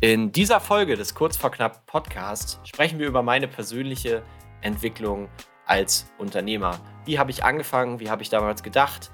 In 0.00 0.30
dieser 0.30 0.60
Folge 0.60 0.96
des 0.96 1.14
Kurz 1.14 1.36
vor 1.36 1.50
Knapp 1.50 1.86
Podcasts 1.86 2.60
sprechen 2.64 2.98
wir 2.98 3.06
über 3.06 3.22
meine 3.22 3.48
persönliche 3.48 4.22
Entwicklung 4.60 5.28
als 5.66 6.12
Unternehmer. 6.18 6.78
Wie 7.04 7.18
habe 7.18 7.30
ich 7.30 7.44
angefangen? 7.44 7.98
Wie 7.98 8.10
habe 8.10 8.22
ich 8.22 8.28
damals 8.28 8.62
gedacht? 8.62 9.10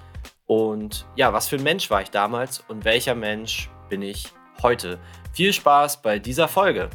Und 0.47 1.07
ja, 1.17 1.33
was 1.33 1.49
für 1.49 1.57
ein 1.57 1.63
Mensch 1.63 1.89
war 1.91 2.03
ich 2.03 2.11
damals 2.11 2.61
und 2.69 2.85
welcher 2.85 3.15
Mensch 3.15 3.71
bin 3.89 4.03
ich 4.03 4.33
heute? 4.61 4.99
Viel 5.33 5.53
Spaß 5.53 6.03
bei 6.03 6.19
dieser 6.19 6.49
Folge. 6.49 6.91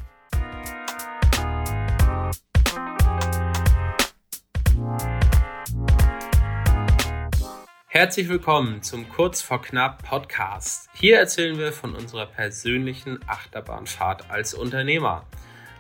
Herzlich 7.98 8.30
willkommen 8.30 8.84
zum 8.84 9.10
Kurz 9.10 9.42
vor 9.42 9.60
Knapp 9.60 10.08
Podcast. 10.08 10.88
Hier 10.94 11.18
erzählen 11.18 11.58
wir 11.58 11.74
von 11.74 11.96
unserer 11.96 12.28
persönlichen 12.28 13.18
Achterbahnfahrt 13.26 14.30
als 14.30 14.54
Unternehmer. 14.54 15.26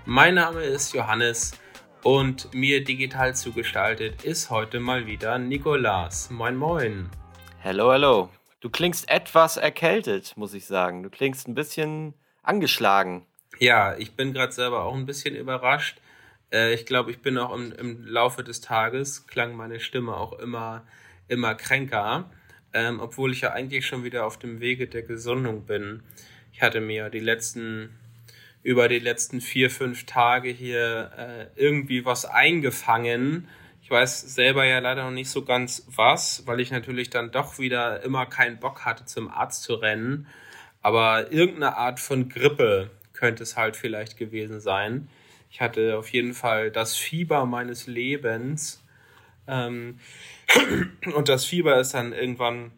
Mein 0.03 0.33
Name 0.33 0.63
ist 0.63 0.95
Johannes 0.95 1.51
und 2.01 2.51
mir 2.55 2.83
digital 2.83 3.35
zugestaltet 3.35 4.23
ist 4.23 4.49
heute 4.49 4.79
mal 4.79 5.05
wieder 5.05 5.37
Nikolas. 5.37 6.31
Moin, 6.31 6.55
moin. 6.55 7.07
Hello, 7.59 7.91
hello. 7.91 8.29
Du 8.61 8.71
klingst 8.71 9.07
etwas 9.11 9.57
erkältet, 9.57 10.35
muss 10.37 10.55
ich 10.55 10.65
sagen. 10.65 11.03
Du 11.03 11.11
klingst 11.11 11.47
ein 11.47 11.53
bisschen 11.53 12.15
angeschlagen. 12.41 13.27
Ja, 13.59 13.95
ich 13.95 14.15
bin 14.15 14.33
gerade 14.33 14.53
selber 14.53 14.85
auch 14.85 14.95
ein 14.95 15.05
bisschen 15.05 15.35
überrascht. 15.35 16.01
Äh, 16.51 16.73
ich 16.73 16.87
glaube, 16.87 17.11
ich 17.11 17.21
bin 17.21 17.37
auch 17.37 17.53
im, 17.53 17.71
im 17.73 18.03
Laufe 18.07 18.43
des 18.43 18.59
Tages, 18.59 19.27
klang 19.27 19.55
meine 19.55 19.79
Stimme 19.79 20.17
auch 20.17 20.33
immer 20.39 20.83
immer 21.27 21.55
kränker, 21.55 22.29
ähm, 22.73 22.99
obwohl 22.99 23.31
ich 23.31 23.41
ja 23.41 23.51
eigentlich 23.51 23.85
schon 23.85 24.03
wieder 24.03 24.25
auf 24.25 24.37
dem 24.37 24.59
Wege 24.59 24.87
der 24.87 25.03
Gesundung 25.03 25.65
bin. 25.65 26.03
Ich 26.53 26.61
hatte 26.61 26.81
mir 26.81 27.09
die 27.09 27.19
letzten, 27.19 27.89
über 28.63 28.87
die 28.87 28.99
letzten 28.99 29.41
vier, 29.41 29.69
fünf 29.69 30.05
Tage 30.05 30.49
hier 30.49 31.11
äh, 31.17 31.45
irgendwie 31.61 32.05
was 32.05 32.25
eingefangen. 32.25 33.47
Ich 33.81 33.91
weiß 33.91 34.21
selber 34.35 34.65
ja 34.65 34.79
leider 34.79 35.03
noch 35.03 35.11
nicht 35.11 35.29
so 35.29 35.45
ganz 35.45 35.85
was, 35.87 36.45
weil 36.45 36.59
ich 36.59 36.71
natürlich 36.71 37.09
dann 37.09 37.31
doch 37.31 37.59
wieder 37.59 38.03
immer 38.03 38.25
keinen 38.25 38.59
Bock 38.59 38.85
hatte, 38.85 39.05
zum 39.05 39.29
Arzt 39.29 39.63
zu 39.63 39.75
rennen. 39.75 40.27
Aber 40.81 41.31
irgendeine 41.31 41.77
Art 41.77 41.99
von 41.99 42.29
Grippe 42.29 42.91
könnte 43.13 43.43
es 43.43 43.55
halt 43.55 43.75
vielleicht 43.75 44.17
gewesen 44.17 44.59
sein. 44.59 45.09
Ich 45.49 45.61
hatte 45.61 45.97
auf 45.97 46.09
jeden 46.09 46.33
Fall 46.33 46.71
das 46.71 46.95
Fieber 46.95 47.45
meines 47.45 47.87
Lebens. 47.87 48.83
Ähm, 49.47 49.99
und 51.15 51.29
das 51.29 51.45
Fieber 51.45 51.79
ist 51.79 51.93
dann 51.93 52.13
irgendwann 52.13 52.71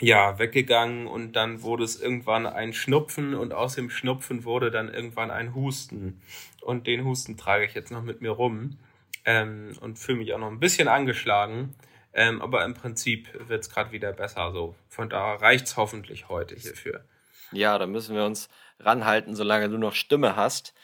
ja 0.00 0.38
weggegangen 0.38 1.06
und 1.06 1.32
dann 1.32 1.62
wurde 1.62 1.84
es 1.84 2.00
irgendwann 2.00 2.46
ein 2.46 2.72
Schnupfen 2.72 3.34
und 3.34 3.54
aus 3.54 3.74
dem 3.76 3.88
Schnupfen 3.90 4.44
wurde 4.44 4.70
dann 4.70 4.92
irgendwann 4.92 5.30
ein 5.30 5.54
Husten. 5.54 6.20
Und 6.60 6.86
den 6.86 7.04
Husten 7.04 7.36
trage 7.36 7.64
ich 7.64 7.74
jetzt 7.74 7.90
noch 7.90 8.02
mit 8.02 8.20
mir 8.20 8.32
rum 8.32 8.78
ähm, 9.24 9.72
und 9.80 9.98
fühle 9.98 10.18
mich 10.18 10.34
auch 10.34 10.38
noch 10.38 10.50
ein 10.50 10.60
bisschen 10.60 10.88
angeschlagen. 10.88 11.74
Ähm, 12.12 12.40
aber 12.40 12.64
im 12.64 12.74
Prinzip 12.74 13.28
wird 13.48 13.62
es 13.62 13.70
gerade 13.70 13.92
wieder 13.92 14.12
besser. 14.12 14.50
So. 14.52 14.74
Von 14.88 15.10
da 15.10 15.34
reicht 15.34 15.66
es 15.66 15.76
hoffentlich 15.76 16.28
heute 16.28 16.56
hierfür. 16.56 17.04
Ja, 17.52 17.78
da 17.78 17.86
müssen 17.86 18.16
wir 18.16 18.24
uns 18.24 18.48
ranhalten, 18.80 19.36
solange 19.36 19.68
du 19.68 19.78
noch 19.78 19.94
Stimme 19.94 20.34
hast. 20.34 20.74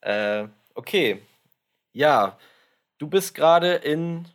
Äh, 0.00 0.48
okay. 0.74 1.22
Ja, 1.92 2.38
du 2.98 3.06
bist 3.06 3.34
gerade 3.34 3.74
in 3.74 4.26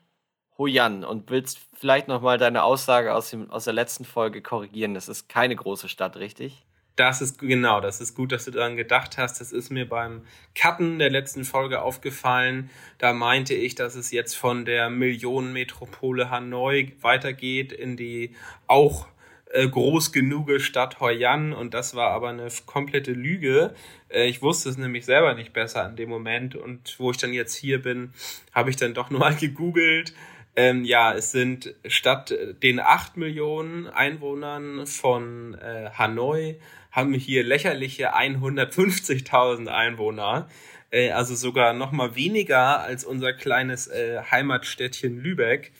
Hoyan 0.58 1.03
und 1.03 1.30
willst 1.30 1.59
vielleicht 1.73 2.08
nochmal 2.08 2.38
deine 2.38 2.63
Aussage 2.63 3.13
aus, 3.13 3.30
dem, 3.30 3.50
aus 3.52 3.66
der 3.66 3.73
letzten 3.73 4.05
Folge 4.05 4.41
korrigieren. 4.41 4.94
Das 4.94 5.08
ist 5.08 5.30
keine 5.30 5.55
große 5.55 5.89
Stadt, 5.89 6.17
richtig? 6.17 6.64
Das 6.95 7.22
ist 7.22 7.38
genau, 7.38 7.80
das 7.80 8.02
ist 8.02 8.16
gut, 8.16 8.31
dass 8.31 8.45
du 8.45 8.52
daran 8.52 8.75
gedacht 8.75 9.19
hast. 9.19 9.39
Das 9.39 9.52
ist 9.52 9.69
mir 9.69 9.88
beim 9.88 10.23
Cutten 10.55 10.97
der 10.97 11.11
letzten 11.11 11.45
Folge 11.45 11.83
aufgefallen. 11.83 12.72
Da 12.97 13.14
meinte 13.14 13.54
ich, 13.54 13.76
dass 13.76 13.93
es 13.93 14.11
jetzt 14.11 14.33
von 14.33 14.65
der 14.65 14.89
Millionenmetropole 14.89 16.32
Hanoi 16.32 16.93
weitergeht 17.02 17.71
in 17.71 17.98
die 17.98 18.36
auch 18.65 19.08
äh, 19.52 19.67
groß 19.67 20.11
genug 20.11 20.49
Stadt 20.59 20.99
Hoi 20.99 21.23
An 21.26 21.53
und 21.53 21.76
das 21.76 21.95
war 21.95 22.09
aber 22.09 22.30
eine 22.30 22.48
komplette 22.65 23.14
Lüge. 23.14 23.76
Äh, 24.09 24.27
ich 24.27 24.42
wusste 24.42 24.70
es 24.70 24.77
nämlich 24.77 25.05
selber 25.05 25.36
nicht 25.36 25.53
besser 25.53 25.87
in 25.87 25.98
dem 25.98 26.09
Moment 26.09 26.55
und 26.55 26.95
wo 26.98 27.11
ich 27.11 27.17
dann 27.17 27.32
jetzt 27.32 27.53
hier 27.53 27.80
bin, 27.80 28.11
habe 28.53 28.71
ich 28.71 28.76
dann 28.76 28.95
doch 28.95 29.11
nur 29.11 29.20
mal 29.20 29.36
gegoogelt 29.36 30.15
ähm, 30.58 30.84
ja, 30.84 31.14
es 31.14 31.32
sind 31.32 31.76
statt 31.86 32.36
den 32.64 32.80
8 32.80 33.16
Millionen 33.16 33.86
Einwohnern 33.88 34.88
von 34.88 35.54
äh, 35.54 35.92
Hanoi 35.94 36.60
haben 36.92 37.12
wir 37.12 37.20
hier 37.20 37.44
lächerliche 37.44 38.16
150.000 38.16 39.68
Einwohner. 39.68 40.50
Äh, 40.90 41.12
also 41.12 41.36
sogar 41.36 41.73
noch 41.73 41.92
mal 41.92 42.16
weniger 42.16 42.80
als 42.80 43.06
unser 43.06 43.34
kleines 43.34 43.86
äh, 43.86 44.20
Heimatstädtchen 44.32 45.20
Lübeck. 45.20 45.73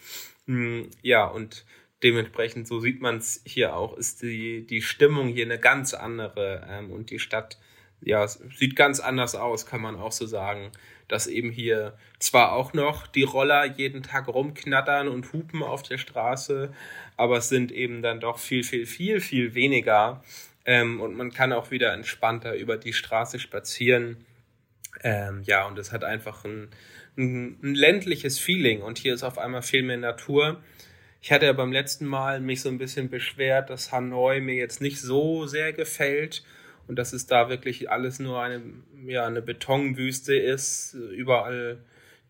Hm, 0.46 0.92
ja, 1.02 1.26
und 1.26 1.66
dementsprechend, 2.04 2.68
so 2.68 2.80
sieht 2.80 3.02
man 3.02 3.18
es 3.18 3.42
hier 3.46 3.76
auch, 3.76 3.98
ist 3.98 4.22
die, 4.22 4.68
die 4.68 4.84
Stimmung 4.84 5.30
hier 5.30 5.46
eine 5.46 5.58
ganz 5.58 5.96
andere. 5.96 6.68
Ähm, 6.70 6.92
und 6.92 7.10
die 7.10 7.18
Stadt 7.18 7.58
ja, 8.02 8.28
sieht 8.28 8.76
ganz 8.76 9.00
anders 9.00 9.34
aus, 9.34 9.66
kann 9.66 9.82
man 9.82 9.96
auch 9.96 10.12
so 10.12 10.28
sagen 10.28 10.72
dass 11.08 11.28
eben 11.28 11.52
hier 11.52 11.98
zwar 12.20 12.54
auch 12.54 12.74
noch 12.74 13.08
die 13.08 13.24
Roller 13.24 13.66
jeden 13.66 14.04
Tag 14.04 14.28
rumknattern 14.28 15.08
und 15.08 15.32
hupen 15.34 15.64
auf 15.64 15.84
der 15.84 15.98
Straße, 15.98 16.74
aber 17.16 17.38
es 17.38 17.50
sind 17.50 17.72
eben 17.72 18.02
dann 18.02 18.20
doch 18.20 18.40
viel, 18.40 18.64
viel, 18.64 18.86
viel, 18.86 19.20
viel 19.20 19.54
weniger. 19.54 20.24
Ähm, 20.66 21.00
und 21.00 21.16
man 21.16 21.32
kann 21.32 21.54
auch 21.54 21.72
wieder 21.72 21.94
entspannter 21.94 22.56
über 22.56 22.78
die 22.78 22.94
Straße 22.94 23.40
spazieren. 23.40 24.18
Ähm, 25.04 25.44
ja, 25.44 25.66
und 25.66 25.80
es 25.80 25.92
hat 25.92 26.04
einfach 26.04 26.44
ein, 26.44 26.70
ein, 27.18 27.58
ein 27.64 27.76
ländliches 27.76 28.40
Feeling 28.40 28.82
und 28.82 28.98
hier 28.98 29.14
ist 29.14 29.24
auf 29.24 29.38
einmal 29.38 29.62
viel 29.62 29.84
mehr 29.84 29.98
Natur. 29.98 30.62
Ich 31.22 31.32
hatte 31.32 31.46
ja 31.46 31.54
beim 31.54 31.72
letzten 31.72 32.06
Mal 32.06 32.42
mich 32.42 32.62
so 32.62 32.70
ein 32.70 32.78
bisschen 32.78 33.10
beschwert, 33.10 33.70
dass 33.70 33.92
Hanoi 33.92 34.42
mir 34.42 34.56
jetzt 34.56 34.82
nicht 34.82 35.00
so 35.00 35.46
sehr 35.46 35.74
gefällt 35.74 36.44
und 36.88 36.98
dass 36.98 37.14
es 37.14 37.28
da 37.28 37.50
wirklich 37.50 37.90
alles 37.90 38.20
nur 38.20 38.42
eine, 38.42 38.62
ja, 39.06 39.26
eine 39.26 39.42
Betonwüste 39.42 40.36
ist, 40.36 40.94
überall 40.94 41.80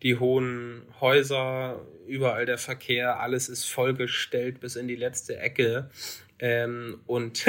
die 0.02 0.16
hohen 0.16 0.82
Häuser, 1.00 1.84
überall 2.06 2.46
der 2.46 2.58
Verkehr, 2.58 3.20
alles 3.20 3.48
ist 3.48 3.64
vollgestellt 3.64 4.60
bis 4.60 4.76
in 4.76 4.88
die 4.88 4.96
letzte 4.96 5.38
Ecke. 5.38 5.90
Ähm, 6.38 7.00
und 7.06 7.46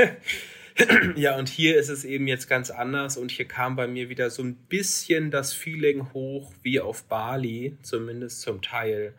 ja, 1.15 1.37
und 1.37 1.49
hier 1.49 1.77
ist 1.77 1.89
es 1.89 2.05
eben 2.05 2.27
jetzt 2.27 2.47
ganz 2.47 2.71
anders 2.71 3.17
und 3.17 3.31
hier 3.31 3.47
kam 3.47 3.75
bei 3.75 3.87
mir 3.87 4.09
wieder 4.09 4.29
so 4.29 4.43
ein 4.43 4.55
bisschen 4.55 5.29
das 5.31 5.53
Feeling 5.53 6.11
hoch 6.13 6.51
wie 6.63 6.79
auf 6.79 7.03
Bali, 7.03 7.77
zumindest 7.83 8.41
zum 8.41 8.61
Teil. 8.61 9.13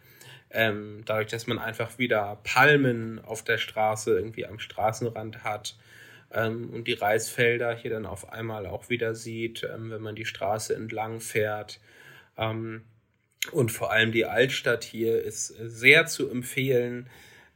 Ähm, 0.52 1.02
dadurch, 1.06 1.28
dass 1.28 1.46
man 1.46 1.60
einfach 1.60 1.98
wieder 1.98 2.40
Palmen 2.42 3.20
auf 3.24 3.44
der 3.44 3.58
Straße 3.58 4.12
irgendwie 4.12 4.46
am 4.46 4.58
Straßenrand 4.58 5.44
hat 5.44 5.76
ähm, 6.32 6.70
und 6.70 6.86
die 6.86 6.94
Reisfelder 6.94 7.74
hier 7.74 7.90
dann 7.90 8.06
auf 8.06 8.32
einmal 8.32 8.66
auch 8.66 8.88
wieder 8.88 9.14
sieht, 9.14 9.64
ähm, 9.64 9.90
wenn 9.90 10.02
man 10.02 10.14
die 10.14 10.26
Straße 10.26 10.74
entlang 10.74 11.20
fährt. 11.20 11.80
Ähm, 12.36 12.82
und 13.52 13.72
vor 13.72 13.90
allem 13.90 14.12
die 14.12 14.26
Altstadt 14.26 14.84
hier 14.84 15.22
ist 15.22 15.48
sehr 15.48 16.06
zu 16.06 16.30
empfehlen. 16.30 17.08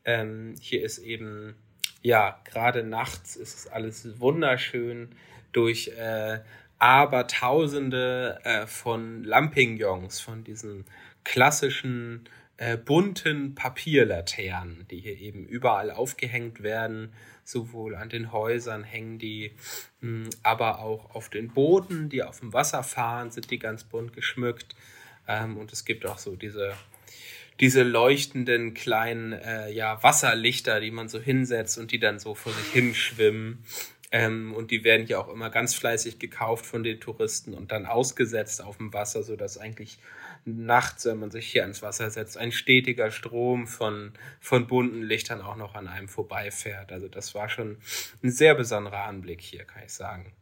Ähm, 0.04 0.54
hier 0.60 0.82
ist 0.82 0.98
eben, 0.98 1.54
ja, 2.02 2.40
gerade 2.44 2.82
nachts 2.82 3.36
ist 3.36 3.58
es 3.58 3.66
alles 3.66 4.18
wunderschön 4.18 5.10
durch 5.52 5.88
äh, 5.96 6.40
Abertausende 6.78 8.40
äh, 8.44 8.66
von 8.66 9.24
Lampignons, 9.24 10.20
von 10.20 10.42
diesen 10.42 10.84
klassischen 11.22 12.28
äh, 12.56 12.76
bunten 12.76 13.54
Papierlaternen, 13.54 14.86
die 14.90 15.00
hier 15.00 15.16
eben 15.18 15.46
überall 15.46 15.90
aufgehängt 15.90 16.62
werden 16.62 17.12
sowohl 17.44 17.94
an 17.94 18.08
den 18.08 18.32
Häusern 18.32 18.84
hängen 18.84 19.18
die, 19.18 19.52
hm, 20.00 20.28
aber 20.42 20.80
auch 20.80 21.14
auf 21.14 21.28
den 21.28 21.48
Booten, 21.48 22.08
die 22.08 22.22
auf 22.22 22.40
dem 22.40 22.52
Wasser 22.52 22.82
fahren, 22.82 23.30
sind 23.30 23.50
die 23.50 23.58
ganz 23.58 23.84
bunt 23.84 24.12
geschmückt. 24.12 24.74
Ähm, 25.28 25.56
und 25.56 25.72
es 25.72 25.84
gibt 25.84 26.06
auch 26.06 26.18
so 26.18 26.36
diese, 26.36 26.74
diese 27.60 27.82
leuchtenden 27.82 28.74
kleinen 28.74 29.32
äh, 29.32 29.70
ja, 29.70 30.02
Wasserlichter, 30.02 30.80
die 30.80 30.90
man 30.90 31.08
so 31.08 31.20
hinsetzt 31.20 31.78
und 31.78 31.92
die 31.92 31.98
dann 31.98 32.18
so 32.18 32.34
vor 32.34 32.52
sich 32.52 32.72
hinschwimmen. 32.72 33.64
Ähm, 34.10 34.54
und 34.54 34.70
die 34.70 34.84
werden 34.84 35.06
ja 35.06 35.18
auch 35.18 35.28
immer 35.28 35.50
ganz 35.50 35.74
fleißig 35.74 36.18
gekauft 36.18 36.66
von 36.66 36.82
den 36.82 37.00
Touristen 37.00 37.52
und 37.52 37.72
dann 37.72 37.86
ausgesetzt 37.86 38.62
auf 38.62 38.76
dem 38.76 38.92
Wasser, 38.92 39.22
sodass 39.22 39.58
eigentlich 39.58 39.98
nachts, 40.44 41.06
wenn 41.06 41.18
man 41.18 41.30
sich 41.30 41.46
hier 41.50 41.62
ans 41.62 41.82
Wasser 41.82 42.10
setzt, 42.10 42.36
ein 42.36 42.52
stetiger 42.52 43.10
Strom 43.10 43.66
von, 43.66 44.12
von 44.40 44.66
bunten 44.66 45.02
Lichtern 45.02 45.40
auch 45.40 45.56
noch 45.56 45.74
an 45.74 45.88
einem 45.88 46.08
vorbeifährt. 46.08 46.92
Also 46.92 47.08
das 47.08 47.34
war 47.34 47.48
schon 47.48 47.78
ein 48.22 48.30
sehr 48.30 48.54
besonderer 48.54 49.04
Anblick 49.04 49.40
hier, 49.40 49.64
kann 49.64 49.82
ich 49.84 49.92
sagen. 49.92 50.32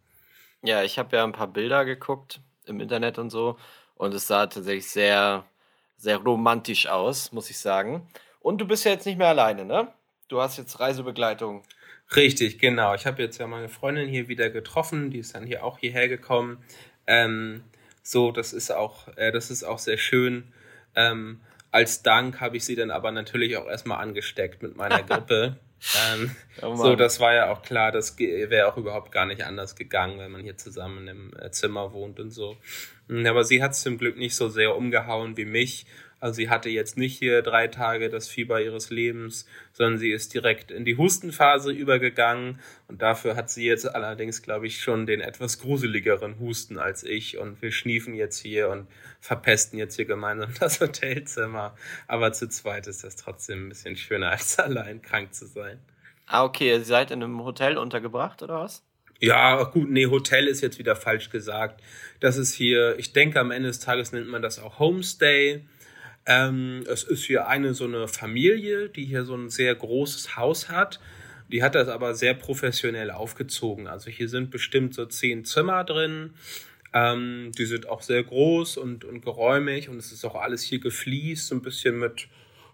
Ja, 0.62 0.82
ich 0.82 0.98
habe 0.98 1.16
ja 1.16 1.24
ein 1.24 1.32
paar 1.32 1.48
Bilder 1.48 1.84
geguckt 1.84 2.40
im 2.66 2.80
Internet 2.80 3.18
und 3.18 3.30
so 3.30 3.58
und 3.96 4.14
es 4.14 4.26
sah 4.26 4.46
tatsächlich 4.46 4.88
sehr, 4.88 5.44
sehr 5.96 6.18
romantisch 6.18 6.86
aus, 6.86 7.32
muss 7.32 7.50
ich 7.50 7.58
sagen. 7.58 8.06
Und 8.40 8.60
du 8.60 8.66
bist 8.66 8.84
ja 8.84 8.92
jetzt 8.92 9.06
nicht 9.06 9.18
mehr 9.18 9.28
alleine, 9.28 9.64
ne? 9.64 9.88
Du 10.28 10.40
hast 10.40 10.58
jetzt 10.58 10.80
Reisebegleitung. 10.80 11.62
Richtig, 12.16 12.58
genau. 12.58 12.94
Ich 12.94 13.06
habe 13.06 13.22
jetzt 13.22 13.38
ja 13.38 13.46
meine 13.46 13.68
Freundin 13.68 14.08
hier 14.08 14.28
wieder 14.28 14.50
getroffen, 14.50 15.10
die 15.10 15.18
ist 15.18 15.34
dann 15.34 15.46
hier 15.46 15.64
auch 15.64 15.78
hierher 15.78 16.08
gekommen. 16.08 16.62
Ähm, 17.06 17.64
so, 18.02 18.32
das 18.32 18.52
ist 18.52 18.72
auch, 18.72 19.08
äh, 19.16 19.32
das 19.32 19.50
ist 19.50 19.64
auch 19.64 19.78
sehr 19.78 19.98
schön. 19.98 20.52
Ähm, 20.94 21.40
als 21.70 22.02
Dank 22.02 22.40
habe 22.40 22.56
ich 22.56 22.64
sie 22.64 22.76
dann 22.76 22.90
aber 22.90 23.12
natürlich 23.12 23.56
auch 23.56 23.66
erstmal 23.66 24.02
angesteckt 24.02 24.62
mit 24.62 24.76
meiner 24.76 25.02
Grippe. 25.02 25.56
ähm, 26.12 26.30
oh 26.60 26.76
so, 26.76 26.96
das 26.96 27.18
war 27.18 27.34
ja 27.34 27.50
auch 27.50 27.62
klar, 27.62 27.90
das 27.90 28.18
wäre 28.18 28.68
auch 28.68 28.76
überhaupt 28.76 29.10
gar 29.10 29.26
nicht 29.26 29.44
anders 29.44 29.74
gegangen, 29.74 30.18
wenn 30.18 30.30
man 30.30 30.42
hier 30.42 30.56
zusammen 30.56 31.08
im 31.08 31.32
äh, 31.40 31.50
Zimmer 31.50 31.92
wohnt 31.92 32.20
und 32.20 32.30
so. 32.30 32.56
Aber 33.08 33.44
sie 33.44 33.62
hat 33.62 33.72
es 33.72 33.82
zum 33.82 33.98
Glück 33.98 34.16
nicht 34.16 34.36
so 34.36 34.48
sehr 34.48 34.76
umgehauen 34.76 35.36
wie 35.36 35.44
mich. 35.44 35.86
Also 36.22 36.34
sie 36.36 36.50
hatte 36.50 36.70
jetzt 36.70 36.96
nicht 36.96 37.18
hier 37.18 37.42
drei 37.42 37.66
Tage 37.66 38.08
das 38.08 38.28
Fieber 38.28 38.62
ihres 38.62 38.90
Lebens, 38.90 39.44
sondern 39.72 39.98
sie 39.98 40.12
ist 40.12 40.32
direkt 40.32 40.70
in 40.70 40.84
die 40.84 40.96
Hustenphase 40.96 41.72
übergegangen 41.72 42.60
und 42.86 43.02
dafür 43.02 43.34
hat 43.34 43.50
sie 43.50 43.66
jetzt 43.66 43.92
allerdings, 43.92 44.40
glaube 44.40 44.68
ich, 44.68 44.78
schon 44.80 45.04
den 45.04 45.20
etwas 45.20 45.58
gruseligeren 45.58 46.38
Husten 46.38 46.78
als 46.78 47.02
ich 47.02 47.38
und 47.38 47.60
wir 47.60 47.72
schniefen 47.72 48.14
jetzt 48.14 48.38
hier 48.38 48.68
und 48.68 48.86
verpesten 49.18 49.80
jetzt 49.80 49.96
hier 49.96 50.04
gemeinsam 50.04 50.54
das 50.60 50.80
Hotelzimmer. 50.80 51.74
Aber 52.06 52.32
zu 52.32 52.48
zweit 52.48 52.86
ist 52.86 53.02
das 53.02 53.16
trotzdem 53.16 53.66
ein 53.66 53.68
bisschen 53.70 53.96
schöner, 53.96 54.30
als 54.30 54.56
allein 54.60 55.02
krank 55.02 55.34
zu 55.34 55.48
sein. 55.48 55.80
Ah, 56.26 56.44
okay, 56.44 56.68
ihr 56.68 56.84
seid 56.84 57.10
in 57.10 57.20
einem 57.20 57.42
Hotel 57.42 57.76
untergebracht 57.76 58.44
oder 58.44 58.60
was? 58.60 58.84
Ja, 59.18 59.64
gut, 59.64 59.90
nee, 59.90 60.06
Hotel 60.06 60.46
ist 60.46 60.60
jetzt 60.60 60.78
wieder 60.78 60.94
falsch 60.94 61.30
gesagt. 61.30 61.82
Das 62.20 62.36
ist 62.36 62.54
hier, 62.54 62.96
ich 62.96 63.12
denke, 63.12 63.40
am 63.40 63.50
Ende 63.50 63.70
des 63.70 63.80
Tages 63.80 64.12
nennt 64.12 64.28
man 64.28 64.40
das 64.40 64.60
auch 64.60 64.78
Homestay. 64.78 65.64
Ähm, 66.26 66.84
es 66.88 67.02
ist 67.02 67.24
hier 67.24 67.48
eine 67.48 67.74
so 67.74 67.84
eine 67.84 68.06
Familie, 68.08 68.88
die 68.88 69.04
hier 69.04 69.24
so 69.24 69.34
ein 69.34 69.50
sehr 69.50 69.74
großes 69.74 70.36
Haus 70.36 70.68
hat. 70.68 71.00
Die 71.50 71.62
hat 71.62 71.74
das 71.74 71.88
aber 71.88 72.14
sehr 72.14 72.34
professionell 72.34 73.10
aufgezogen. 73.10 73.86
Also 73.86 74.10
hier 74.10 74.28
sind 74.28 74.50
bestimmt 74.50 74.94
so 74.94 75.04
zehn 75.06 75.44
Zimmer 75.44 75.84
drin. 75.84 76.34
Ähm, 76.94 77.52
die 77.56 77.64
sind 77.64 77.88
auch 77.88 78.02
sehr 78.02 78.22
groß 78.22 78.76
und, 78.76 79.04
und 79.04 79.22
geräumig 79.22 79.88
und 79.88 79.96
es 79.96 80.12
ist 80.12 80.24
auch 80.24 80.34
alles 80.34 80.62
hier 80.62 80.78
gefliest, 80.78 81.48
so 81.48 81.54
ein 81.54 81.62
bisschen 81.62 81.98
mit, 81.98 82.28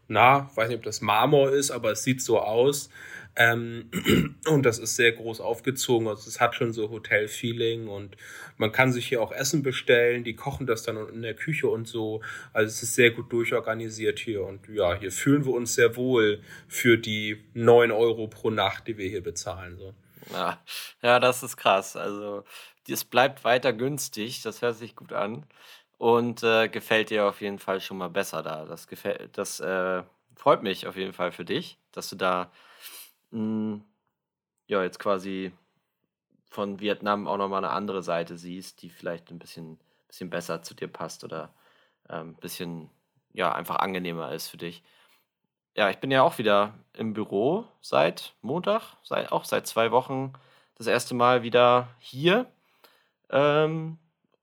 na, 0.09 0.51
weiß 0.55 0.69
nicht, 0.69 0.79
ob 0.79 0.85
das 0.85 1.03
Marmor 1.03 1.51
ist, 1.51 1.71
aber 1.71 1.93
es 1.93 2.03
sieht 2.03 2.23
so 2.23 2.41
aus. 2.41 2.89
Ähm, 3.37 3.91
und 4.49 4.65
das 4.65 4.79
ist 4.79 4.97
sehr 4.97 5.13
groß 5.13 5.41
aufgezogen. 5.41 6.09
Also 6.09 6.29
es 6.29 6.41
hat 6.41 6.57
schon 6.57 6.73
so 6.73 6.91
Hotel-Feeling 6.91 7.87
und 7.87 8.17
man 8.57 8.73
kann 8.73 8.91
sich 8.93 9.07
hier 9.07 9.23
auch 9.23 9.31
Essen 9.31 9.63
bestellen. 9.63 10.25
Die 10.25 10.35
kochen 10.35 10.67
das 10.67 10.83
dann 10.83 10.97
in 11.09 11.23
der 11.23 11.35
Küche 11.35 11.69
und 11.69 11.87
so. 11.87 12.21
Also 12.53 12.69
es 12.69 12.83
ist 12.83 12.95
sehr 12.97 13.13
gut 13.13 13.33
durchorganisiert 13.33 14.19
hier. 14.19 14.45
Und 14.45 14.69
ja, 14.69 14.99
hier 14.99 15.13
fühlen 15.13 15.45
wir 15.45 15.53
uns 15.53 15.75
sehr 15.75 15.95
wohl 15.95 16.43
für 16.67 16.99
die 16.99 17.45
neun 17.55 17.93
Euro 17.93 18.27
pro 18.27 18.51
Nacht, 18.51 18.89
die 18.89 18.99
wir 18.99 19.09
hier 19.09 19.23
bezahlen. 19.23 19.77
So. 19.77 19.95
Ja, 20.33 20.59
ja 21.03 21.21
das 21.21 21.43
ist 21.45 21.57
krass. 21.57 21.97
Also 21.97 22.45
es 22.89 23.05
bleibt 23.05 23.45
weiter 23.45 23.73
günstig. 23.73 24.43
Das 24.43 24.63
hört 24.63 24.77
sich 24.77 24.97
gut 24.97 25.13
an. 25.13 25.47
Und 25.99 26.43
äh, 26.45 26.69
gefällt 26.69 27.11
dir 27.11 27.27
auf 27.27 27.41
jeden 27.41 27.59
Fall 27.59 27.81
schon 27.81 27.99
mal 27.99 28.09
besser 28.09 28.43
da. 28.43 28.65
Das 28.65 28.87
gefällt, 28.87 29.37
das 29.37 29.61
äh, 29.61 30.03
freut 30.37 30.63
mich 30.63 30.87
auf 30.87 30.97
jeden 30.97 31.13
Fall 31.13 31.33
für 31.33 31.45
dich, 31.45 31.79
dass 31.93 32.09
du 32.09 32.17
da 32.17 32.51
hm, 33.33 33.85
ja, 34.69 34.83
jetzt 34.83 34.99
quasi 34.99 35.53
von 36.51 36.81
Vietnam 36.81 37.27
auch 37.27 37.37
nochmal 37.37 37.65
eine 37.65 37.73
andere 37.73 38.03
Seite 38.03 38.39
siehst, 38.39 38.83
die 38.83 38.91
vielleicht 38.91 39.31
ein 39.31 39.39
bisschen, 39.39 39.79
bisschen 40.07 40.31
besser 40.31 40.63
zu 40.63 40.75
dir 40.75 40.89
passt 40.89 41.25
oder 41.25 41.53
ein 42.09 42.21
ähm, 42.21 42.35
bisschen, 42.37 42.91
ja, 43.33 43.53
einfach 43.53 43.77
angenehmer 43.77 44.33
ist 44.33 44.49
für 44.49 44.57
dich. 44.57 44.83
Ja, 45.77 45.91
ich 45.91 45.99
bin 45.99 46.11
ja 46.11 46.23
auch 46.23 46.39
wieder 46.39 46.75
im 46.95 47.13
Büro 47.13 47.67
seit 47.81 48.35
Montag, 48.43 48.97
seit, 49.03 49.31
auch 49.33 49.45
seit 49.45 49.67
zwei 49.67 49.91
Wochen 49.91 50.33
das 50.77 50.87
erste 50.87 51.15
Mal 51.15 51.43
wieder 51.43 51.89
hier. 51.99 52.47
Ähm, 53.31 53.99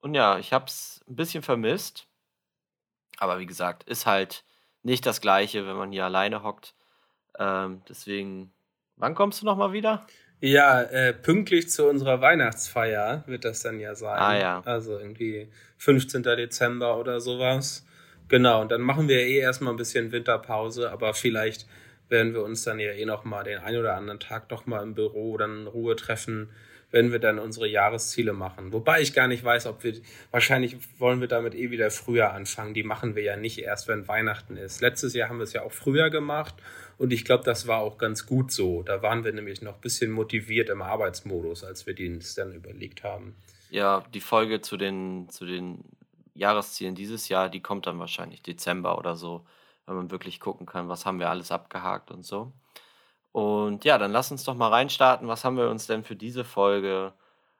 und 0.06 0.14
ja, 0.14 0.40
ich 0.40 0.54
habe 0.54 0.66
es 0.66 1.04
ein 1.08 1.16
bisschen 1.16 1.44
vermisst. 1.44 2.08
Aber 3.18 3.40
wie 3.40 3.46
gesagt, 3.46 3.84
ist 3.84 4.06
halt 4.06 4.46
nicht 4.84 5.06
das 5.06 5.20
Gleiche, 5.20 5.68
wenn 5.68 5.76
man 5.76 5.92
hier 5.92 6.06
alleine 6.06 6.44
hockt. 6.44 6.76
Ähm, 7.38 7.82
deswegen 7.90 8.56
Wann 8.98 9.16
kommst 9.16 9.42
du 9.42 9.46
nochmal 9.46 9.74
wieder? 9.74 10.06
Ja, 10.40 10.82
äh, 10.82 11.14
pünktlich 11.14 11.70
zu 11.70 11.88
unserer 11.88 12.22
Weihnachtsfeier 12.22 13.24
wird 13.28 13.46
das 13.46 13.62
dann 13.62 13.80
ja 13.80 13.96
sein. 13.96 14.20
Ah 14.20 14.38
ja. 14.38 14.62
Also 14.66 14.98
irgendwie 14.98 15.50
15. 15.78 16.24
Dezember 16.24 16.98
oder 16.98 17.20
sowas. 17.20 17.86
Genau, 18.28 18.62
und 18.62 18.72
dann 18.72 18.82
machen 18.82 19.08
wir 19.08 19.20
eh 19.20 19.38
erstmal 19.38 19.74
ein 19.74 19.78
bisschen 19.78 20.12
Winterpause, 20.12 20.92
aber 20.92 21.14
vielleicht 21.14 21.68
werden 22.08 22.34
wir 22.34 22.44
uns 22.44 22.64
dann 22.64 22.80
ja 22.80 22.92
eh 22.92 23.06
nochmal 23.06 23.44
den 23.44 23.60
einen 23.60 23.80
oder 23.80 23.96
anderen 23.96 24.20
Tag 24.20 24.50
doch 24.50 24.66
mal 24.66 24.82
im 24.82 24.96
Büro 24.96 25.38
dann 25.38 25.62
in 25.62 25.68
Ruhe 25.68 25.96
treffen, 25.96 26.50
wenn 26.96 27.12
wir 27.12 27.20
dann 27.20 27.40
unsere 27.40 27.68
Jahresziele 27.68 28.32
machen. 28.32 28.72
Wobei 28.72 29.02
ich 29.02 29.14
gar 29.14 29.28
nicht 29.28 29.44
weiß, 29.44 29.66
ob 29.66 29.84
wir, 29.84 29.96
wahrscheinlich 30.32 30.78
wollen 30.98 31.20
wir 31.20 31.28
damit 31.28 31.54
eh 31.54 31.70
wieder 31.70 31.92
früher 31.92 32.32
anfangen. 32.32 32.74
Die 32.74 32.84
machen 32.84 33.16
wir 33.16 33.22
ja 33.22 33.36
nicht 33.36 33.60
erst, 33.60 33.90
wenn 33.90 34.08
Weihnachten 34.08 34.56
ist. 34.56 34.80
Letztes 34.80 35.14
Jahr 35.14 35.28
haben 35.28 35.40
wir 35.40 35.44
es 35.44 35.52
ja 35.52 35.64
auch 35.64 35.74
früher 35.74 36.10
gemacht 36.10 36.56
und 36.98 37.12
ich 37.12 37.26
glaube, 37.26 37.44
das 37.44 37.68
war 37.68 37.80
auch 37.80 37.98
ganz 37.98 38.26
gut 38.26 38.50
so. 38.50 38.82
Da 38.82 39.02
waren 39.02 39.26
wir 39.26 39.34
nämlich 39.34 39.62
noch 39.62 39.76
ein 39.76 39.82
bisschen 39.82 40.10
motiviert 40.10 40.70
im 40.70 40.82
Arbeitsmodus, 40.82 41.66
als 41.66 41.86
wir 41.86 41.96
den 41.96 42.24
dann 42.38 42.54
überlegt 42.54 43.04
haben. 43.04 43.36
Ja, 43.72 44.06
die 44.14 44.22
Folge 44.22 44.62
zu 44.62 44.78
den, 44.78 45.28
zu 45.28 45.46
den 45.46 45.84
Jahreszielen 46.34 46.96
dieses 46.96 47.28
Jahr, 47.28 47.50
die 47.50 47.60
kommt 47.60 47.88
dann 47.88 48.00
wahrscheinlich 48.00 48.42
Dezember 48.42 48.98
oder 48.98 49.18
so, 49.18 49.46
wenn 49.86 49.98
man 49.98 50.12
wirklich 50.12 50.40
gucken 50.40 50.66
kann, 50.66 50.88
was 50.88 51.06
haben 51.06 51.20
wir 51.20 51.30
alles 51.30 51.52
abgehakt 51.52 52.10
und 52.10 52.26
so. 52.26 52.54
Und 53.36 53.84
ja, 53.84 53.98
dann 53.98 54.14
lass 54.14 54.32
uns 54.32 54.46
doch 54.46 54.56
mal 54.56 54.70
reinstarten. 54.70 55.28
Was 55.28 55.44
haben 55.44 55.58
wir 55.58 55.70
uns 55.70 55.88
denn 55.88 56.06
für 56.06 56.16
diese 56.16 56.46
Folge 56.46 57.12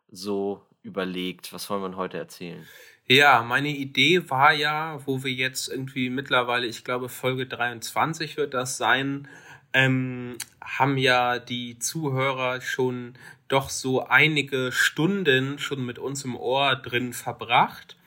so 0.10 0.62
überlegt? 0.84 1.52
Was 1.52 1.70
wollen 1.70 1.82
wir 1.82 1.98
heute 1.98 2.18
erzählen? 2.18 2.66
Ja, 3.08 3.44
meine 3.44 3.68
Idee 3.68 4.30
war 4.30 4.54
ja, 4.54 5.06
wo 5.06 5.26
wir 5.26 5.34
jetzt 5.34 5.68
irgendwie 5.68 6.10
mittlerweile, 6.10 6.66
ich 6.66 6.86
glaube 6.86 7.10
Folge 7.10 7.46
23 7.46 8.38
wird 8.38 8.54
das 8.54 8.78
sein, 8.78 9.28
ähm, 9.74 10.38
haben 10.64 10.98
ja 10.98 11.40
die 11.40 11.78
Zuhörer 11.78 12.62
schon 12.62 13.16
doch 13.50 13.70
so 13.70 14.06
einige 14.06 14.72
Stunden 14.72 15.60
schon 15.60 15.86
mit 15.86 16.00
uns 16.00 16.24
im 16.24 16.38
Ohr 16.38 16.78
drin 16.78 17.12
verbracht. 17.12 17.98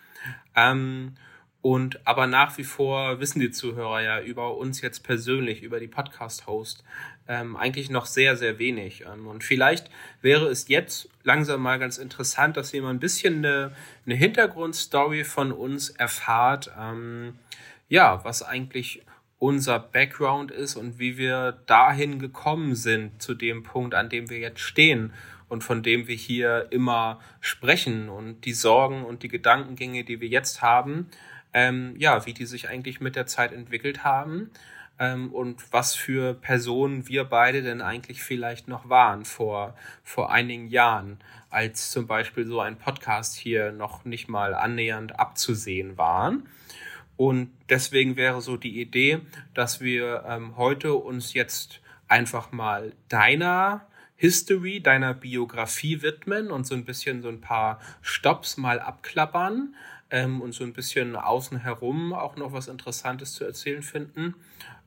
Ähm, 0.56 1.16
und 1.60 2.06
aber 2.06 2.26
nach 2.26 2.56
wie 2.56 2.64
vor 2.64 3.20
wissen 3.20 3.40
die 3.40 3.50
Zuhörer 3.50 4.00
ja 4.00 4.20
über 4.22 4.56
uns 4.56 4.80
jetzt 4.80 5.00
persönlich, 5.00 5.62
über 5.62 5.80
die 5.80 5.88
Podcast-Host, 5.88 6.84
ähm, 7.28 7.56
eigentlich 7.56 7.90
noch 7.90 8.06
sehr, 8.06 8.36
sehr 8.36 8.58
wenig. 8.58 9.04
Ähm, 9.06 9.26
und 9.26 9.44
vielleicht 9.44 9.90
wäre 10.22 10.46
es 10.46 10.66
jetzt 10.68 11.10
langsam 11.22 11.60
mal 11.62 11.78
ganz 11.78 11.98
interessant, 11.98 12.56
dass 12.56 12.72
ihr 12.72 12.82
mal 12.82 12.90
ein 12.90 12.98
bisschen 12.98 13.44
eine, 13.44 13.72
eine 14.06 14.14
Hintergrundstory 14.14 15.24
von 15.24 15.52
uns 15.52 15.90
erfahrt. 15.90 16.72
Ähm, 16.78 17.38
ja, 17.88 18.24
was 18.24 18.42
eigentlich 18.42 19.02
unser 19.38 19.78
Background 19.78 20.50
ist 20.50 20.74
und 20.74 20.98
wie 20.98 21.16
wir 21.16 21.52
dahin 21.66 22.18
gekommen 22.18 22.74
sind 22.74 23.22
zu 23.22 23.34
dem 23.34 23.62
Punkt, 23.62 23.94
an 23.94 24.08
dem 24.08 24.30
wir 24.30 24.38
jetzt 24.38 24.60
stehen 24.60 25.12
und 25.48 25.62
von 25.62 25.82
dem 25.82 26.08
wir 26.08 26.16
hier 26.16 26.66
immer 26.70 27.20
sprechen 27.40 28.08
und 28.08 28.44
die 28.46 28.52
Sorgen 28.52 29.04
und 29.04 29.22
die 29.22 29.28
Gedankengänge, 29.28 30.02
die 30.02 30.20
wir 30.20 30.28
jetzt 30.28 30.60
haben, 30.62 31.08
ähm, 31.52 31.94
ja, 31.98 32.26
wie 32.26 32.34
die 32.34 32.46
sich 32.46 32.68
eigentlich 32.68 33.00
mit 33.00 33.16
der 33.16 33.26
Zeit 33.26 33.52
entwickelt 33.52 34.02
haben 34.02 34.50
ähm, 34.98 35.32
und 35.32 35.72
was 35.72 35.94
für 35.94 36.34
Personen 36.34 37.08
wir 37.08 37.24
beide 37.24 37.62
denn 37.62 37.80
eigentlich 37.80 38.22
vielleicht 38.22 38.68
noch 38.68 38.88
waren 38.88 39.24
vor, 39.24 39.74
vor 40.02 40.32
einigen 40.32 40.68
Jahren, 40.68 41.18
als 41.50 41.90
zum 41.90 42.06
Beispiel 42.06 42.46
so 42.46 42.60
ein 42.60 42.76
Podcast 42.76 43.36
hier 43.36 43.72
noch 43.72 44.04
nicht 44.04 44.28
mal 44.28 44.54
annähernd 44.54 45.18
abzusehen 45.18 45.96
waren. 45.98 46.48
Und 47.16 47.50
deswegen 47.68 48.16
wäre 48.16 48.40
so 48.40 48.56
die 48.56 48.80
Idee, 48.80 49.20
dass 49.54 49.80
wir 49.80 50.24
ähm, 50.26 50.56
heute 50.56 50.94
uns 50.94 51.34
jetzt 51.34 51.80
einfach 52.06 52.52
mal 52.52 52.92
deiner 53.08 53.86
History, 54.16 54.80
deiner 54.80 55.14
Biografie 55.14 56.02
widmen 56.02 56.50
und 56.50 56.66
so 56.66 56.74
ein 56.74 56.84
bisschen 56.84 57.22
so 57.22 57.28
ein 57.28 57.40
paar 57.40 57.80
Stops 58.02 58.56
mal 58.56 58.80
abklappern 58.80 59.74
ähm, 60.10 60.40
und 60.40 60.52
so 60.52 60.64
ein 60.64 60.72
bisschen 60.72 61.16
außen 61.16 61.58
herum 61.58 62.12
auch 62.12 62.36
noch 62.36 62.52
was 62.52 62.68
Interessantes 62.68 63.34
zu 63.34 63.44
erzählen 63.44 63.82
finden. 63.82 64.34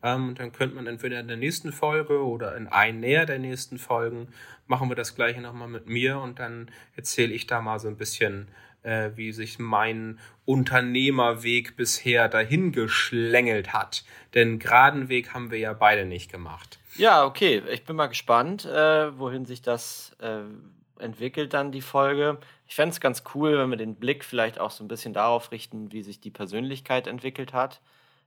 Ähm, 0.03 0.29
und 0.29 0.39
dann 0.39 0.51
könnte 0.51 0.75
man 0.75 0.87
entweder 0.87 1.19
in 1.19 1.27
der 1.27 1.37
nächsten 1.37 1.71
Folge 1.71 2.23
oder 2.23 2.55
in 2.55 2.67
einer 2.67 3.25
der 3.25 3.39
nächsten 3.39 3.77
Folgen 3.77 4.29
machen 4.67 4.89
wir 4.89 4.95
das 4.95 5.15
gleiche 5.15 5.41
nochmal 5.41 5.67
mit 5.67 5.87
mir 5.87 6.19
und 6.19 6.39
dann 6.39 6.69
erzähle 6.95 7.33
ich 7.33 7.47
da 7.47 7.61
mal 7.61 7.79
so 7.79 7.87
ein 7.87 7.97
bisschen, 7.97 8.47
äh, 8.83 9.11
wie 9.15 9.31
sich 9.31 9.59
mein 9.59 10.19
Unternehmerweg 10.45 11.75
bisher 11.75 12.29
dahin 12.29 12.71
geschlängelt 12.71 13.73
hat. 13.73 14.03
Denn 14.33 14.59
geraden 14.59 15.09
Weg 15.09 15.33
haben 15.33 15.51
wir 15.51 15.59
ja 15.59 15.73
beide 15.73 16.05
nicht 16.05 16.31
gemacht. 16.31 16.79
Ja, 16.95 17.25
okay. 17.25 17.61
Ich 17.71 17.85
bin 17.85 17.95
mal 17.95 18.07
gespannt, 18.07 18.65
äh, 18.65 19.17
wohin 19.17 19.45
sich 19.45 19.61
das 19.61 20.15
äh, 20.19 20.41
entwickelt 20.99 21.53
dann 21.53 21.71
die 21.71 21.81
Folge. 21.81 22.37
Ich 22.67 22.75
fände 22.75 22.91
es 22.93 22.99
ganz 22.99 23.23
cool, 23.35 23.57
wenn 23.57 23.69
wir 23.69 23.77
den 23.77 23.95
Blick 23.95 24.23
vielleicht 24.23 24.59
auch 24.59 24.71
so 24.71 24.83
ein 24.83 24.87
bisschen 24.87 25.13
darauf 25.13 25.51
richten, 25.51 25.91
wie 25.91 26.01
sich 26.01 26.19
die 26.19 26.31
Persönlichkeit 26.31 27.07
entwickelt 27.07 27.53
hat 27.53 27.81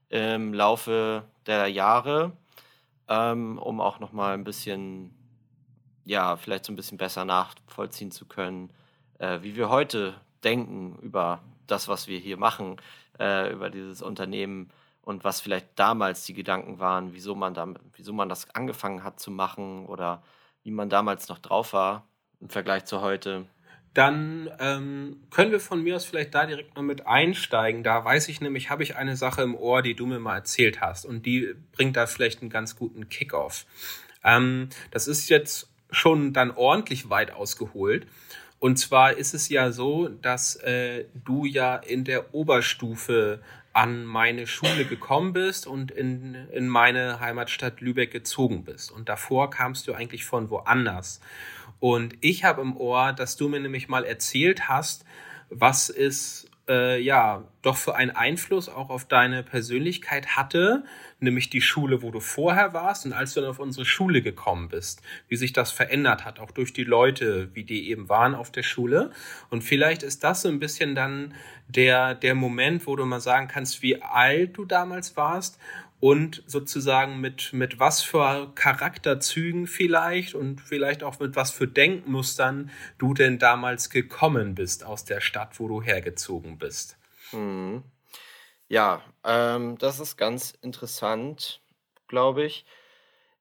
im 0.09 0.53
Laufe 0.53 1.23
der 1.45 1.67
Jahre, 1.67 2.31
ähm, 3.07 3.57
um 3.57 3.81
auch 3.81 3.99
nochmal 3.99 4.33
ein 4.33 4.43
bisschen 4.43 5.15
ja, 6.05 6.37
vielleicht 6.37 6.65
so 6.65 6.71
ein 6.71 6.75
bisschen 6.75 6.97
besser 6.97 7.25
nachvollziehen 7.25 8.11
zu 8.11 8.25
können, 8.25 8.69
äh, 9.19 9.39
wie 9.41 9.55
wir 9.55 9.69
heute 9.69 10.13
denken 10.43 10.97
über 11.01 11.41
das, 11.67 11.87
was 11.87 12.07
wir 12.07 12.19
hier 12.19 12.37
machen, 12.37 12.77
äh, 13.19 13.51
über 13.51 13.69
dieses 13.69 14.01
Unternehmen 14.01 14.69
und 15.01 15.23
was 15.23 15.41
vielleicht 15.41 15.67
damals 15.75 16.25
die 16.25 16.33
Gedanken 16.33 16.79
waren, 16.79 17.13
wieso 17.13 17.35
man, 17.35 17.53
da, 17.53 17.67
wieso 17.93 18.13
man 18.13 18.29
das 18.29 18.49
angefangen 18.51 19.03
hat 19.03 19.19
zu 19.19 19.31
machen 19.31 19.87
oder 19.87 20.23
wie 20.63 20.71
man 20.71 20.89
damals 20.89 21.27
noch 21.27 21.39
drauf 21.39 21.73
war 21.73 22.07
im 22.39 22.49
Vergleich 22.49 22.85
zu 22.85 23.01
heute. 23.01 23.45
Dann 23.95 24.49
ähm, 24.59 25.21
können 25.31 25.51
wir 25.51 25.61
von 25.61 25.81
mir 25.81 25.95
aus 25.95 26.03
vielleicht 26.03 26.35
da 26.35 26.45
direkt 26.45 26.75
mal 26.75 26.81
mit 26.81 27.07
einsteigen. 27.07 27.81
Da 27.81 28.03
weiß 28.03 28.27
ich 28.27 28.41
nämlich, 28.41 28.69
habe 28.69 28.83
ich 28.83 28.97
eine 28.97 29.15
Sache 29.15 29.41
im 29.41 29.55
Ohr, 29.55 29.81
die 29.81 29.95
du 29.95 30.05
mir 30.05 30.19
mal 30.19 30.35
erzählt 30.35 30.81
hast 30.81 31.05
und 31.05 31.25
die 31.25 31.55
bringt 31.71 31.95
da 31.95 32.05
vielleicht 32.05 32.41
einen 32.41 32.49
ganz 32.49 32.75
guten 32.75 33.07
Kickoff. 33.07 33.65
Ähm, 34.23 34.67
das 34.91 35.07
ist 35.07 35.29
jetzt 35.29 35.69
schon 35.91 36.33
dann 36.33 36.51
ordentlich 36.51 37.09
weit 37.09 37.31
ausgeholt. 37.31 38.05
Und 38.59 38.77
zwar 38.77 39.13
ist 39.13 39.33
es 39.33 39.47
ja 39.47 39.71
so, 39.71 40.09
dass 40.09 40.57
äh, 40.57 41.05
du 41.13 41.45
ja 41.45 41.77
in 41.77 42.03
der 42.03 42.33
Oberstufe 42.33 43.39
an 43.71 44.05
meine 44.05 44.47
Schule 44.47 44.85
gekommen 44.85 45.33
bist 45.33 45.67
und 45.67 45.91
in, 45.91 46.35
in 46.51 46.67
meine 46.67 47.19
Heimatstadt 47.19 47.81
Lübeck 47.81 48.11
gezogen 48.11 48.63
bist. 48.63 48.91
Und 48.91 49.07
davor 49.09 49.49
kamst 49.49 49.87
du 49.87 49.93
eigentlich 49.93 50.25
von 50.25 50.49
woanders. 50.49 51.19
Und 51.79 52.15
ich 52.21 52.43
habe 52.43 52.61
im 52.61 52.77
Ohr, 52.77 53.13
dass 53.13 53.37
du 53.37 53.49
mir 53.49 53.59
nämlich 53.59 53.87
mal 53.87 54.05
erzählt 54.05 54.67
hast, 54.67 55.05
was 55.49 55.89
es 55.89 56.49
äh, 56.67 56.99
ja 56.99 57.43
doch 57.61 57.77
für 57.77 57.95
einen 57.95 58.11
Einfluss 58.11 58.69
auch 58.69 58.89
auf 58.89 59.05
deine 59.05 59.43
Persönlichkeit 59.43 60.35
hatte, 60.35 60.83
nämlich 61.19 61.49
die 61.49 61.61
Schule, 61.61 62.01
wo 62.01 62.11
du 62.11 62.19
vorher 62.19 62.73
warst 62.73 63.05
und 63.05 63.13
als 63.13 63.33
du 63.33 63.41
dann 63.41 63.49
auf 63.49 63.59
unsere 63.59 63.85
Schule 63.85 64.21
gekommen 64.21 64.69
bist, 64.69 65.01
wie 65.27 65.35
sich 65.35 65.53
das 65.53 65.71
verändert 65.71 66.25
hat, 66.25 66.39
auch 66.39 66.51
durch 66.51 66.73
die 66.73 66.83
Leute, 66.83 67.49
wie 67.53 67.63
die 67.63 67.89
eben 67.89 68.09
waren 68.09 68.35
auf 68.35 68.51
der 68.51 68.63
Schule. 68.63 69.11
Und 69.49 69.63
vielleicht 69.63 70.03
ist 70.03 70.23
das 70.23 70.41
so 70.41 70.49
ein 70.49 70.59
bisschen 70.59 70.95
dann 70.95 71.33
der, 71.67 72.13
der 72.13 72.35
Moment, 72.35 72.85
wo 72.85 72.95
du 72.95 73.05
mal 73.05 73.19
sagen 73.21 73.47
kannst, 73.47 73.81
wie 73.81 74.01
alt 74.01 74.57
du 74.57 74.65
damals 74.65 75.17
warst 75.17 75.59
und 75.99 76.43
sozusagen 76.45 77.19
mit, 77.19 77.53
mit 77.53 77.79
was 77.79 78.01
für 78.01 78.51
Charakterzügen 78.55 79.67
vielleicht 79.67 80.35
und 80.35 80.61
vielleicht 80.61 81.03
auch 81.03 81.19
mit 81.19 81.35
was 81.35 81.51
für 81.51 81.67
Denkmustern 81.67 82.69
du 82.97 83.13
denn 83.13 83.39
damals 83.39 83.89
gekommen 83.89 84.55
bist 84.55 84.83
aus 84.83 85.05
der 85.05 85.21
Stadt, 85.21 85.59
wo 85.59 85.67
du 85.67 85.81
hergezogen 85.81 86.57
bist. 86.57 86.97
Hm. 87.31 87.83
Ja, 88.67 89.01
ähm, 89.23 89.77
das 89.77 89.99
ist 89.99 90.17
ganz 90.17 90.53
interessant, 90.61 91.61
glaube 92.07 92.45
ich. 92.45 92.65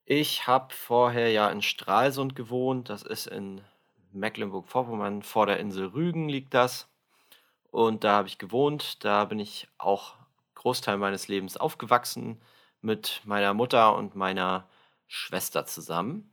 Ich 0.04 0.46
habe 0.46 0.74
vorher 0.74 1.30
ja 1.30 1.48
in 1.50 1.62
Stralsund 1.62 2.36
gewohnt, 2.36 2.90
das 2.90 3.02
ist 3.02 3.26
in 3.26 3.62
Mecklenburg-Vorpommern, 4.12 5.22
vor 5.22 5.46
der 5.46 5.58
Insel 5.58 5.86
Rügen 5.86 6.28
liegt 6.28 6.52
das. 6.54 6.88
Und 7.70 8.04
da 8.04 8.12
habe 8.12 8.28
ich 8.28 8.38
gewohnt, 8.38 9.04
da 9.04 9.24
bin 9.24 9.38
ich 9.38 9.66
auch 9.78 10.14
Großteil 10.64 10.96
meines 10.96 11.28
Lebens 11.28 11.58
aufgewachsen 11.58 12.40
mit 12.80 13.20
meiner 13.24 13.52
Mutter 13.52 13.94
und 13.94 14.16
meiner 14.16 14.66
Schwester 15.06 15.66
zusammen 15.66 16.32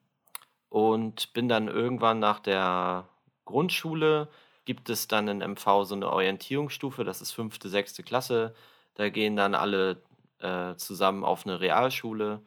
und 0.70 1.34
bin 1.34 1.50
dann 1.50 1.68
irgendwann 1.68 2.20
nach 2.20 2.40
der 2.40 3.10
Grundschule, 3.44 4.30
gibt 4.64 4.90
es 4.90 5.10
dann 5.10 5.28
in 5.28 5.40
MV 5.40 5.84
so 5.84 5.96
eine 5.96 6.10
Orientierungsstufe, 6.10 7.04
das 7.04 7.22
ist 7.22 7.34
fünfte, 7.34 7.68
sechste 7.68 8.04
Klasse. 8.04 8.56
Da 8.94 9.10
gehen 9.10 9.36
dann 9.36 9.54
alle 9.54 10.02
äh, 10.40 10.76
zusammen 10.76 11.26
auf 11.26 11.46
eine 11.46 11.60
Realschule 11.60 12.42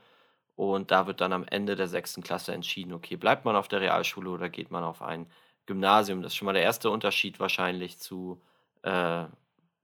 und 0.57 0.91
da 0.91 1.07
wird 1.07 1.21
dann 1.21 1.35
am 1.35 1.45
Ende 1.45 1.77
der 1.77 1.89
sechsten 1.89 2.23
Klasse 2.23 2.55
entschieden, 2.55 2.95
okay, 2.95 3.17
bleibt 3.17 3.45
man 3.45 3.57
auf 3.57 3.69
der 3.69 3.83
Realschule 3.83 4.31
oder 4.31 4.49
geht 4.49 4.71
man 4.71 4.85
auf 4.85 5.03
ein 5.03 5.27
Gymnasium. 5.67 6.23
Das 6.23 6.33
ist 6.33 6.37
schon 6.37 6.47
mal 6.47 6.55
der 6.55 6.63
erste 6.63 6.89
Unterschied 6.89 7.41
wahrscheinlich 7.41 7.99
zu 7.99 8.41
äh, 8.81 9.25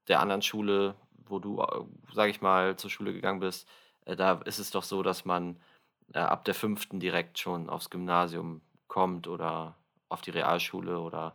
der 0.09 0.21
anderen 0.21 0.41
Schule, 0.41 0.95
wo 1.31 1.39
du, 1.39 1.61
äh, 1.61 2.15
sage 2.15 2.31
ich 2.31 2.41
mal, 2.41 2.77
zur 2.77 2.91
Schule 2.91 3.13
gegangen 3.13 3.41
bist, 3.41 3.69
äh, 4.05 4.17
da 4.17 4.41
ist 4.45 4.59
es 4.59 4.71
doch 4.71 4.83
so, 4.83 5.03
dass 5.03 5.25
man 5.25 5.57
äh, 6.15 6.19
ab 6.19 6.45
der 6.45 6.55
fünften 6.55 7.01
direkt 7.01 7.39
schon 7.39 7.69
aufs 7.69 7.91
Gymnasium 7.91 8.61
kommt 8.89 9.29
oder 9.29 9.77
auf 10.09 10.21
die 10.21 10.31
Realschule 10.31 10.99
oder 10.99 11.35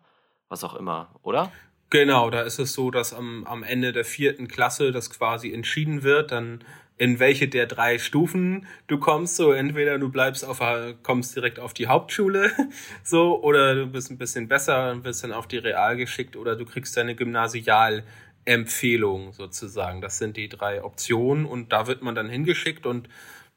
was 0.49 0.63
auch 0.63 0.75
immer, 0.75 1.09
oder? 1.23 1.51
Genau, 1.89 2.29
da 2.29 2.41
ist 2.41 2.59
es 2.59 2.73
so, 2.73 2.91
dass 2.91 3.13
am, 3.13 3.45
am 3.45 3.63
Ende 3.63 3.93
der 3.93 4.05
vierten 4.05 4.47
Klasse 4.47 4.91
das 4.91 5.09
quasi 5.09 5.53
entschieden 5.53 6.03
wird, 6.03 6.31
dann 6.31 6.63
in 6.97 7.19
welche 7.19 7.47
der 7.47 7.67
drei 7.67 7.99
Stufen 7.99 8.67
du 8.87 8.99
kommst. 8.99 9.35
So 9.35 9.51
entweder 9.51 9.99
du 9.99 10.09
bleibst 10.09 10.45
auf, 10.45 10.59
kommst 11.03 11.35
direkt 11.35 11.59
auf 11.59 11.73
die 11.73 11.87
Hauptschule, 11.87 12.51
so, 13.03 13.41
oder 13.41 13.75
du 13.75 13.87
bist 13.87 14.09
ein 14.11 14.17
bisschen 14.17 14.47
besser 14.47 14.91
und 14.91 15.03
wirst 15.03 15.23
dann 15.23 15.33
auf 15.33 15.47
die 15.47 15.57
Real 15.57 15.97
geschickt, 15.97 16.35
oder 16.35 16.55
du 16.55 16.65
kriegst 16.65 16.95
deine 16.97 17.15
Gymnasial 17.15 18.03
Empfehlung 18.45 19.33
sozusagen. 19.33 20.01
Das 20.01 20.17
sind 20.17 20.37
die 20.37 20.49
drei 20.49 20.83
Optionen 20.83 21.45
und 21.45 21.73
da 21.73 21.87
wird 21.87 22.01
man 22.01 22.15
dann 22.15 22.29
hingeschickt 22.29 22.85
und 22.85 23.09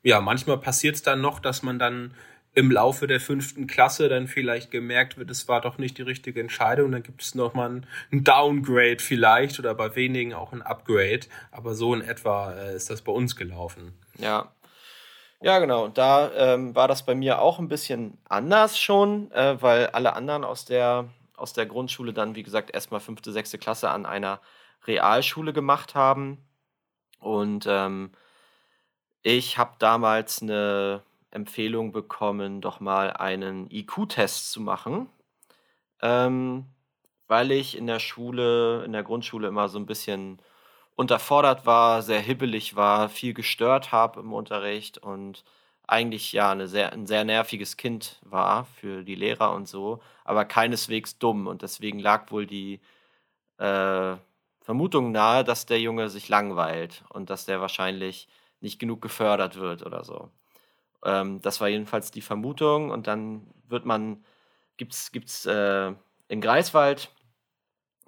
ja, 0.03 0.21
manchmal 0.21 0.59
passiert 0.59 0.97
es 0.97 1.03
dann 1.03 1.21
noch, 1.21 1.41
dass 1.41 1.63
man 1.63 1.79
dann 1.79 2.15
im 2.55 2.73
Laufe 2.73 3.07
der 3.07 3.21
fünften 3.21 3.67
Klasse 3.67 4.09
dann 4.09 4.27
vielleicht 4.27 4.71
gemerkt 4.71 5.17
wird, 5.17 5.31
es 5.31 5.47
war 5.47 5.61
doch 5.61 5.79
nicht 5.79 5.97
die 5.99 6.03
richtige 6.03 6.41
Entscheidung. 6.41 6.91
Dann 6.91 7.05
gibt 7.05 7.23
es 7.23 7.37
nochmal 7.37 7.83
ein 8.11 8.25
Downgrade 8.25 8.99
vielleicht 8.99 9.61
oder 9.61 9.75
bei 9.75 9.95
wenigen 9.95 10.35
auch 10.35 10.53
ein 10.53 10.63
Upgrade. 10.63 11.21
Aber 11.53 11.75
so 11.75 11.95
in 11.95 12.01
etwa 12.01 12.53
äh, 12.55 12.75
ist 12.75 12.91
das 12.91 13.03
bei 13.03 13.13
uns 13.13 13.37
gelaufen. 13.37 13.93
Ja. 14.19 14.51
Ja, 15.41 15.61
genau. 15.61 15.87
Da 15.87 16.33
ähm, 16.35 16.75
war 16.75 16.89
das 16.89 17.07
bei 17.07 17.15
mir 17.15 17.41
auch 17.41 17.61
ein 17.61 17.69
bisschen 17.69 18.19
anders 18.29 18.77
schon, 18.77 19.31
äh, 19.31 19.63
weil 19.63 19.87
alle 19.89 20.15
anderen 20.15 20.43
aus 20.43 20.65
der, 20.65 21.05
aus 21.37 21.53
der 21.53 21.67
Grundschule 21.67 22.13
dann, 22.13 22.35
wie 22.35 22.43
gesagt, 22.43 22.75
erstmal 22.75 22.99
fünfte, 22.99 23.31
sechste 23.31 23.59
Klasse 23.59 23.89
an 23.91 24.05
einer 24.05 24.41
Realschule 24.87 25.53
gemacht 25.53 25.95
haben. 25.95 26.39
Und 27.21 27.67
ähm, 27.69 28.13
ich 29.23 29.59
habe 29.59 29.75
damals 29.79 30.43
eine 30.43 31.03
Empfehlung 31.31 31.93
bekommen, 31.93 32.61
doch 32.61 32.81
mal 32.81 33.13
einen 33.13 33.71
IQ-Test 33.71 34.51
zu 34.53 34.61
machen, 34.61 35.09
ähm, 36.03 36.67
weil 37.27 37.51
ich 37.53 37.77
in 37.77 37.87
der 37.87 37.99
Schule, 37.99 38.85
in 38.85 38.93
der 38.93 39.03
Grundschule 39.03 39.49
immer 39.49 39.69
so 39.69 39.79
ein 39.79 39.87
bisschen 39.87 40.41
unterfordert 40.97 41.67
war, 41.67 42.03
sehr 42.03 42.21
hibbelig 42.21 42.77
war, 42.77 43.09
viel 43.09 43.35
gestört 43.35 43.93
habe 43.93 44.21
im 44.21 44.33
Unterricht 44.33 44.99
und 44.99 45.45
eigentlich 45.87 46.33
ja 46.33 46.67
sehr, 46.67 46.93
ein 46.93 47.07
sehr 47.07 47.25
nerviges 47.25 47.77
Kind 47.77 48.21
war 48.23 48.67
für 48.67 49.05
die 49.05 49.15
Lehrer 49.15 49.53
und 49.53 49.69
so, 49.69 50.01
aber 50.25 50.45
keineswegs 50.45 51.19
dumm. 51.19 51.47
Und 51.47 51.63
deswegen 51.63 51.99
lag 51.99 52.31
wohl 52.31 52.47
die 52.47 52.81
äh, 53.59 54.17
Vermutung 54.69 55.13
nahe, 55.13 55.45
dass 55.45 55.65
der 55.65 55.81
Junge 55.81 56.11
sich 56.11 56.29
langweilt 56.29 57.03
und 57.09 57.31
dass 57.31 57.47
der 57.47 57.63
wahrscheinlich 57.63 58.29
nicht 58.61 58.79
genug 58.79 59.01
gefördert 59.01 59.57
wird 59.57 59.83
oder 59.83 60.05
so. 60.05 60.31
Ähm, 61.03 61.41
das 61.41 61.63
war 61.63 61.69
jedenfalls 61.69 62.11
die 62.11 62.21
Vermutung 62.21 62.91
und 62.91 63.07
dann 63.07 63.47
wird 63.67 63.87
man, 63.87 64.23
gibt 64.77 64.93
es 64.93 65.47
äh, 65.47 65.95
in 66.29 66.43
Greifswald, 66.43 67.11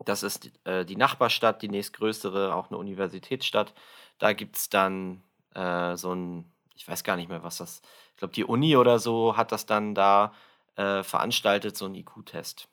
das 0.05 0.23
ist 0.23 0.51
äh, 0.67 0.85
die 0.85 0.97
Nachbarstadt, 0.97 1.63
die 1.63 1.71
nächstgrößere, 1.71 2.55
auch 2.55 2.69
eine 2.69 2.77
Universitätsstadt, 2.77 3.73
da 4.19 4.35
gibt 4.35 4.57
es 4.57 4.69
dann 4.69 5.23
äh, 5.55 5.97
so 5.97 6.13
ein, 6.15 6.45
ich 6.75 6.87
weiß 6.87 7.05
gar 7.05 7.17
nicht 7.17 7.31
mehr, 7.31 7.43
was 7.43 7.57
das, 7.57 7.81
ich 8.11 8.19
glaube 8.19 8.35
die 8.35 8.45
Uni 8.45 8.77
oder 8.77 8.99
so 8.99 9.35
hat 9.35 9.51
das 9.51 9.65
dann 9.65 9.95
da 9.95 10.35
äh, 10.77 11.03
veranstaltet, 11.05 11.79
so 11.79 11.87
ein 11.87 11.95
IQ-Test 11.95 12.69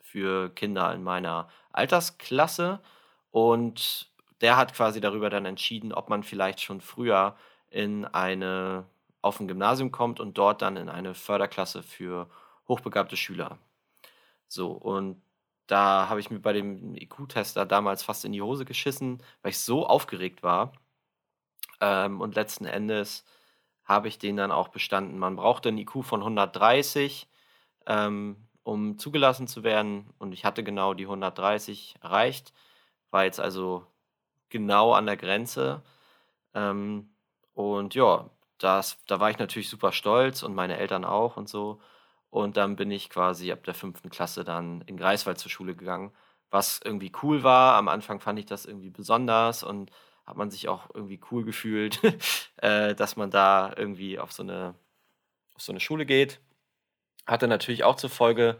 für 0.00 0.50
Kinder 0.56 0.92
in 0.92 1.04
meiner 1.04 1.48
Altersklasse. 1.70 2.80
Und 3.30 4.10
der 4.40 4.56
hat 4.56 4.74
quasi 4.74 5.00
darüber 5.00 5.30
dann 5.30 5.46
entschieden, 5.46 5.92
ob 5.92 6.08
man 6.08 6.22
vielleicht 6.22 6.60
schon 6.60 6.80
früher 6.80 7.36
in 7.70 8.04
eine 8.04 8.86
auf 9.20 9.40
ein 9.40 9.48
Gymnasium 9.48 9.90
kommt 9.90 10.20
und 10.20 10.38
dort 10.38 10.62
dann 10.62 10.76
in 10.76 10.88
eine 10.88 11.14
Förderklasse 11.14 11.82
für 11.82 12.28
hochbegabte 12.68 13.16
Schüler. 13.16 13.58
So, 14.46 14.70
und 14.72 15.20
da 15.66 16.08
habe 16.08 16.20
ich 16.20 16.30
mir 16.30 16.40
bei 16.40 16.52
dem 16.52 16.94
IQ-Tester 16.94 17.66
damals 17.66 18.02
fast 18.02 18.24
in 18.24 18.32
die 18.32 18.42
Hose 18.42 18.64
geschissen, 18.64 19.22
weil 19.42 19.50
ich 19.50 19.58
so 19.58 19.86
aufgeregt 19.86 20.42
war. 20.42 20.72
Ähm, 21.80 22.20
und 22.20 22.34
letzten 22.34 22.64
Endes 22.64 23.24
habe 23.84 24.08
ich 24.08 24.18
den 24.18 24.36
dann 24.36 24.52
auch 24.52 24.68
bestanden. 24.68 25.18
Man 25.18 25.36
brauchte 25.36 25.68
einen 25.68 25.78
IQ 25.78 26.04
von 26.04 26.20
130, 26.20 27.28
ähm, 27.86 28.36
um 28.62 28.98
zugelassen 28.98 29.46
zu 29.46 29.62
werden. 29.62 30.10
Und 30.18 30.32
ich 30.32 30.44
hatte 30.44 30.64
genau 30.64 30.94
die 30.94 31.04
130 31.04 31.96
erreicht. 32.02 32.52
War 33.10 33.24
jetzt 33.24 33.40
also 33.40 33.86
genau 34.48 34.92
an 34.92 35.06
der 35.06 35.16
Grenze. 35.16 35.82
Ähm, 36.54 37.10
und 37.54 37.94
ja, 37.94 38.30
das, 38.58 38.98
da 39.06 39.20
war 39.20 39.30
ich 39.30 39.38
natürlich 39.38 39.68
super 39.68 39.92
stolz 39.92 40.42
und 40.42 40.54
meine 40.54 40.78
Eltern 40.78 41.04
auch 41.04 41.36
und 41.36 41.48
so. 41.48 41.80
Und 42.30 42.56
dann 42.56 42.76
bin 42.76 42.90
ich 42.90 43.10
quasi 43.10 43.52
ab 43.52 43.64
der 43.64 43.74
fünften 43.74 44.10
Klasse 44.10 44.44
dann 44.44 44.82
in 44.82 44.96
Greifswald 44.96 45.38
zur 45.38 45.50
Schule 45.50 45.74
gegangen, 45.74 46.12
was 46.50 46.80
irgendwie 46.84 47.12
cool 47.22 47.42
war. 47.42 47.76
Am 47.76 47.88
Anfang 47.88 48.20
fand 48.20 48.38
ich 48.38 48.46
das 48.46 48.66
irgendwie 48.66 48.90
besonders 48.90 49.62
und 49.62 49.90
hat 50.26 50.36
man 50.36 50.50
sich 50.50 50.68
auch 50.68 50.90
irgendwie 50.94 51.20
cool 51.30 51.44
gefühlt, 51.44 52.00
äh, 52.58 52.94
dass 52.94 53.16
man 53.16 53.30
da 53.30 53.72
irgendwie 53.76 54.18
auf 54.18 54.32
so 54.32 54.42
eine, 54.42 54.74
auf 55.54 55.62
so 55.62 55.72
eine 55.72 55.80
Schule 55.80 56.06
geht. 56.06 56.40
hatte 57.26 57.48
natürlich 57.48 57.84
auch 57.84 57.96
zur 57.96 58.10
Folge, 58.10 58.58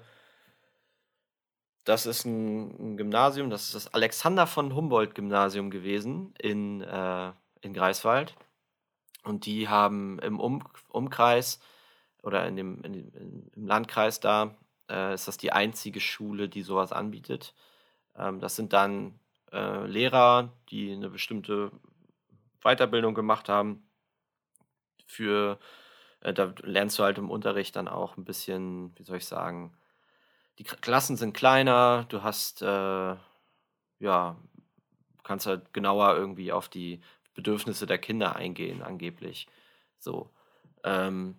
das 1.89 2.05
ist 2.05 2.27
ein, 2.27 2.93
ein 2.93 2.97
Gymnasium, 2.99 3.49
das 3.49 3.65
ist 3.65 3.75
das 3.75 3.95
Alexander 3.95 4.47
von 4.47 4.75
Humboldt 4.75 5.15
Gymnasium 5.15 5.71
gewesen 5.71 6.35
in, 6.39 6.83
äh, 6.83 7.33
in 7.63 7.73
Greifswald. 7.73 8.35
Und 9.25 9.47
die 9.47 9.69
haben 9.69 10.19
im 10.19 10.39
um 10.39 10.63
Umkreis 10.89 11.61
oder 12.23 12.47
in 12.47 12.57
dem, 12.57 12.83
in 12.85 12.93
dem, 12.93 13.51
im 13.55 13.67
Landkreis 13.67 14.21
da, 14.21 14.55
äh, 14.91 15.15
ist 15.15 15.29
das 15.29 15.39
die 15.39 15.53
einzige 15.53 16.01
Schule, 16.01 16.51
die 16.51 16.61
sowas 16.63 16.93
anbietet. 16.93 17.55
Ähm, 18.15 18.39
das 18.39 18.55
sind 18.55 18.75
dann 18.75 19.19
äh, 19.51 19.87
Lehrer, 19.87 20.53
die 20.69 20.93
eine 20.93 21.09
bestimmte 21.09 21.71
Weiterbildung 22.63 23.15
gemacht 23.15 23.49
haben. 23.49 23.89
Für, 25.07 25.59
äh, 26.21 26.35
da 26.35 26.53
lernst 26.63 26.99
du 26.99 27.05
halt 27.05 27.17
im 27.17 27.31
Unterricht 27.31 27.77
dann 27.77 27.89
auch 27.89 28.19
ein 28.19 28.25
bisschen, 28.25 28.93
wie 28.99 29.05
soll 29.05 29.17
ich 29.17 29.27
sagen, 29.27 29.78
die 30.59 30.65
Klassen 30.65 31.17
sind 31.17 31.35
kleiner, 31.35 32.05
du 32.09 32.23
hast, 32.23 32.63
äh, 32.63 33.17
ja, 34.01 34.37
kannst 35.23 35.47
halt 35.47 35.73
genauer 35.73 36.17
irgendwie 36.17 36.53
auf 36.53 36.69
die 36.69 37.01
Bedürfnisse 37.35 37.87
der 37.87 37.99
Kinder 37.99 38.35
eingehen, 38.37 38.83
angeblich. 38.83 39.47
So. 39.99 40.31
Ähm, 40.85 41.37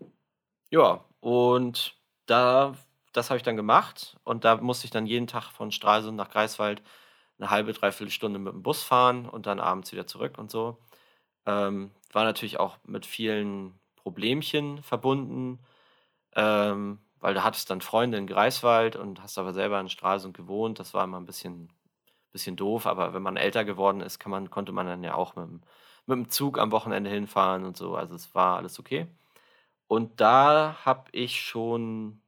ja, 0.72 1.04
und 1.20 1.96
da, 2.26 2.76
das 3.14 3.30
habe 3.30 3.38
ich 3.38 3.44
dann 3.44 3.58
gemacht 3.58 4.18
und 4.24 4.46
da 4.46 4.58
musste 4.58 4.86
ich 4.86 4.92
dann 4.92 5.06
jeden 5.08 5.28
Tag 5.28 5.52
von 5.52 5.72
Stralsund 5.72 6.16
nach 6.16 6.30
Greifswald 6.30 6.82
eine 7.40 7.50
halbe, 7.50 7.74
dreiviertel 7.74 8.12
Stunde 8.12 8.40
mit 8.40 8.54
dem 8.54 8.64
Bus 8.64 8.84
fahren 8.84 9.28
und 9.28 9.46
dann 9.48 9.60
abends 9.60 9.92
wieder 9.92 10.08
zurück 10.08 10.38
und 10.38 10.52
so. 10.52 10.78
Ähm, 11.46 11.92
war 12.14 12.24
natürlich 12.24 12.60
auch 12.60 12.78
mit 12.86 13.06
vielen 13.06 13.80
Problemchen 13.96 14.84
verbunden, 14.84 15.60
ähm, 16.36 17.00
weil 17.20 17.34
da 17.34 17.44
hattest 17.44 17.70
dann 17.70 17.82
Freunde 17.82 18.18
in 18.18 18.28
Greifswald 18.28 18.96
und 18.96 19.22
hast 19.22 19.38
aber 19.38 19.54
selber 19.54 19.80
in 19.80 19.90
Stralsund 19.90 20.36
gewohnt. 20.36 20.80
Das 20.80 20.94
war 20.94 21.04
immer 21.04 21.20
ein 21.20 21.26
bisschen, 21.26 21.70
bisschen 22.32 22.56
doof, 22.56 22.86
aber 22.88 23.14
wenn 23.14 23.22
man 23.22 23.38
älter 23.38 23.66
geworden 23.66 24.02
ist, 24.02 24.26
man, 24.28 24.50
konnte 24.50 24.72
man 24.72 24.88
dann 24.88 25.04
ja 25.04 25.16
auch 25.16 25.36
mit 25.36 25.46
dem, 25.46 25.62
mit 26.06 26.18
dem 26.18 26.30
Zug 26.30 26.58
am 26.60 26.72
Wochenende 26.72 27.10
hinfahren 27.10 27.66
und 27.66 27.78
so. 27.78 27.96
Also 27.96 28.16
es 28.16 28.34
war 28.36 28.58
alles 28.58 28.80
okay. 28.80 29.08
Und 29.88 30.22
da 30.22 30.78
habe 30.86 31.10
ich 31.12 31.42
schon 31.42 32.22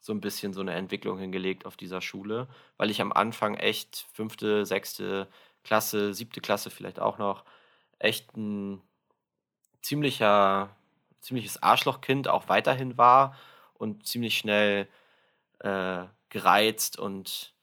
so 0.00 0.12
ein 0.12 0.20
bisschen 0.20 0.52
so 0.52 0.60
eine 0.60 0.74
Entwicklung 0.74 1.18
hingelegt 1.18 1.66
auf 1.66 1.76
dieser 1.76 2.00
Schule, 2.00 2.48
weil 2.76 2.90
ich 2.90 3.00
am 3.00 3.12
Anfang 3.12 3.54
echt 3.54 4.06
fünfte, 4.12 4.66
sechste 4.66 5.28
Klasse, 5.64 6.14
siebte 6.14 6.40
Klasse 6.40 6.70
vielleicht 6.70 6.98
auch 7.00 7.18
noch, 7.18 7.44
echt 7.98 8.36
ein 8.36 8.82
ziemlicher, 9.80 10.70
ziemliches 11.20 11.62
Arschlochkind 11.62 12.28
auch 12.28 12.48
weiterhin 12.48 12.98
war 12.98 13.36
und 13.82 14.06
ziemlich 14.06 14.38
schnell 14.38 14.88
äh, 15.60 16.04
gereizt 16.30 16.98
und 16.98 17.54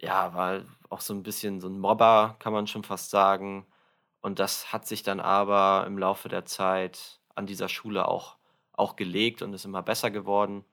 ja, 0.00 0.34
war 0.34 0.62
auch 0.90 1.00
so 1.00 1.14
ein 1.14 1.22
bisschen 1.22 1.60
so 1.60 1.68
ein 1.68 1.78
Mobber, 1.78 2.36
kann 2.40 2.52
man 2.52 2.66
schon 2.66 2.84
fast 2.84 3.10
sagen. 3.10 3.66
Und 4.22 4.38
das 4.40 4.72
hat 4.72 4.86
sich 4.86 5.02
dann 5.02 5.20
aber 5.20 5.84
im 5.86 5.98
Laufe 5.98 6.28
der 6.28 6.44
Zeit 6.46 7.20
an 7.34 7.46
dieser 7.46 7.68
Schule 7.68 8.08
auch, 8.08 8.36
auch 8.72 8.96
gelegt 8.96 9.42
und 9.42 9.54
ist 9.54 9.64
immer 9.64 9.82
besser 9.82 10.10
geworden, 10.10 10.64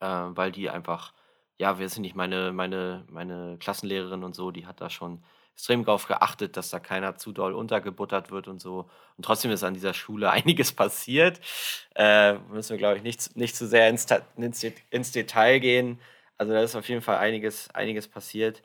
äh, 0.00 0.06
weil 0.06 0.52
die 0.52 0.70
einfach, 0.70 1.12
ja, 1.58 1.78
wir 1.78 1.88
sind 1.88 2.02
nicht 2.02 2.14
meine, 2.16 2.52
meine, 2.52 3.04
meine 3.08 3.56
Klassenlehrerin 3.58 4.24
und 4.24 4.34
so, 4.34 4.50
die 4.50 4.66
hat 4.66 4.80
da 4.80 4.90
schon 4.90 5.24
extrem 5.54 5.84
darauf 5.84 6.06
geachtet, 6.06 6.56
dass 6.56 6.70
da 6.70 6.80
keiner 6.80 7.16
zu 7.16 7.32
doll 7.32 7.52
untergebuttert 7.52 8.30
wird 8.30 8.48
und 8.48 8.60
so. 8.60 8.88
Und 9.16 9.24
trotzdem 9.24 9.50
ist 9.50 9.64
an 9.64 9.74
dieser 9.74 9.94
Schule 9.94 10.30
einiges 10.32 10.72
passiert. 10.72 11.40
Äh, 11.94 12.34
müssen 12.50 12.70
wir, 12.70 12.78
glaube 12.78 12.96
ich, 12.96 13.02
nicht, 13.02 13.36
nicht 13.36 13.56
zu 13.56 13.66
sehr 13.66 13.88
ins, 13.88 14.06
ins, 14.36 14.64
ins, 14.90 15.12
Detail 15.12 15.58
gehen. 15.60 16.00
Also 16.38 16.52
da 16.52 16.62
ist 16.62 16.74
auf 16.74 16.88
jeden 16.88 17.02
Fall 17.02 17.18
einiges, 17.18 17.70
einiges 17.74 18.08
passiert. 18.08 18.62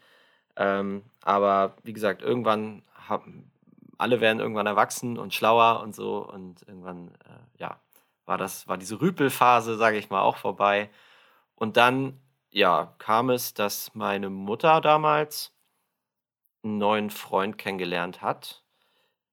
Ähm, 0.56 1.04
aber 1.22 1.76
wie 1.84 1.94
gesagt, 1.94 2.22
irgendwann 2.22 2.84
haben 2.96 3.52
alle 3.98 4.22
werden 4.22 4.40
irgendwann 4.40 4.68
erwachsen 4.68 5.18
und 5.18 5.34
schlauer 5.34 5.82
und 5.82 5.96
so. 5.96 6.18
Und 6.20 6.62
irgendwann, 6.68 7.10
äh, 7.26 7.60
ja, 7.60 7.80
war 8.26 8.38
das, 8.38 8.68
war 8.68 8.78
diese 8.78 9.02
Rüpelphase, 9.02 9.78
sage 9.78 9.98
ich 9.98 10.10
mal, 10.10 10.22
auch 10.22 10.38
vorbei. 10.38 10.90
Und 11.56 11.78
dann, 11.78 12.20
ja, 12.52 12.94
kam 13.00 13.30
es, 13.30 13.54
dass 13.54 13.94
meine 13.96 14.30
Mutter 14.30 14.82
damals 14.82 15.54
einen 16.68 16.78
neuen 16.78 17.10
Freund 17.10 17.58
kennengelernt 17.58 18.22
hat. 18.22 18.64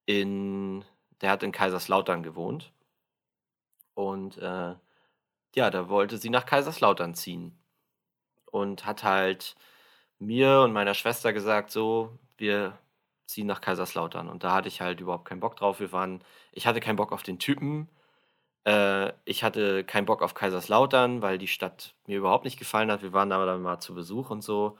In, 0.05 0.85
der 1.21 1.31
hat 1.31 1.43
in 1.43 1.51
Kaiserslautern 1.51 2.23
gewohnt. 2.23 2.71
Und 3.93 4.37
äh, 4.37 4.75
ja, 5.55 5.69
da 5.69 5.89
wollte 5.89 6.17
sie 6.17 6.29
nach 6.29 6.45
Kaiserslautern 6.45 7.15
ziehen. 7.15 7.57
Und 8.51 8.85
hat 8.85 9.03
halt 9.03 9.55
mir 10.19 10.61
und 10.61 10.73
meiner 10.73 10.93
Schwester 10.93 11.33
gesagt, 11.33 11.71
so, 11.71 12.17
wir 12.37 12.77
ziehen 13.25 13.47
nach 13.47 13.61
Kaiserslautern. 13.61 14.29
Und 14.29 14.43
da 14.43 14.53
hatte 14.53 14.67
ich 14.67 14.81
halt 14.81 15.01
überhaupt 15.01 15.25
keinen 15.25 15.39
Bock 15.39 15.55
drauf. 15.55 15.79
Wir 15.79 15.91
waren, 15.91 16.23
ich 16.51 16.67
hatte 16.67 16.79
keinen 16.79 16.95
Bock 16.97 17.11
auf 17.11 17.23
den 17.23 17.39
Typen. 17.39 17.89
Äh, 18.65 19.13
ich 19.25 19.43
hatte 19.43 19.83
keinen 19.83 20.05
Bock 20.05 20.21
auf 20.21 20.33
Kaiserslautern, 20.33 21.21
weil 21.21 21.37
die 21.37 21.47
Stadt 21.47 21.95
mir 22.07 22.17
überhaupt 22.17 22.45
nicht 22.45 22.59
gefallen 22.59 22.91
hat. 22.91 23.01
Wir 23.01 23.13
waren 23.13 23.31
aber 23.31 23.45
dann 23.45 23.61
mal 23.61 23.79
zu 23.79 23.95
Besuch 23.95 24.29
und 24.29 24.43
so. 24.43 24.77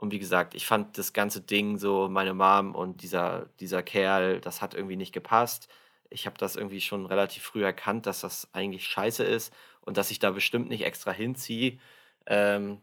Und 0.00 0.12
wie 0.12 0.18
gesagt, 0.18 0.54
ich 0.54 0.66
fand 0.66 0.96
das 0.96 1.12
ganze 1.12 1.42
Ding 1.42 1.76
so, 1.76 2.08
meine 2.08 2.32
Mom 2.32 2.74
und 2.74 3.02
dieser, 3.02 3.50
dieser 3.60 3.82
Kerl, 3.82 4.40
das 4.40 4.62
hat 4.62 4.72
irgendwie 4.72 4.96
nicht 4.96 5.12
gepasst. 5.12 5.68
Ich 6.08 6.24
habe 6.24 6.38
das 6.38 6.56
irgendwie 6.56 6.80
schon 6.80 7.04
relativ 7.04 7.42
früh 7.42 7.62
erkannt, 7.62 8.06
dass 8.06 8.22
das 8.22 8.48
eigentlich 8.54 8.86
scheiße 8.86 9.22
ist 9.22 9.52
und 9.82 9.98
dass 9.98 10.10
ich 10.10 10.18
da 10.18 10.30
bestimmt 10.30 10.70
nicht 10.70 10.84
extra 10.86 11.12
hinziehe. 11.12 11.78
Ähm, 12.24 12.80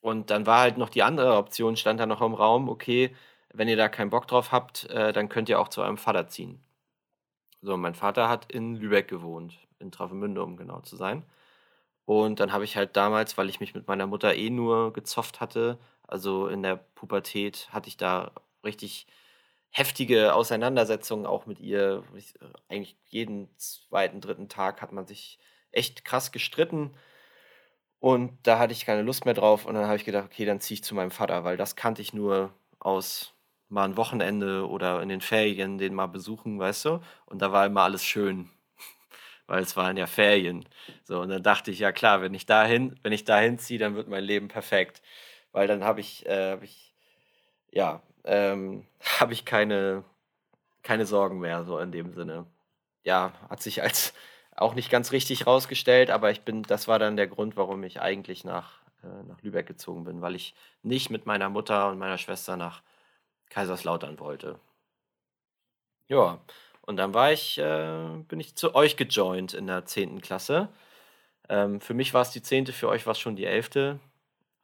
und 0.00 0.30
dann 0.30 0.44
war 0.46 0.60
halt 0.62 0.78
noch 0.78 0.88
die 0.88 1.04
andere 1.04 1.36
Option, 1.36 1.76
stand 1.76 2.00
da 2.00 2.06
noch 2.06 2.20
im 2.22 2.34
Raum, 2.34 2.68
okay, 2.68 3.14
wenn 3.54 3.68
ihr 3.68 3.76
da 3.76 3.88
keinen 3.88 4.10
Bock 4.10 4.26
drauf 4.26 4.50
habt, 4.50 4.90
äh, 4.90 5.12
dann 5.12 5.28
könnt 5.28 5.48
ihr 5.48 5.60
auch 5.60 5.68
zu 5.68 5.80
eurem 5.82 5.98
Vater 5.98 6.26
ziehen. 6.26 6.60
So, 7.60 7.76
mein 7.76 7.94
Vater 7.94 8.28
hat 8.28 8.50
in 8.50 8.74
Lübeck 8.74 9.06
gewohnt, 9.06 9.56
in 9.78 9.92
Travemünde, 9.92 10.42
um 10.42 10.56
genau 10.56 10.80
zu 10.80 10.96
sein. 10.96 11.24
Und 12.04 12.40
dann 12.40 12.52
habe 12.52 12.64
ich 12.64 12.76
halt 12.76 12.96
damals, 12.96 13.38
weil 13.38 13.48
ich 13.48 13.60
mich 13.60 13.74
mit 13.74 13.86
meiner 13.86 14.08
Mutter 14.08 14.34
eh 14.34 14.50
nur 14.50 14.92
gezofft 14.92 15.40
hatte, 15.40 15.78
also 16.12 16.46
in 16.48 16.62
der 16.62 16.76
Pubertät 16.76 17.68
hatte 17.72 17.88
ich 17.88 17.96
da 17.96 18.32
richtig 18.62 19.06
heftige 19.70 20.34
Auseinandersetzungen 20.34 21.24
auch 21.24 21.46
mit 21.46 21.58
ihr. 21.58 22.04
Äh, 22.14 22.46
eigentlich 22.68 22.96
jeden 23.06 23.48
zweiten, 23.56 24.20
dritten 24.20 24.50
Tag 24.50 24.82
hat 24.82 24.92
man 24.92 25.06
sich 25.06 25.38
echt 25.72 26.04
krass 26.04 26.30
gestritten. 26.30 26.94
Und 27.98 28.38
da 28.42 28.58
hatte 28.58 28.74
ich 28.74 28.84
keine 28.84 29.02
Lust 29.02 29.24
mehr 29.24 29.32
drauf. 29.32 29.64
Und 29.64 29.74
dann 29.74 29.86
habe 29.86 29.96
ich 29.96 30.04
gedacht, 30.04 30.26
okay, 30.26 30.44
dann 30.44 30.60
ziehe 30.60 30.74
ich 30.74 30.84
zu 30.84 30.94
meinem 30.94 31.10
Vater, 31.10 31.44
weil 31.44 31.56
das 31.56 31.76
kannte 31.76 32.02
ich 32.02 32.12
nur 32.12 32.52
aus 32.78 33.32
mal 33.70 33.84
ein 33.84 33.96
Wochenende 33.96 34.68
oder 34.68 35.00
in 35.00 35.08
den 35.08 35.22
Ferien 35.22 35.78
den 35.78 35.94
mal 35.94 36.08
besuchen, 36.08 36.58
weißt 36.58 36.84
du? 36.84 37.00
Und 37.24 37.40
da 37.40 37.52
war 37.52 37.64
immer 37.64 37.84
alles 37.84 38.04
schön, 38.04 38.50
weil 39.46 39.62
es 39.62 39.78
waren 39.78 39.96
ja 39.96 40.06
Ferien. 40.06 40.68
So, 41.04 41.20
und 41.20 41.30
dann 41.30 41.42
dachte 41.42 41.70
ich, 41.70 41.78
ja 41.78 41.90
klar, 41.90 42.20
wenn 42.20 42.34
ich 42.34 42.44
dahin, 42.44 42.98
wenn 43.02 43.12
ich 43.12 43.24
dahin 43.24 43.58
ziehe, 43.58 43.78
dann 43.78 43.94
wird 43.94 44.08
mein 44.08 44.24
Leben 44.24 44.48
perfekt 44.48 45.00
weil 45.52 45.68
dann 45.68 45.84
habe 45.84 46.00
ich, 46.00 46.26
äh, 46.26 46.52
hab 46.52 46.62
ich, 46.62 46.94
ja, 47.70 48.02
ähm, 48.24 48.86
habe 49.20 49.32
ich 49.32 49.44
keine, 49.44 50.04
keine 50.82 51.06
Sorgen 51.06 51.40
mehr, 51.40 51.64
so 51.64 51.78
in 51.78 51.92
dem 51.92 52.12
Sinne. 52.12 52.46
Ja, 53.04 53.32
hat 53.50 53.62
sich 53.62 53.82
als 53.82 54.14
auch 54.56 54.74
nicht 54.74 54.90
ganz 54.90 55.12
richtig 55.12 55.46
rausgestellt, 55.46 56.10
aber 56.10 56.30
ich 56.30 56.42
bin, 56.42 56.62
das 56.62 56.88
war 56.88 56.98
dann 56.98 57.16
der 57.16 57.26
Grund, 57.26 57.56
warum 57.56 57.82
ich 57.84 58.00
eigentlich 58.00 58.44
nach, 58.44 58.80
äh, 59.02 59.22
nach 59.26 59.40
Lübeck 59.42 59.66
gezogen 59.66 60.04
bin, 60.04 60.20
weil 60.22 60.34
ich 60.34 60.54
nicht 60.82 61.10
mit 61.10 61.26
meiner 61.26 61.48
Mutter 61.48 61.88
und 61.88 61.98
meiner 61.98 62.18
Schwester 62.18 62.56
nach 62.56 62.82
Kaiserslautern 63.50 64.18
wollte. 64.18 64.58
Ja, 66.08 66.40
und 66.82 66.96
dann 66.96 67.14
war 67.14 67.32
ich, 67.32 67.58
äh, 67.58 68.08
bin 68.28 68.40
ich 68.40 68.54
zu 68.56 68.74
euch 68.74 68.96
gejoint 68.96 69.54
in 69.54 69.66
der 69.66 69.84
10. 69.86 70.20
Klasse. 70.20 70.68
Ähm, 71.48 71.80
für 71.80 71.94
mich 71.94 72.12
war 72.14 72.22
es 72.22 72.30
die 72.30 72.42
10., 72.42 72.66
für 72.66 72.88
euch 72.88 73.06
war 73.06 73.12
es 73.12 73.18
schon 73.18 73.36
die 73.36 73.44
11. 73.46 73.98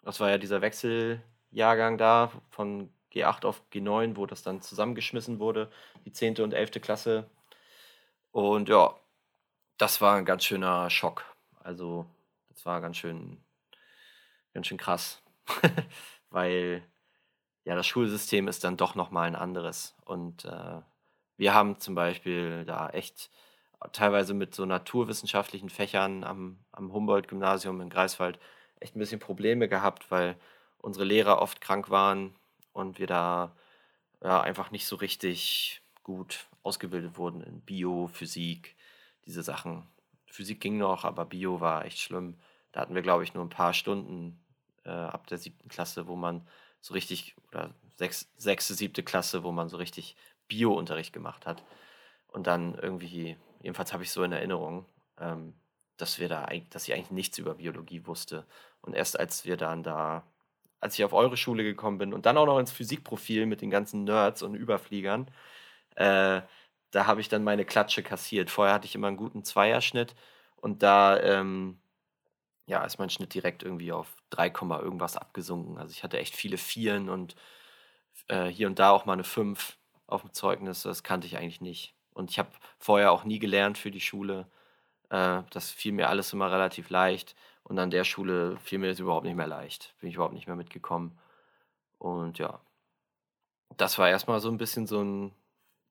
Das 0.09 0.21
war 0.21 0.31
ja 0.31 0.39
dieser 0.39 0.63
Wechseljahrgang 0.63 1.99
da 1.99 2.33
von 2.49 2.89
G8 3.13 3.45
auf 3.45 3.63
G9, 3.71 4.17
wo 4.17 4.25
das 4.25 4.43
dann 4.43 4.63
zusammengeschmissen 4.63 5.39
wurde, 5.39 5.71
die 6.07 6.13
10. 6.13 6.39
und 6.39 6.55
11. 6.55 6.81
Klasse. 6.81 7.29
Und 8.31 8.71
ja, 8.71 8.95
das 9.77 10.01
war 10.01 10.17
ein 10.17 10.25
ganz 10.25 10.45
schöner 10.45 10.89
Schock. 10.89 11.27
Also, 11.63 12.07
das 12.49 12.65
war 12.65 12.81
ganz 12.81 12.97
schön, 12.97 13.37
ganz 14.55 14.67
schön 14.67 14.79
krass. 14.79 15.23
Weil 16.31 16.83
ja, 17.65 17.75
das 17.75 17.87
Schulsystem 17.87 18.49
ist 18.49 18.65
dann 18.65 18.79
doch 18.79 18.95
nochmal 18.95 19.27
ein 19.27 19.37
anderes. 19.37 19.95
Und 20.07 20.47
äh, 20.47 20.81
wir 21.37 21.53
haben 21.53 21.81
zum 21.81 21.95
Beispiel 21.95 22.65
da 22.65 22.89
echt 22.89 23.31
teilweise 23.93 24.33
mit 24.33 24.55
so 24.55 24.65
naturwissenschaftlichen 24.65 25.69
Fächern 25.69 26.25
am, 26.25 26.65
am 26.73 26.95
Humboldt-Gymnasium 26.95 27.83
in 27.83 27.91
Greifswald 27.91 28.39
echt 28.81 28.97
ein 28.97 28.99
bisschen 28.99 29.21
Probleme 29.21 29.69
gehabt, 29.69 30.11
weil 30.11 30.37
unsere 30.79 31.05
Lehrer 31.05 31.41
oft 31.41 31.61
krank 31.61 31.91
waren 31.91 32.35
und 32.73 32.99
wir 32.99 33.07
da 33.07 33.55
ja, 34.23 34.41
einfach 34.41 34.71
nicht 34.71 34.87
so 34.87 34.97
richtig 34.97 35.83
gut 36.03 36.47
ausgebildet 36.63 37.17
wurden 37.17 37.43
in 37.43 37.61
Bio, 37.61 38.09
Physik, 38.09 38.77
diese 39.27 39.43
Sachen. 39.43 39.87
Physik 40.27 40.61
ging 40.61 40.79
noch, 40.79 41.05
aber 41.05 41.25
Bio 41.25 41.61
war 41.61 41.85
echt 41.85 41.99
schlimm. 41.99 42.37
Da 42.73 42.81
hatten 42.81 42.95
wir, 42.95 43.03
glaube 43.03 43.25
ich, 43.25 43.35
nur 43.35 43.45
ein 43.45 43.51
paar 43.51 43.75
Stunden 43.75 44.39
äh, 44.85 44.91
ab 44.91 45.27
der 45.27 45.39
siebten 45.39 45.69
Klasse, 45.69 46.07
wo 46.07 46.17
man 46.17 46.47
so 46.81 46.95
richtig, 46.95 47.35
oder 47.49 47.75
sechs, 47.97 48.31
sechste, 48.37 48.75
siebte 48.75 49.03
Klasse, 49.03 49.43
wo 49.43 49.53
man 49.53 49.69
so 49.69 49.77
richtig 49.77 50.17
Bio-Unterricht 50.49 51.13
gemacht 51.13 51.47
hat. 51.47 51.63
Und 52.29 52.47
dann 52.47 52.75
irgendwie, 52.75 53.37
jedenfalls 53.63 53.93
habe 53.93 54.03
ich 54.03 54.11
so 54.11 54.23
in 54.23 54.33
Erinnerung, 54.33 54.87
ähm, 55.19 55.55
dass 55.99 56.19
wir 56.19 56.29
da 56.29 56.49
dass 56.71 56.89
ich 56.89 56.95
eigentlich 56.95 57.11
nichts 57.11 57.39
über 57.39 57.55
Biologie 57.57 58.07
wusste. 58.07 58.47
Und 58.81 58.95
erst 58.95 59.19
als 59.19 59.45
wir 59.45 59.57
dann 59.57 59.83
da, 59.83 60.25
als 60.81 60.95
ich 60.99 61.05
auf 61.05 61.13
eure 61.13 61.37
Schule 61.37 61.65
gekommen 61.65 61.99
bin 61.99 62.15
und 62.15 62.27
dann 62.27 62.39
auch 62.39 62.47
noch 62.47 62.59
ins 62.59 62.73
Physikprofil 62.73 63.47
mit 63.47 63.61
den 63.61 63.71
ganzen 63.71 64.05
Nerds 64.05 64.43
und 64.43 64.55
Überfliegern, 64.55 65.31
äh, 65.97 66.43
da 66.91 67.07
habe 67.07 67.21
ich 67.21 67.29
dann 67.29 67.45
meine 67.45 67.65
Klatsche 67.65 68.03
kassiert. 68.03 68.51
Vorher 68.51 68.75
hatte 68.75 68.87
ich 68.87 68.95
immer 68.95 69.09
einen 69.09 69.17
guten 69.17 69.45
Zweierschnitt 69.45 70.15
und 70.57 70.83
da 70.83 71.21
ähm, 71.21 71.79
ja, 72.67 72.85
ist 72.85 72.99
mein 72.99 73.11
Schnitt 73.11 73.35
direkt 73.35 73.63
irgendwie 73.63 73.93
auf 73.93 74.15
3, 74.31 74.49
irgendwas 74.81 75.17
abgesunken. 75.17 75.79
Also 75.79 75.93
ich 75.93 76.05
hatte 76.05 76.19
echt 76.19 76.37
viele 76.37 76.59
Vieren 76.59 77.09
und 77.09 77.35
äh, 78.29 78.47
hier 78.47 78.67
und 78.69 78.79
da 78.79 78.91
auch 78.91 79.07
mal 79.07 79.15
eine 79.15 79.25
5 79.25 79.79
auf 80.07 80.23
dem 80.23 80.33
Zeugnis. 80.33 80.83
Das 80.83 81.03
kannte 81.03 81.27
ich 81.27 81.39
eigentlich 81.39 81.61
nicht. 81.61 81.95
Und 82.13 82.31
ich 82.31 82.39
habe 82.39 82.51
vorher 82.79 83.13
auch 83.13 83.25
nie 83.25 83.39
gelernt 83.39 83.79
für 83.79 83.91
die 83.91 84.01
Schule. 84.01 84.47
Äh, 85.11 85.43
das 85.51 85.71
fiel 85.71 85.93
mir 85.93 86.09
alles 86.09 86.33
immer 86.33 86.51
relativ 86.51 86.91
leicht. 86.91 87.35
Und 87.65 87.79
an 87.79 87.91
der 87.91 88.05
Schule 88.05 88.57
fiel 88.59 88.79
mir 88.79 88.89
das 88.89 89.01
überhaupt 89.01 89.27
nicht 89.27 89.37
mehr 89.37 89.47
leicht. 89.47 89.95
Bin 90.01 90.09
ich 90.09 90.17
überhaupt 90.17 90.35
nicht 90.35 90.47
mehr 90.47 90.57
mitgekommen. 90.57 91.19
Und 91.99 92.39
ja, 92.39 92.61
das 93.77 93.99
war 93.99 94.09
erstmal 94.09 94.41
so 94.41 94.49
ein 94.51 94.59
bisschen 94.59 94.87
so 94.87 95.03
ein, 95.03 95.33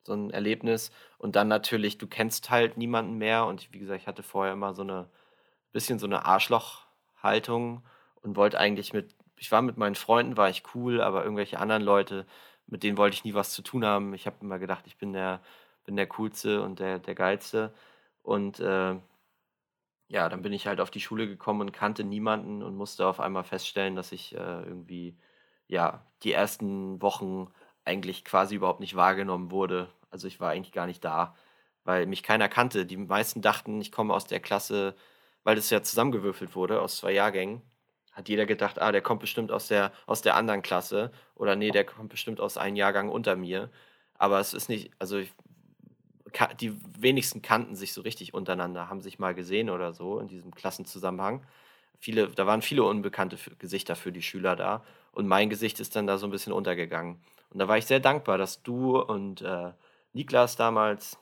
so 0.03 0.13
ein 0.13 0.31
Erlebnis. 0.31 0.91
Und 1.17 1.35
dann 1.35 1.47
natürlich, 1.47 1.97
du 1.97 2.07
kennst 2.07 2.49
halt 2.49 2.77
niemanden 2.77 3.17
mehr. 3.17 3.45
Und 3.45 3.71
wie 3.73 3.79
gesagt, 3.79 4.01
ich 4.01 4.07
hatte 4.07 4.23
vorher 4.23 4.53
immer 4.53 4.73
so 4.73 4.81
eine 4.83 5.09
bisschen 5.71 5.99
so 5.99 6.07
eine 6.07 6.25
Arschlochhaltung 6.25 7.83
und 8.21 8.35
wollte 8.35 8.59
eigentlich 8.59 8.93
mit, 8.93 9.15
ich 9.37 9.51
war 9.51 9.61
mit 9.61 9.77
meinen 9.77 9.95
Freunden, 9.95 10.37
war 10.37 10.49
ich 10.49 10.63
cool, 10.73 11.01
aber 11.01 11.23
irgendwelche 11.23 11.59
anderen 11.59 11.83
Leute, 11.83 12.25
mit 12.67 12.83
denen 12.83 12.97
wollte 12.97 13.15
ich 13.15 13.23
nie 13.23 13.33
was 13.33 13.51
zu 13.53 13.61
tun 13.61 13.85
haben. 13.85 14.13
Ich 14.13 14.25
habe 14.25 14.37
immer 14.41 14.59
gedacht, 14.59 14.85
ich 14.87 14.97
bin 14.97 15.13
der, 15.13 15.41
bin 15.85 15.95
der 15.95 16.07
Coolste 16.07 16.63
und 16.63 16.79
der, 16.79 16.99
der 16.99 17.15
Geilste. 17.15 17.73
Und 18.27 18.59
äh, 18.59 18.95
ja, 20.09 20.29
dann 20.29 20.41
bin 20.41 20.53
ich 20.53 20.67
halt 20.67 20.79
auf 20.81 20.91
die 20.91 20.99
Schule 20.99 21.27
gekommen 21.27 21.61
und 21.61 21.71
kannte 21.71 22.03
niemanden 22.03 22.63
und 22.63 22.75
musste 22.75 23.07
auf 23.07 23.19
einmal 23.19 23.43
feststellen, 23.43 23.95
dass 23.95 24.11
ich 24.11 24.33
äh, 24.35 24.37
irgendwie, 24.37 25.17
ja, 25.67 26.05
die 26.23 26.33
ersten 26.33 27.01
Wochen 27.01 27.47
eigentlich 27.85 28.25
quasi 28.25 28.55
überhaupt 28.55 28.79
nicht 28.81 28.95
wahrgenommen 28.95 29.51
wurde. 29.51 29.89
Also 30.11 30.27
ich 30.27 30.39
war 30.39 30.51
eigentlich 30.51 30.73
gar 30.73 30.87
nicht 30.87 31.03
da, 31.05 31.35
weil 31.83 32.05
mich 32.05 32.23
keiner 32.23 32.49
kannte. 32.49 32.85
Die 32.85 32.97
meisten 32.97 33.41
dachten, 33.41 33.81
ich 33.81 33.91
komme 33.91 34.13
aus 34.13 34.25
der 34.27 34.39
Klasse, 34.41 34.95
weil 35.43 35.55
das 35.55 35.69
ja 35.69 35.81
zusammengewürfelt 35.83 36.55
wurde 36.55 36.81
aus 36.81 36.97
zwei 36.97 37.11
Jahrgängen 37.13 37.61
hat 38.17 38.29
jeder 38.29 38.47
gedacht, 38.47 38.81
ah, 38.81 38.91
der 38.91 39.01
kommt 39.01 39.21
bestimmt 39.21 39.51
aus 39.51 39.67
der, 39.67 39.91
aus 40.07 40.23
der 40.23 40.35
anderen 40.35 40.63
Klasse 40.63 41.11
oder 41.35 41.55
nee, 41.55 41.69
der 41.69 41.85
kommt 41.85 42.09
bestimmt 42.09 42.39
aus 42.41 42.57
einem 42.57 42.75
Jahrgang 42.75 43.09
unter 43.09 43.35
mir. 43.35 43.69
Aber 44.15 44.39
es 44.39 44.55
ist 44.55 44.69
nicht, 44.69 44.91
also 44.99 45.19
ich, 45.19 45.31
die 46.59 46.73
wenigsten 46.99 47.41
kannten 47.41 47.75
sich 47.75 47.93
so 47.93 48.01
richtig 48.01 48.33
untereinander, 48.33 48.89
haben 48.89 49.01
sich 49.01 49.19
mal 49.19 49.33
gesehen 49.33 49.69
oder 49.69 49.93
so 49.93 50.19
in 50.19 50.27
diesem 50.27 50.53
Klassenzusammenhang. 50.53 51.45
Viele, 51.99 52.27
da 52.29 52.45
waren 52.45 52.61
viele 52.61 52.83
unbekannte 52.83 53.37
Gesichter 53.57 53.95
für 53.95 54.11
die 54.11 54.21
Schüler 54.21 54.55
da 54.55 54.83
und 55.11 55.27
mein 55.27 55.49
Gesicht 55.49 55.79
ist 55.79 55.95
dann 55.95 56.07
da 56.07 56.17
so 56.17 56.27
ein 56.27 56.31
bisschen 56.31 56.53
untergegangen. 56.53 57.19
Und 57.49 57.59
da 57.59 57.67
war 57.67 57.77
ich 57.77 57.85
sehr 57.85 57.99
dankbar, 57.99 58.37
dass 58.37 58.61
du 58.61 58.99
und 58.99 59.41
äh, 59.41 59.71
Niklas 60.13 60.55
damals, 60.55 61.17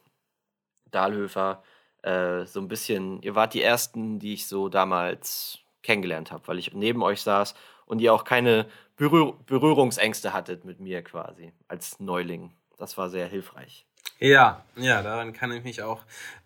Dahlhöfer, 0.91 1.63
äh, 2.01 2.45
so 2.45 2.59
ein 2.59 2.67
bisschen, 2.67 3.21
ihr 3.21 3.35
wart 3.35 3.53
die 3.53 3.61
ersten, 3.61 4.19
die 4.19 4.33
ich 4.33 4.47
so 4.47 4.69
damals 4.69 5.59
kennengelernt 5.81 6.31
habe, 6.31 6.47
weil 6.47 6.59
ich 6.59 6.73
neben 6.73 7.03
euch 7.03 7.21
saß 7.21 7.55
und 7.85 7.99
ihr 7.99 8.13
auch 8.13 8.23
keine 8.23 8.67
Berühr 8.95 9.37
Berührungsängste 9.45 10.33
hattet 10.33 10.65
mit 10.65 10.79
mir 10.79 11.03
quasi 11.03 11.53
als 11.67 11.99
Neuling. 11.99 12.53
Das 12.77 12.97
war 12.97 13.09
sehr 13.09 13.27
hilfreich. 13.27 13.85
Ja, 14.19 14.63
ja, 14.77 15.01
daran 15.01 15.33
kann 15.33 15.51
ich 15.51 15.63
mich 15.63 15.81
auch 15.81 16.01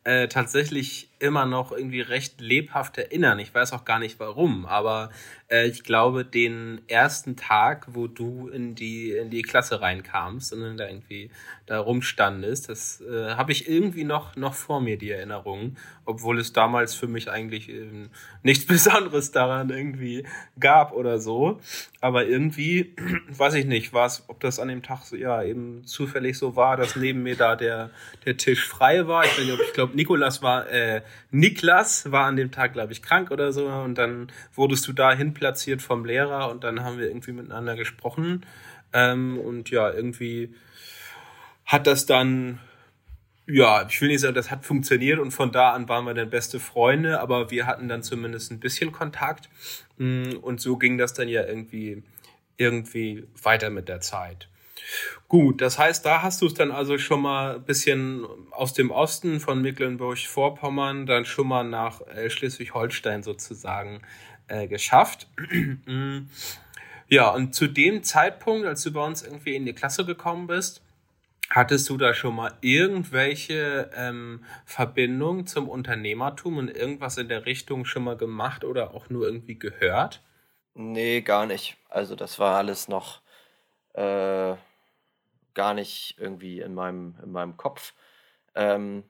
äh, 0.09 0.27
tatsächlich 0.27 1.09
immer 1.19 1.45
noch 1.45 1.71
irgendwie 1.71 2.01
recht 2.01 2.41
lebhaft 2.41 2.97
erinnern. 2.97 3.39
Ich 3.39 3.53
weiß 3.53 3.73
auch 3.73 3.85
gar 3.85 3.99
nicht 3.99 4.19
warum, 4.19 4.65
aber 4.65 5.09
äh, 5.49 5.67
ich 5.67 5.83
glaube, 5.83 6.25
den 6.25 6.81
ersten 6.87 7.35
Tag, 7.35 7.87
wo 7.91 8.07
du 8.07 8.47
in 8.47 8.73
die, 8.73 9.11
in 9.11 9.29
die 9.29 9.41
Klasse 9.41 9.81
reinkamst 9.81 10.53
und 10.53 10.61
dann 10.61 10.77
da 10.77 10.87
irgendwie 10.87 11.29
da 11.65 11.79
rumstandest, 11.79 12.69
das 12.69 13.01
äh, 13.01 13.35
habe 13.35 13.51
ich 13.51 13.69
irgendwie 13.69 14.03
noch, 14.03 14.35
noch 14.35 14.53
vor 14.53 14.81
mir, 14.81 14.97
die 14.97 15.11
Erinnerung, 15.11 15.75
obwohl 16.05 16.39
es 16.39 16.53
damals 16.53 16.95
für 16.95 17.07
mich 17.07 17.29
eigentlich 17.29 17.69
äh, 17.69 18.07
nichts 18.41 18.65
Besonderes 18.67 19.31
daran 19.31 19.69
irgendwie 19.69 20.25
gab 20.59 20.93
oder 20.93 21.19
so. 21.19 21.59
Aber 22.01 22.25
irgendwie, 22.25 22.95
weiß 23.29 23.55
ich 23.55 23.65
nicht, 23.65 23.93
war 23.93 24.05
es, 24.05 24.23
ob 24.27 24.39
das 24.39 24.59
an 24.59 24.69
dem 24.69 24.81
Tag 24.81 25.03
so, 25.03 25.15
ja 25.15 25.43
eben 25.43 25.85
zufällig 25.85 26.37
so 26.37 26.55
war, 26.55 26.77
dass 26.77 26.95
neben 26.95 27.23
mir 27.23 27.35
da 27.35 27.55
der, 27.55 27.91
der 28.25 28.37
Tisch 28.37 28.65
frei 28.65 29.07
war. 29.07 29.25
Ich, 29.25 29.37
ich 29.37 29.73
glaube, 29.73 29.95
Nikolas 29.99 30.41
war, 30.41 30.69
äh, 30.69 31.01
Niklas 31.29 32.09
war 32.09 32.25
an 32.25 32.37
dem 32.37 32.51
Tag, 32.51 32.71
glaube 32.71 32.93
ich, 32.93 33.01
krank 33.01 33.31
oder 33.31 33.51
so. 33.51 33.67
Und 33.67 33.97
dann 33.97 34.31
wurdest 34.53 34.87
du 34.87 34.93
dahin 34.93 35.33
platziert 35.33 35.81
vom 35.81 36.05
Lehrer 36.05 36.49
und 36.49 36.63
dann 36.63 36.85
haben 36.85 36.97
wir 36.97 37.07
irgendwie 37.07 37.33
miteinander 37.33 37.75
gesprochen. 37.75 38.45
Ähm, 38.93 39.37
und 39.37 39.69
ja, 39.71 39.91
irgendwie 39.91 40.55
hat 41.65 41.85
das 41.85 42.05
dann, 42.05 42.59
ja, 43.45 43.85
ich 43.89 43.99
will 43.99 44.07
nicht 44.07 44.21
sagen, 44.21 44.35
das 44.35 44.51
hat 44.51 44.63
funktioniert 44.63 45.19
und 45.19 45.31
von 45.31 45.51
da 45.51 45.73
an 45.73 45.89
waren 45.89 46.05
wir 46.05 46.13
dann 46.13 46.29
beste 46.29 46.61
Freunde, 46.61 47.19
aber 47.19 47.51
wir 47.51 47.67
hatten 47.67 47.89
dann 47.89 48.01
zumindest 48.01 48.51
ein 48.51 48.61
bisschen 48.61 48.93
Kontakt. 48.93 49.49
Mm, 49.97 50.37
und 50.41 50.61
so 50.61 50.77
ging 50.77 50.97
das 50.97 51.13
dann 51.13 51.27
ja 51.27 51.43
irgendwie, 51.43 52.03
irgendwie 52.55 53.27
weiter 53.43 53.69
mit 53.69 53.89
der 53.89 53.99
Zeit. 53.99 54.47
Gut, 55.27 55.61
das 55.61 55.77
heißt, 55.77 56.05
da 56.05 56.21
hast 56.21 56.41
du 56.41 56.47
es 56.47 56.53
dann 56.53 56.71
also 56.71 56.97
schon 56.97 57.21
mal 57.21 57.55
ein 57.55 57.63
bisschen 57.63 58.25
aus 58.51 58.73
dem 58.73 58.91
Osten 58.91 59.39
von 59.39 59.61
Mecklenburg-Vorpommern 59.61 61.05
dann 61.05 61.25
schon 61.25 61.47
mal 61.47 61.63
nach 61.63 62.01
äh, 62.07 62.29
Schleswig-Holstein 62.29 63.23
sozusagen 63.23 64.01
äh, 64.47 64.67
geschafft. 64.67 65.27
ja, 67.07 67.29
und 67.29 67.53
zu 67.53 67.67
dem 67.67 68.03
Zeitpunkt, 68.03 68.65
als 68.65 68.83
du 68.83 68.91
bei 68.91 69.05
uns 69.05 69.21
irgendwie 69.21 69.55
in 69.55 69.65
die 69.65 69.73
Klasse 69.73 70.05
gekommen 70.05 70.47
bist, 70.47 70.81
Hattest 71.49 71.89
du 71.89 71.97
da 71.97 72.13
schon 72.13 72.35
mal 72.35 72.53
irgendwelche 72.61 73.89
ähm, 73.95 74.45
Verbindungen 74.65 75.47
zum 75.47 75.67
Unternehmertum 75.67 76.57
und 76.57 76.69
irgendwas 76.69 77.17
in 77.17 77.27
der 77.27 77.47
Richtung 77.47 77.85
schon 77.85 78.03
mal 78.03 78.15
gemacht 78.15 78.63
oder 78.63 78.93
auch 78.93 79.09
nur 79.09 79.25
irgendwie 79.25 79.57
gehört? 79.57 80.21
Nee, 80.75 81.21
gar 81.21 81.47
nicht. 81.47 81.77
Also 81.89 82.15
das 82.15 82.37
war 82.37 82.57
alles 82.57 82.87
noch 82.87 83.21
äh, 83.93 84.55
gar 85.59 85.73
nicht 85.73 86.15
irgendwie 86.17 86.61
in 86.61 86.73
meinem, 86.73 87.15
in 87.21 87.33
meinem 87.33 87.57
Kopf. 87.57 87.93
Ähm, 88.55 89.03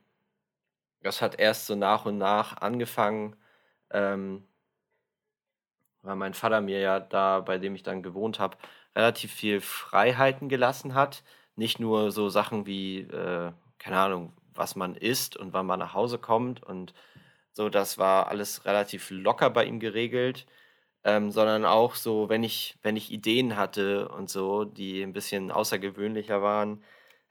das 1.04 1.22
hat 1.22 1.40
erst 1.40 1.68
so 1.68 1.76
nach 1.76 2.06
und 2.06 2.18
nach 2.18 2.58
angefangen, 2.58 3.36
ähm, 3.92 4.48
weil 6.02 6.16
mein 6.16 6.34
Vater 6.34 6.62
mir 6.62 6.80
ja 6.80 7.00
da, 7.00 7.42
bei 7.42 7.60
dem 7.60 7.76
ich 7.76 7.84
dann 7.84 8.02
gewohnt 8.02 8.40
habe, 8.40 8.58
relativ 8.96 9.32
viel 9.32 9.62
Freiheiten 9.62 10.50
gelassen 10.50 10.96
hat. 10.96 11.24
Nicht 11.56 11.80
nur 11.80 12.12
so 12.12 12.30
Sachen 12.30 12.66
wie, 12.66 13.02
äh, 13.02 13.52
keine 13.78 14.00
Ahnung, 14.00 14.34
was 14.56 14.76
man 14.76 14.96
isst 14.96 15.38
und 15.38 15.54
wann 15.54 15.68
man 15.68 15.78
nach 15.78 15.94
Hause 15.94 16.18
kommt 16.18 16.64
und 16.64 16.96
so, 17.54 17.70
das 17.70 18.00
war 18.00 18.28
alles 18.30 18.66
relativ 18.66 19.12
locker 19.12 19.52
bei 19.52 19.66
ihm 19.66 19.80
geregelt 19.80 20.48
ähm, 21.04 21.32
sondern 21.32 21.66
auch 21.66 21.96
so, 21.96 22.30
wenn 22.30 22.44
ich, 22.44 22.78
wenn 22.84 22.98
ich 22.98 23.12
Ideen 23.12 23.56
hatte 23.56 24.10
und 24.10 24.30
so, 24.30 24.66
die 24.66 25.02
ein 25.02 25.14
bisschen 25.14 25.52
außergewöhnlicher 25.52 26.42
waren, 26.42 26.84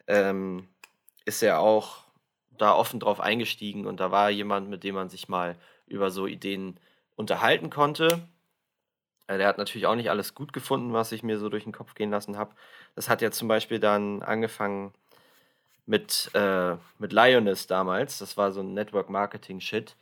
ähm, 0.07 0.69
ist 1.25 1.43
er 1.43 1.61
auch 1.61 2.05
da 2.57 2.75
offen 2.75 3.01
drauf 3.01 3.21
eingestiegen 3.21 3.87
und 3.87 4.01
da 4.01 4.11
war 4.11 4.31
jemand, 4.31 4.69
mit 4.69 4.85
dem 4.85 4.95
man 4.95 5.09
sich 5.11 5.29
mal 5.29 5.57
über 5.87 6.11
so 6.11 6.27
Ideen 6.27 6.79
unterhalten 7.17 7.71
konnte. 7.71 8.21
Äh, 9.27 9.39
der 9.39 9.47
hat 9.47 9.59
natürlich 9.59 9.87
auch 9.87 9.95
nicht 9.95 10.11
alles 10.11 10.35
gut 10.35 10.53
gefunden, 10.53 10.93
was 10.93 11.13
ich 11.13 11.23
mir 11.23 11.39
so 11.39 11.49
durch 11.49 11.65
den 11.65 11.73
Kopf 11.73 11.95
gehen 11.95 12.11
lassen 12.11 12.37
habe. 12.37 12.55
Das 12.95 13.09
hat 13.09 13.23
ja 13.23 13.31
zum 13.31 13.49
Beispiel 13.49 13.79
dann 13.79 14.23
angefangen 14.23 14.93
mit, 15.87 16.31
äh, 16.35 16.77
mit 16.99 17.13
Lioness 17.13 17.67
damals. 17.67 18.19
Das 18.19 18.37
war 18.37 18.53
so 18.53 18.61
ein 18.61 18.75
Network-Marketing-Shit. 18.75 19.97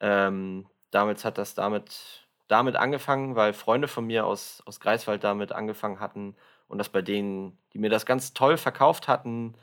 Ähm, 0.00 0.66
damals 0.90 1.24
hat 1.24 1.38
das 1.38 1.54
damit 1.54 2.25
damit 2.48 2.76
angefangen, 2.76 3.36
weil 3.36 3.52
Freunde 3.52 3.88
von 3.88 4.06
mir 4.06 4.26
aus, 4.26 4.62
aus 4.66 4.80
Greifswald 4.80 5.24
damit 5.24 5.52
angefangen 5.52 6.00
hatten 6.00 6.36
und 6.68 6.78
das 6.78 6.88
bei 6.88 7.02
denen, 7.02 7.58
die 7.72 7.78
mir 7.78 7.90
das 7.90 8.06
ganz 8.06 8.34
toll 8.34 8.56
verkauft 8.56 9.08
hatten, 9.08 9.54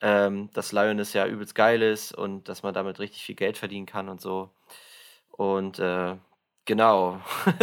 ähm, 0.00 0.50
dass 0.54 0.72
Lioness 0.72 1.12
ja 1.14 1.26
übelst 1.26 1.54
geil 1.54 1.82
ist 1.82 2.12
und 2.14 2.48
dass 2.48 2.62
man 2.62 2.74
damit 2.74 2.98
richtig 3.00 3.24
viel 3.24 3.34
Geld 3.36 3.58
verdienen 3.58 3.86
kann 3.86 4.08
und 4.08 4.20
so. 4.20 4.50
Und 5.30 5.78
äh, 5.78 6.16
genau, 6.64 7.20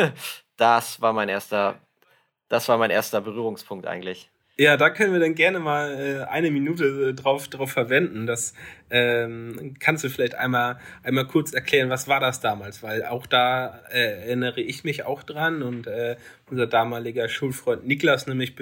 das 0.58 1.02
war 1.02 1.14
mein 1.14 1.30
erster, 1.30 1.80
das 2.50 2.68
war 2.70 2.78
mein 2.78 2.92
erster 2.92 3.22
Berührungspunkt 3.22 3.88
eigentlich. 3.88 4.30
Ja, 4.58 4.78
da 4.78 4.90
können 4.90 5.14
wir 5.14 5.20
dann 5.20 5.34
gerne 5.34 5.60
mal 5.60 5.92
äh, 6.00 6.24
eine 6.30 6.52
Minute 6.52 7.10
äh, 7.10 7.14
drauf, 7.14 7.48
drauf 7.48 7.72
verwenden. 7.72 8.28
Das 8.28 8.54
Ähm, 8.94 9.76
kannst 9.80 10.04
du 10.04 10.10
vielleicht 10.10 10.36
einmal, 10.36 10.78
einmal 11.04 11.26
kurz 11.26 11.54
erklären, 11.54 11.90
was 11.90 12.10
war 12.10 12.20
das 12.20 12.42
damals? 12.42 12.84
Weil 12.84 13.06
auch 13.06 13.26
da 13.26 13.80
äh, 13.90 14.24
erinnere 14.26 14.60
ich 14.60 14.84
mich 14.84 15.06
auch 15.06 15.24
dran 15.24 15.64
und 15.64 15.88
äh, 15.88 16.18
unser 16.50 16.68
damaliger 16.68 17.30
Schulfreund 17.30 17.88
Niklas 17.88 18.28
nämlich 18.28 18.54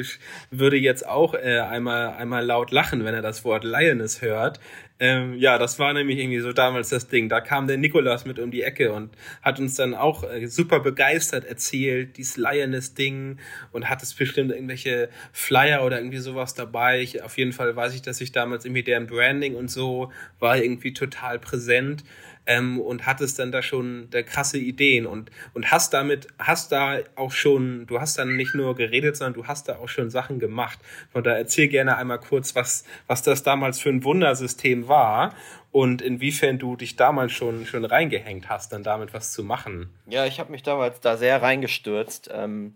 würde 0.52 0.78
jetzt 0.78 1.08
auch 1.08 1.34
äh, 1.34 1.60
einmal, 1.62 2.10
einmal 2.14 2.46
laut 2.46 2.70
lachen, 2.72 3.04
wenn 3.06 3.16
er 3.16 3.24
das 3.24 3.44
Wort 3.44 3.64
Lioness 3.64 4.22
hört. 4.22 4.60
Ähm, 5.02 5.36
ja, 5.38 5.58
das 5.58 5.80
war 5.80 5.94
nämlich 5.94 6.20
irgendwie 6.20 6.42
so 6.42 6.52
damals 6.52 6.90
das 6.90 7.08
Ding. 7.08 7.30
Da 7.30 7.40
kam 7.40 7.68
der 7.68 7.78
Nikolas 7.78 8.26
mit 8.26 8.38
um 8.38 8.52
die 8.52 8.64
Ecke 8.64 8.92
und 8.92 9.16
hat 9.42 9.58
uns 9.58 9.76
dann 9.76 9.94
auch 9.94 10.26
äh, 10.30 10.46
super 10.48 10.82
begeistert 10.82 11.46
erzählt, 11.46 12.18
dieses 12.18 12.36
Lioness-Ding 12.36 13.38
und 13.72 13.90
hat 13.90 14.04
es 14.04 14.14
bestimmt 14.14 14.52
irgendwelche 14.52 15.08
Flyer 15.32 15.86
oder 15.86 16.00
irgendwie 16.00 16.18
sowas 16.18 16.54
dabei. 16.54 17.00
Ich, 17.00 17.24
auf 17.24 17.38
jeden 17.38 17.54
Fall 17.54 17.74
weiß 17.78 17.96
ich, 17.96 18.02
dass 18.02 18.20
ich 18.20 18.34
damals 18.34 18.66
irgendwie 18.66 18.84
deren 18.84 19.08
Branding 19.08 19.56
und 19.56 19.72
so 19.72 20.12
war 20.40 20.58
irgendwie 20.58 20.92
total 20.92 21.40
präsent 21.40 22.04
ähm, 22.50 22.82
und 22.82 23.06
hattest 23.06 23.38
dann 23.38 23.52
da 23.52 23.62
schon 23.62 24.08
da 24.10 24.24
krasse 24.24 24.58
Ideen 24.58 25.06
und, 25.06 25.30
und 25.54 25.72
hast 25.72 25.94
damit, 25.94 26.28
hast 26.40 26.72
da 26.72 26.98
auch 27.16 27.32
schon, 27.32 27.86
du 27.86 28.02
hast 28.02 28.18
dann 28.18 28.36
nicht 28.36 28.56
nur 28.56 28.76
geredet, 28.76 29.16
sondern 29.16 29.36
du 29.36 29.48
hast 29.48 29.70
da 29.70 29.78
auch 29.78 29.88
schon 29.88 30.10
Sachen 30.10 30.40
gemacht. 30.40 30.80
Und 31.14 31.28
da 31.28 31.38
erzähl 31.38 31.68
gerne 31.68 31.96
einmal 31.96 32.20
kurz, 32.20 32.56
was, 32.56 32.86
was 33.06 33.22
das 33.22 33.44
damals 33.44 33.80
für 33.80 33.90
ein 33.90 34.04
Wundersystem 34.04 34.88
war 34.88 35.36
und 35.72 36.02
inwiefern 36.02 36.58
du 36.58 36.76
dich 36.76 36.96
damals 36.96 37.34
schon, 37.34 37.68
schon 37.68 37.86
reingehängt 37.86 38.50
hast, 38.50 38.74
dann 38.74 38.82
damit 38.82 39.14
was 39.14 39.32
zu 39.32 39.44
machen. 39.44 39.94
Ja, 40.08 40.26
ich 40.26 40.40
habe 40.40 40.52
mich 40.52 40.64
damals 40.64 41.02
da 41.02 41.18
sehr 41.18 41.42
reingestürzt. 41.42 42.32
Ähm 42.34 42.74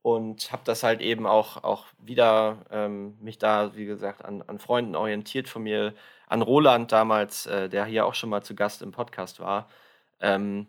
und 0.00 0.52
habe 0.52 0.62
das 0.64 0.84
halt 0.84 1.02
eben 1.02 1.26
auch, 1.26 1.64
auch 1.64 1.86
wieder 1.98 2.64
ähm, 2.70 3.18
mich 3.20 3.36
da, 3.36 3.72
wie 3.74 3.84
gesagt, 3.84 4.24
an, 4.24 4.42
an 4.46 4.58
Freunden 4.58 4.94
orientiert 4.94 5.48
von 5.48 5.64
mir, 5.64 5.92
an 6.28 6.42
Roland 6.42 6.92
damals, 6.92 7.46
äh, 7.46 7.68
der 7.68 7.84
hier 7.86 8.06
auch 8.06 8.14
schon 8.14 8.30
mal 8.30 8.42
zu 8.42 8.54
Gast 8.54 8.82
im 8.82 8.92
Podcast 8.92 9.40
war, 9.40 9.68
ähm, 10.20 10.66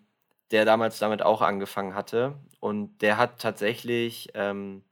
der 0.52 0.65
damals 0.65 1.00
damit 1.00 1.22
auch 1.22 1.41
angefangen 1.41 1.95
hatte. 1.95 2.36
Und 2.60 3.00
der 3.00 3.17
hat 3.17 3.39
tatsächlich 3.39 4.30
ähm, 4.34 4.84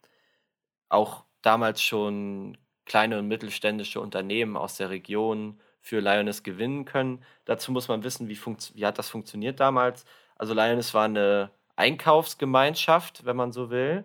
auch 0.90 1.24
damals 1.42 1.82
schon 1.82 2.58
kleine 2.86 3.20
und 3.20 3.28
mittelständische 3.28 4.00
Unternehmen 4.02 4.58
aus 4.58 4.78
der 4.78 4.90
Region 4.90 5.60
für 5.82 6.00
Lioness 6.00 6.44
gewinnen 6.44 6.86
können. 6.86 7.24
Dazu 7.46 7.72
muss 7.72 7.88
man 7.88 8.04
wissen, 8.04 8.28
wie, 8.28 8.38
wie 8.38 8.86
hat 8.86 8.98
das 8.98 9.10
funktioniert 9.10 9.60
damals. 9.60 10.06
Also 10.36 10.54
Lioness 10.54 10.94
war 10.94 11.06
eine 11.06 11.52
Einkaufsgemeinschaft, 11.76 13.26
wenn 13.26 13.36
man 13.36 13.52
so 13.52 13.70
will. 13.70 14.04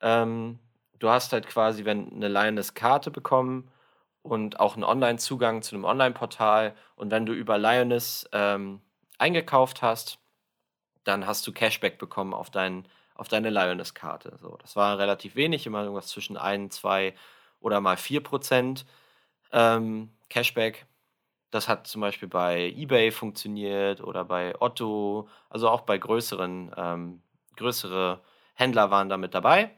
Ähm, 0.00 0.58
du 0.98 1.08
hast 1.08 1.32
halt 1.32 1.46
quasi, 1.46 1.84
wenn 1.84 2.12
eine 2.12 2.28
Lioness-Karte 2.28 3.10
bekommen 3.10 3.70
und 4.26 4.60
auch 4.60 4.74
einen 4.74 4.84
Online-Zugang 4.84 5.62
zu 5.62 5.74
einem 5.74 5.84
Online-Portal. 5.84 6.74
Und 6.96 7.10
wenn 7.10 7.26
du 7.26 7.32
über 7.32 7.58
Lioness 7.58 8.28
ähm, 8.32 8.80
eingekauft 9.18 9.82
hast, 9.82 10.18
dann 11.04 11.26
hast 11.26 11.46
du 11.46 11.52
Cashback 11.52 11.98
bekommen 11.98 12.34
auf, 12.34 12.50
dein, 12.50 12.86
auf 13.14 13.28
deine 13.28 13.50
Lioness-Karte. 13.50 14.38
So, 14.40 14.56
das 14.60 14.76
war 14.76 14.98
relativ 14.98 15.36
wenig, 15.36 15.66
immer 15.66 15.82
irgendwas 15.82 16.08
zwischen 16.08 16.36
1, 16.36 16.74
2 16.76 17.14
oder 17.60 17.80
mal 17.80 17.96
4 17.96 18.22
Prozent 18.22 18.86
ähm, 19.52 20.10
Cashback. 20.28 20.86
Das 21.50 21.68
hat 21.68 21.86
zum 21.86 22.00
Beispiel 22.00 22.28
bei 22.28 22.72
eBay 22.76 23.12
funktioniert 23.12 24.00
oder 24.00 24.24
bei 24.24 24.60
Otto, 24.60 25.28
also 25.48 25.68
auch 25.68 25.82
bei 25.82 25.96
größeren, 25.96 26.72
ähm, 26.76 27.22
größere 27.56 28.20
Händler 28.54 28.90
waren 28.90 29.08
damit 29.08 29.34
dabei. 29.34 29.70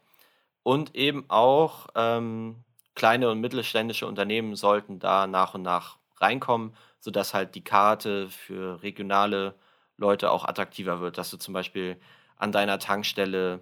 Und 0.63 0.95
eben 0.95 1.25
auch 1.29 1.89
ähm, 1.95 2.65
kleine 2.99 3.31
und 3.31 3.41
mittelständische 3.41 4.07
Unternehmen 4.07 4.57
sollten 4.57 4.99
da 4.99 5.27
nach 5.27 5.55
und 5.55 5.63
nach 5.63 5.97
reinkommen, 6.17 6.75
sodass 7.01 7.33
halt 7.33 7.55
die 7.55 7.63
Karte 7.63 8.29
für 8.29 8.83
regionale 8.83 9.55
Leute 9.97 10.31
auch 10.31 10.45
attraktiver 10.45 11.01
wird, 11.01 11.17
dass 11.17 11.31
du 11.31 11.37
zum 11.37 11.55
Beispiel 11.55 11.97
an 12.37 12.53
deiner 12.53 12.79
Tankstelle 12.79 13.61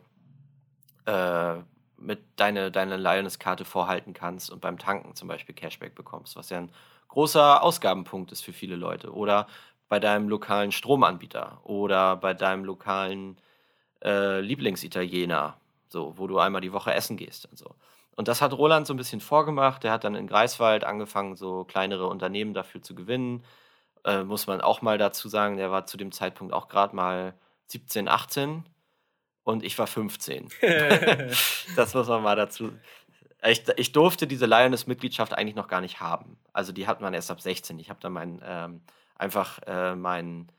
äh, 1.05 1.57
mit 1.99 2.21
deine, 2.37 2.71
deine 2.71 2.97
Lioness-Karte 2.97 3.65
vorhalten 3.65 4.15
kannst 4.15 4.51
und 4.51 4.61
beim 4.61 4.79
Tanken 4.79 5.15
zum 5.15 5.29
Beispiel 5.29 5.55
Cashback 5.55 5.95
bekommst, 5.95 6.35
was 6.37 6.51
ja 6.51 6.59
ein 6.59 6.73
großer 7.09 7.63
Ausgabenpunkt 7.63 8.33
ist 8.33 8.43
für 8.43 8.53
viele 8.53 8.77
Leute. 8.77 9.15
Oder 9.15 9.47
bei 9.89 10.01
deinem 10.01 10.29
lokalen 10.29 10.73
Stromanbieter 10.73 11.61
oder 11.63 12.17
bei 12.17 12.35
deinem 12.35 12.65
lokalen 12.65 13.39
äh, 14.03 14.41
Lieblingsitaliener 14.41 15.57
so, 15.89 16.15
wo 16.17 16.27
du 16.27 16.39
einmal 16.39 16.61
die 16.61 16.73
Woche 16.73 16.93
essen 16.95 17.17
gehst 17.17 17.47
und 17.47 17.59
so. 17.59 17.75
Und 18.17 18.29
das 18.29 18.41
hat 18.41 18.53
Roland 18.55 18.87
so 18.87 18.95
ein 18.95 18.97
bisschen 18.97 19.21
vorgemacht. 19.21 19.85
Der 19.85 19.93
hat 19.93 20.05
dann 20.05 20.15
in 20.15 20.27
Greifswald 20.27 20.85
angefangen, 20.85 21.37
so 21.37 21.65
kleinere 21.65 22.07
Unternehmen 22.09 22.55
dafür 22.55 22.83
zu 22.83 22.95
gewinnen. 22.95 23.45
Äh, 24.05 24.25
muss 24.25 24.47
man 24.47 24.61
auch 24.61 24.83
mal 24.83 24.99
dazu 24.99 25.29
sagen, 25.29 25.59
der 25.59 25.71
war 25.71 25.87
zu 25.87 25.97
dem 25.97 26.13
Zeitpunkt 26.13 26.53
auch 26.55 26.69
gerade 26.69 26.97
mal 26.97 27.35
17, 27.67 28.09
18 28.09 28.65
und 29.45 29.65
ich 29.65 29.79
war 29.79 29.87
15. 29.87 30.49
das 31.77 31.95
muss 31.95 32.09
man 32.09 32.23
mal 32.23 32.37
dazu. 32.37 32.73
Ich, 33.45 33.65
ich 33.77 33.93
durfte 33.93 34.27
diese 34.27 34.47
Lioness-Mitgliedschaft 34.47 35.35
eigentlich 35.35 35.55
noch 35.55 35.69
gar 35.69 35.81
nicht 35.81 36.01
haben. 36.01 36.39
Also 36.53 36.73
die 36.73 36.87
hat 36.87 37.01
man 37.01 37.15
erst 37.15 37.31
ab 37.31 37.41
16. 37.41 37.79
Ich 37.79 37.91
habe 37.91 38.01
dann 38.01 38.13
mein, 38.13 38.41
ähm, 38.45 38.81
einfach 39.17 39.61
äh, 39.67 39.95
meinen 39.95 40.51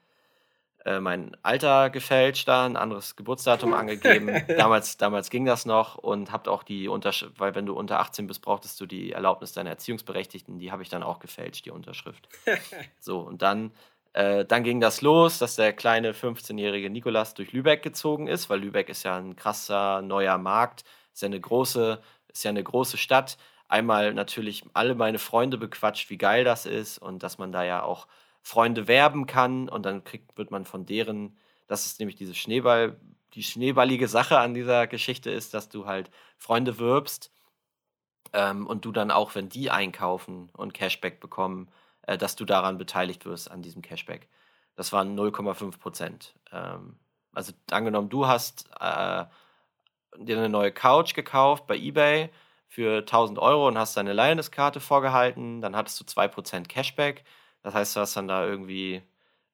äh, 0.87 1.01
mein 1.01 1.35
Alter 1.43 1.89
gefälscht, 1.89 2.47
da 2.47 2.65
ein 2.65 2.77
anderes 2.77 3.17
Geburtsdatum 3.17 3.73
angegeben. 3.73 4.41
damals, 4.57 4.95
damals 4.95 5.29
ging 5.29 5.43
das 5.43 5.65
noch 5.65 5.95
und 5.95 6.31
habt 6.31 6.47
auch 6.47 6.63
die 6.63 6.87
Unterschrift, 6.87 7.37
weil 7.41 7.55
wenn 7.55 7.65
du 7.65 7.73
unter 7.73 7.99
18 7.99 8.25
bist, 8.25 8.41
brauchtest 8.41 8.79
du 8.79 8.85
die 8.85 9.11
Erlaubnis 9.11 9.51
deiner 9.51 9.71
Erziehungsberechtigten, 9.71 10.59
die 10.59 10.71
habe 10.71 10.83
ich 10.83 10.89
dann 10.89 11.03
auch 11.03 11.19
gefälscht, 11.19 11.65
die 11.65 11.71
Unterschrift. 11.71 12.29
so, 13.01 13.19
und 13.19 13.41
dann, 13.41 13.73
äh, 14.13 14.45
dann 14.45 14.63
ging 14.63 14.79
das 14.79 15.01
los, 15.01 15.39
dass 15.39 15.57
der 15.57 15.73
kleine 15.73 16.13
15-jährige 16.13 16.89
Nikolas 16.89 17.33
durch 17.33 17.51
Lübeck 17.51 17.83
gezogen 17.83 18.27
ist, 18.27 18.49
weil 18.49 18.61
Lübeck 18.61 18.87
ist 18.87 19.03
ja 19.03 19.17
ein 19.17 19.35
krasser 19.35 20.01
neuer 20.01 20.37
Markt, 20.37 20.85
ist 21.13 21.21
ja 21.21 21.25
eine 21.25 21.41
große, 21.41 21.99
ist 22.29 22.45
ja 22.45 22.49
eine 22.49 22.63
große 22.63 22.95
Stadt. 22.95 23.37
Einmal 23.67 24.13
natürlich 24.13 24.63
alle 24.71 24.95
meine 24.95 25.19
Freunde 25.19 25.57
bequatscht, 25.57 26.09
wie 26.09 26.17
geil 26.17 26.45
das 26.45 26.65
ist 26.65 26.97
und 26.97 27.23
dass 27.23 27.37
man 27.37 27.51
da 27.51 27.65
ja 27.65 27.83
auch 27.83 28.07
Freunde 28.47 28.87
werben 28.87 29.25
kann 29.25 29.67
und 29.67 29.85
dann 29.85 30.05
kriegt, 30.05 30.37
wird 30.37 30.51
man 30.51 30.63
von 30.63 30.85
deren, 30.85 31.37
das 31.67 31.85
ist 31.85 31.99
nämlich 31.99 32.15
diese 32.15 32.33
Schneeball, 32.33 32.97
die 33.33 33.43
schneeballige 33.43 34.07
Sache 34.07 34.39
an 34.39 34.53
dieser 34.53 34.87
Geschichte 34.87 35.29
ist, 35.29 35.53
dass 35.53 35.67
du 35.67 35.85
halt 35.85 36.09
Freunde 36.37 36.79
wirbst 36.79 37.29
ähm, 38.31 38.65
und 38.65 38.85
du 38.85 38.93
dann 38.93 39.11
auch, 39.11 39.35
wenn 39.35 39.49
die 39.49 39.69
einkaufen 39.69 40.49
und 40.53 40.73
Cashback 40.73 41.19
bekommen, 41.19 41.69
äh, 42.03 42.17
dass 42.17 42.37
du 42.37 42.45
daran 42.45 42.77
beteiligt 42.77 43.25
wirst 43.25 43.51
an 43.51 43.61
diesem 43.61 43.81
Cashback. 43.81 44.29
Das 44.75 44.93
waren 44.93 45.19
0,5 45.19 45.77
Prozent. 45.77 46.33
Ähm, 46.53 46.97
also 47.33 47.51
angenommen, 47.69 48.07
du 48.07 48.27
hast 48.27 48.69
äh, 48.79 49.25
dir 50.19 50.37
eine 50.37 50.47
neue 50.47 50.71
Couch 50.71 51.13
gekauft 51.13 51.67
bei 51.67 51.75
eBay 51.75 52.29
für 52.69 52.99
1000 52.99 53.39
Euro 53.39 53.67
und 53.67 53.77
hast 53.77 53.97
deine 53.97 54.13
Lioness-Karte 54.13 54.79
vorgehalten, 54.79 55.59
dann 55.59 55.75
hattest 55.75 55.99
du 55.99 56.05
2% 56.05 56.69
Cashback 56.69 57.25
das 57.67 57.73
heißt, 57.73 57.95
du 57.97 57.99
hast 57.99 58.15
dann 58.15 58.29
da 58.29 58.45
irgendwie 58.45 59.03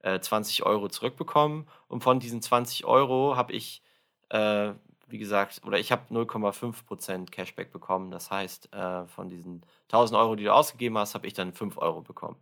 äh, 0.04 0.20
20 0.20 0.62
Euro 0.68 0.88
zurückbekommen 0.88 1.68
und 1.88 2.04
von 2.04 2.20
diesen 2.20 2.44
20 2.44 2.86
Euro 2.86 3.36
habe 3.36 3.54
ich, 3.54 3.82
äh, 4.30 4.74
wie 5.08 5.18
gesagt, 5.18 5.62
oder 5.66 5.80
ich 5.80 5.92
habe 5.92 6.14
0,5% 6.14 7.32
Cashback 7.32 7.72
bekommen. 7.72 8.12
Das 8.12 8.30
heißt, 8.30 8.72
äh, 8.72 9.08
von 9.08 9.32
diesen 9.32 9.66
1000 9.88 10.20
Euro, 10.20 10.36
die 10.36 10.44
du 10.44 10.54
ausgegeben 10.54 10.96
hast, 11.00 11.16
habe 11.16 11.26
ich 11.26 11.34
dann 11.34 11.54
5 11.54 11.80
Euro 11.80 12.02
bekommen. 12.02 12.38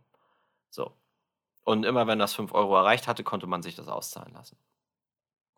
So. 0.68 0.92
Und 1.64 1.86
immer 1.86 2.06
wenn 2.06 2.18
das 2.18 2.34
5 2.34 2.52
Euro 2.52 2.76
erreicht 2.76 3.08
hatte, 3.08 3.24
konnte 3.24 3.46
man 3.46 3.62
sich 3.62 3.74
das 3.74 3.88
auszahlen 3.88 4.34
lassen. 4.34 4.58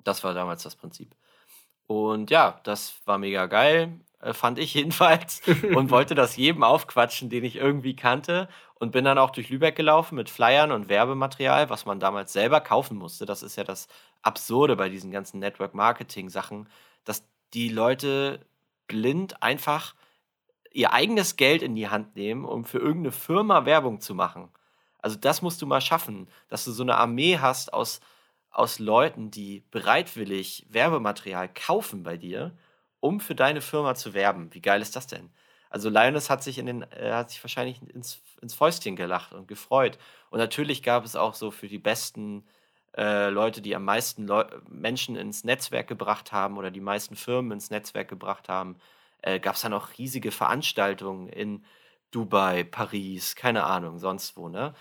Das 0.05 0.23
war 0.23 0.33
damals 0.33 0.63
das 0.63 0.77
Prinzip. 0.77 1.17
Und 1.89 2.31
ja, 2.31 2.61
das 2.63 3.05
war 3.05 3.19
mega 3.19 3.47
geil. 3.47 3.99
Äh, 4.25 4.33
fand 4.33 4.59
ich 4.59 4.73
jedenfalls, 4.73 5.43
und 5.75 5.91
wollte 5.91 6.15
das 6.15 6.37
jedem 6.37 6.63
aufquatschen, 6.63 7.29
den 7.29 7.45
ich 7.45 7.57
irgendwie 7.57 7.95
kannte. 7.95 8.49
Und 8.75 8.91
bin 8.91 9.05
dann 9.05 9.19
auch 9.19 9.31
durch 9.31 9.51
Lübeck 9.51 9.77
gelaufen 9.77 10.17
mit 10.17 10.31
Flyern 10.31 10.73
und 10.73 10.89
Werbematerial, 10.89 11.71
was 11.71 11.87
man 11.87 12.01
damals 12.01 12.33
selber 12.33 12.61
kaufen 12.61 12.97
musste. 12.97 13.25
Das 13.25 13.43
ist 13.43 13.57
ja 13.57 13.65
das 13.65 13.87
Absurde 14.23 14.77
bei 14.77 14.89
diesen 14.89 15.11
ganzen 15.11 15.39
Network-Marketing-Sachen, 15.39 16.69
dass 17.05 17.25
die 17.53 17.69
Leute 17.69 18.41
blind 18.87 19.43
einfach 19.43 19.95
ihr 20.73 20.93
eigenes 20.93 21.37
Geld 21.37 21.63
in 21.63 21.77
die 21.77 21.89
Hand 21.89 22.17
nehmen, 22.17 22.45
um 22.45 22.65
für 22.65 22.79
irgendeine 22.79 23.13
Firma 23.13 23.65
Werbung 23.65 24.01
zu 24.01 24.15
machen. 24.15 24.49
Also 24.99 25.17
das 25.17 25.41
musst 25.41 25.63
du 25.63 25.67
mal 25.67 25.81
schaffen, 25.81 26.29
dass 26.49 26.65
du 26.65 26.73
so 26.73 26.83
eine 26.83 26.97
Armee 26.97 27.39
hast 27.39 27.73
aus, 27.73 28.01
aus 28.51 28.79
Leuten, 28.81 29.31
die 29.31 29.63
bereitwillig 29.71 30.67
Werbematerial 30.69 31.49
kaufen 31.49 32.03
bei 32.03 32.17
dir 32.17 32.53
um 33.05 33.21
für 33.21 33.35
deine 33.35 33.61
Firma 33.61 33.95
zu 33.95 34.15
werben. 34.15 34.49
Wie 34.55 34.63
geil 34.63 34.81
ist 34.81 34.97
das 34.97 35.07
denn? 35.07 35.31
Also 35.69 35.91
Lioness 35.91 36.31
hat 36.31 36.43
sich 36.43 36.57
in 36.57 36.65
den, 36.65 36.83
äh, 36.93 37.13
hat 37.13 37.31
sich 37.31 37.45
wahrscheinlich 37.45 37.83
ins, 37.83 38.23
ins 38.41 38.55
Fäustchen 38.55 38.97
gelacht 38.97 39.35
und 39.35 39.47
gefreut. 39.47 39.99
Und 40.31 40.39
natürlich 40.39 40.83
gab 40.83 41.05
es 41.05 41.15
auch 41.15 41.35
so 41.35 41.51
für 41.51 41.69
die 41.69 41.79
besten 41.79 42.47
äh, 42.97 43.29
Leute, 43.29 43.61
die 43.61 43.77
am 43.77 43.85
meisten 43.85 44.27
Leu 44.27 44.45
Menschen 44.71 45.17
ins 45.17 45.45
Netzwerk 45.45 45.87
gebracht 45.87 46.33
haben 46.33 46.57
oder 46.57 46.71
die 46.71 46.81
meisten 46.81 47.15
Firmen 47.15 47.53
ins 47.53 47.69
Netzwerk 47.71 48.09
gebracht 48.09 48.49
haben, 48.49 48.79
äh, 49.21 49.39
gab 49.39 49.57
es 49.57 49.61
dann 49.63 49.75
auch 49.75 49.99
riesige 49.99 50.31
Veranstaltungen 50.31 51.29
in 51.29 51.65
Dubai, 52.11 52.65
Paris, 52.65 53.37
keine 53.37 53.65
Ahnung, 53.65 53.99
sonst 53.99 54.37
wo, 54.39 54.49
ne? 54.49 54.73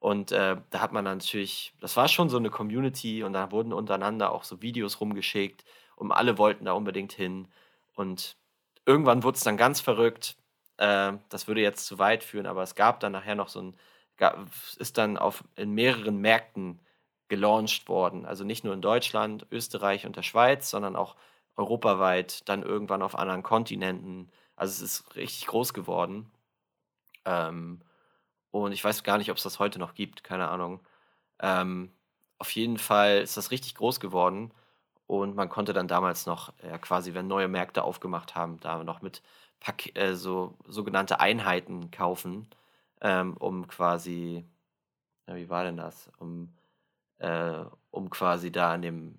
Und 0.00 0.32
äh, 0.32 0.56
da 0.70 0.80
hat 0.80 0.92
man 0.92 1.04
natürlich, 1.04 1.74
das 1.80 1.96
war 1.96 2.08
schon 2.08 2.28
so 2.28 2.36
eine 2.38 2.50
Community 2.50 3.22
und 3.22 3.32
da 3.34 3.50
wurden 3.52 3.72
untereinander 3.72 4.32
auch 4.32 4.44
so 4.44 4.60
Videos 4.62 5.00
rumgeschickt 5.00 5.64
und 5.96 6.10
alle 6.12 6.38
wollten 6.38 6.64
da 6.64 6.72
unbedingt 6.72 7.12
hin. 7.12 7.48
Und 8.00 8.38
irgendwann 8.86 9.22
wurde 9.22 9.36
es 9.36 9.44
dann 9.44 9.58
ganz 9.58 9.82
verrückt. 9.82 10.38
Äh, 10.78 11.12
das 11.28 11.48
würde 11.48 11.60
jetzt 11.60 11.84
zu 11.84 11.98
weit 11.98 12.24
führen, 12.24 12.46
aber 12.46 12.62
es 12.62 12.74
gab 12.74 12.98
dann 13.00 13.12
nachher 13.12 13.34
noch 13.34 13.48
so 13.48 13.60
ein, 13.60 13.76
gab, 14.16 14.46
ist 14.78 14.96
dann 14.96 15.18
auf, 15.18 15.44
in 15.54 15.72
mehreren 15.72 16.16
Märkten 16.16 16.80
gelauncht 17.28 17.88
worden. 17.88 18.24
Also 18.24 18.42
nicht 18.42 18.64
nur 18.64 18.72
in 18.72 18.80
Deutschland, 18.80 19.46
Österreich 19.50 20.06
und 20.06 20.16
der 20.16 20.22
Schweiz, 20.22 20.70
sondern 20.70 20.96
auch 20.96 21.14
europaweit, 21.56 22.48
dann 22.48 22.62
irgendwann 22.62 23.02
auf 23.02 23.14
anderen 23.14 23.42
Kontinenten. 23.42 24.32
Also 24.56 24.82
es 24.82 25.00
ist 25.00 25.16
richtig 25.16 25.46
groß 25.48 25.74
geworden. 25.74 26.30
Ähm, 27.26 27.82
und 28.50 28.72
ich 28.72 28.82
weiß 28.82 29.04
gar 29.04 29.18
nicht, 29.18 29.30
ob 29.30 29.36
es 29.36 29.42
das 29.42 29.58
heute 29.58 29.78
noch 29.78 29.92
gibt, 29.92 30.24
keine 30.24 30.48
Ahnung. 30.48 30.80
Ähm, 31.38 31.92
auf 32.38 32.50
jeden 32.52 32.78
Fall 32.78 33.18
ist 33.18 33.36
das 33.36 33.50
richtig 33.50 33.74
groß 33.74 34.00
geworden. 34.00 34.52
Und 35.10 35.34
man 35.34 35.48
konnte 35.48 35.72
dann 35.72 35.88
damals 35.88 36.26
noch, 36.26 36.52
ja, 36.62 36.78
quasi, 36.78 37.14
wenn 37.14 37.26
neue 37.26 37.48
Märkte 37.48 37.82
aufgemacht 37.82 38.36
haben, 38.36 38.60
da 38.60 38.84
noch 38.84 39.02
mit 39.02 39.22
Pak 39.58 39.96
äh, 39.96 40.14
so 40.14 40.56
sogenannte 40.68 41.18
Einheiten 41.18 41.90
kaufen, 41.90 42.48
ähm, 43.00 43.36
um 43.36 43.66
quasi, 43.66 44.44
ja, 45.26 45.34
wie 45.34 45.50
war 45.50 45.64
denn 45.64 45.76
das? 45.76 46.12
Um, 46.18 46.54
äh, 47.18 47.64
um 47.90 48.08
quasi 48.10 48.52
da 48.52 48.72
an 48.74 48.82
dem, 48.82 49.18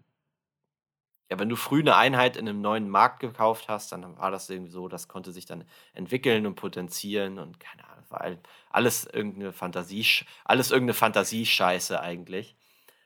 ja, 1.30 1.38
wenn 1.40 1.50
du 1.50 1.58
früh 1.58 1.82
eine 1.82 1.98
Einheit 1.98 2.38
in 2.38 2.48
einem 2.48 2.62
neuen 2.62 2.90
Markt 2.90 3.20
gekauft 3.20 3.68
hast, 3.68 3.92
dann 3.92 4.18
war 4.18 4.32
das 4.32 4.50
irgendwie 4.50 4.72
so, 4.72 4.88
das 4.88 5.10
konnte 5.10 5.34
sich 5.34 5.46
dann 5.46 5.66
entwickeln 5.94 6.46
und 6.46 6.56
potenzieren 6.56 7.38
und 7.38 7.60
keine 7.60 7.84
Ahnung, 7.90 8.06
war 8.08 8.26
alles 8.70 9.04
irgendeine 9.08 9.52
Fantasie, 9.52 10.06
alles 10.46 10.72
irgendeine 10.72 10.94
Fantasiescheiße 10.94 12.00
eigentlich. 12.00 12.56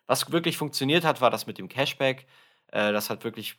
Was 0.07 0.31
wirklich 0.31 0.57
funktioniert 0.57 1.03
hat, 1.03 1.21
war 1.21 1.31
das 1.31 1.47
mit 1.47 1.57
dem 1.57 1.67
Cashback. 1.67 2.27
Äh, 2.75 2.91
das 2.91 3.09
hat 3.09 3.23
wirklich 3.23 3.57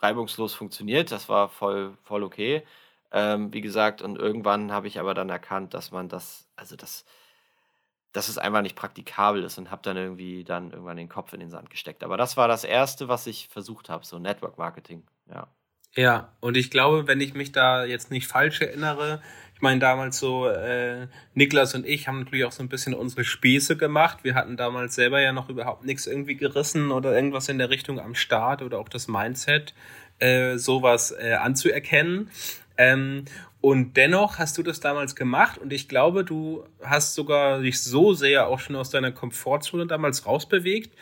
reibungslos 0.00 0.54
funktioniert. 0.54 1.10
Das 1.10 1.28
war 1.28 1.48
voll, 1.48 1.96
voll 2.04 2.22
okay. 2.22 2.64
Ähm, 3.12 3.52
wie 3.52 3.60
gesagt, 3.60 4.02
und 4.02 4.18
irgendwann 4.18 4.72
habe 4.72 4.86
ich 4.86 5.00
aber 5.00 5.14
dann 5.14 5.30
erkannt, 5.30 5.74
dass 5.74 5.90
man 5.90 6.08
das, 6.08 6.48
also 6.54 6.76
das, 6.76 7.04
dass 8.12 8.28
es 8.28 8.38
einfach 8.38 8.62
nicht 8.62 8.76
praktikabel 8.76 9.42
ist 9.42 9.58
und 9.58 9.70
habe 9.70 9.82
dann 9.82 9.96
irgendwie 9.96 10.44
dann 10.44 10.70
irgendwann 10.70 10.96
den 10.96 11.08
Kopf 11.08 11.32
in 11.32 11.40
den 11.40 11.50
Sand 11.50 11.70
gesteckt. 11.70 12.04
Aber 12.04 12.16
das 12.16 12.36
war 12.36 12.46
das 12.46 12.62
Erste, 12.62 13.08
was 13.08 13.26
ich 13.26 13.48
versucht 13.48 13.88
habe, 13.88 14.06
so 14.06 14.18
Network 14.18 14.58
Marketing, 14.58 15.04
ja. 15.28 15.48
Ja, 15.96 16.36
und 16.40 16.56
ich 16.56 16.70
glaube, 16.70 17.08
wenn 17.08 17.22
ich 17.22 17.34
mich 17.34 17.52
da 17.52 17.84
jetzt 17.84 18.10
nicht 18.10 18.28
falsch 18.28 18.60
erinnere, 18.60 19.22
ich 19.56 19.62
meine, 19.62 19.80
damals 19.80 20.18
so, 20.18 20.48
äh, 20.48 21.06
Niklas 21.32 21.74
und 21.74 21.86
ich 21.86 22.08
haben 22.08 22.18
natürlich 22.18 22.44
auch 22.44 22.52
so 22.52 22.62
ein 22.62 22.68
bisschen 22.68 22.92
unsere 22.92 23.24
Späße 23.24 23.78
gemacht. 23.78 24.18
Wir 24.22 24.34
hatten 24.34 24.58
damals 24.58 24.94
selber 24.94 25.18
ja 25.22 25.32
noch 25.32 25.48
überhaupt 25.48 25.82
nichts 25.86 26.06
irgendwie 26.06 26.36
gerissen 26.36 26.90
oder 26.90 27.14
irgendwas 27.16 27.48
in 27.48 27.56
der 27.56 27.70
Richtung 27.70 27.98
am 27.98 28.14
Start 28.14 28.60
oder 28.60 28.78
auch 28.78 28.90
das 28.90 29.08
Mindset, 29.08 29.72
äh, 30.18 30.58
sowas 30.58 31.10
äh, 31.10 31.32
anzuerkennen. 31.32 32.28
Ähm, 32.76 33.24
und 33.62 33.96
dennoch 33.96 34.38
hast 34.38 34.58
du 34.58 34.62
das 34.62 34.80
damals 34.80 35.16
gemacht 35.16 35.56
und 35.56 35.72
ich 35.72 35.88
glaube, 35.88 36.22
du 36.22 36.64
hast 36.82 37.14
sogar 37.14 37.62
dich 37.62 37.82
so 37.82 38.12
sehr 38.12 38.48
auch 38.48 38.60
schon 38.60 38.76
aus 38.76 38.90
deiner 38.90 39.10
Komfortzone 39.10 39.86
damals 39.86 40.26
rausbewegt, 40.26 40.94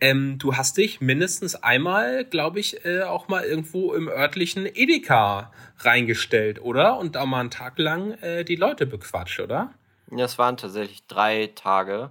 ähm, 0.00 0.38
du 0.38 0.56
hast 0.56 0.76
dich 0.76 1.00
mindestens 1.00 1.56
einmal, 1.56 2.24
glaube 2.24 2.60
ich, 2.60 2.84
äh, 2.84 3.02
auch 3.02 3.28
mal 3.28 3.44
irgendwo 3.44 3.92
im 3.94 4.08
örtlichen 4.08 4.66
Edeka 4.66 5.52
reingestellt, 5.78 6.60
oder? 6.60 6.98
Und 6.98 7.16
da 7.16 7.26
mal 7.26 7.40
einen 7.40 7.50
Tag 7.50 7.78
lang 7.78 8.12
äh, 8.22 8.44
die 8.44 8.56
Leute 8.56 8.86
bequatscht, 8.86 9.40
oder? 9.40 9.74
Ja, 10.10 10.24
es 10.24 10.38
waren 10.38 10.56
tatsächlich 10.56 11.06
drei 11.06 11.52
Tage, 11.54 12.10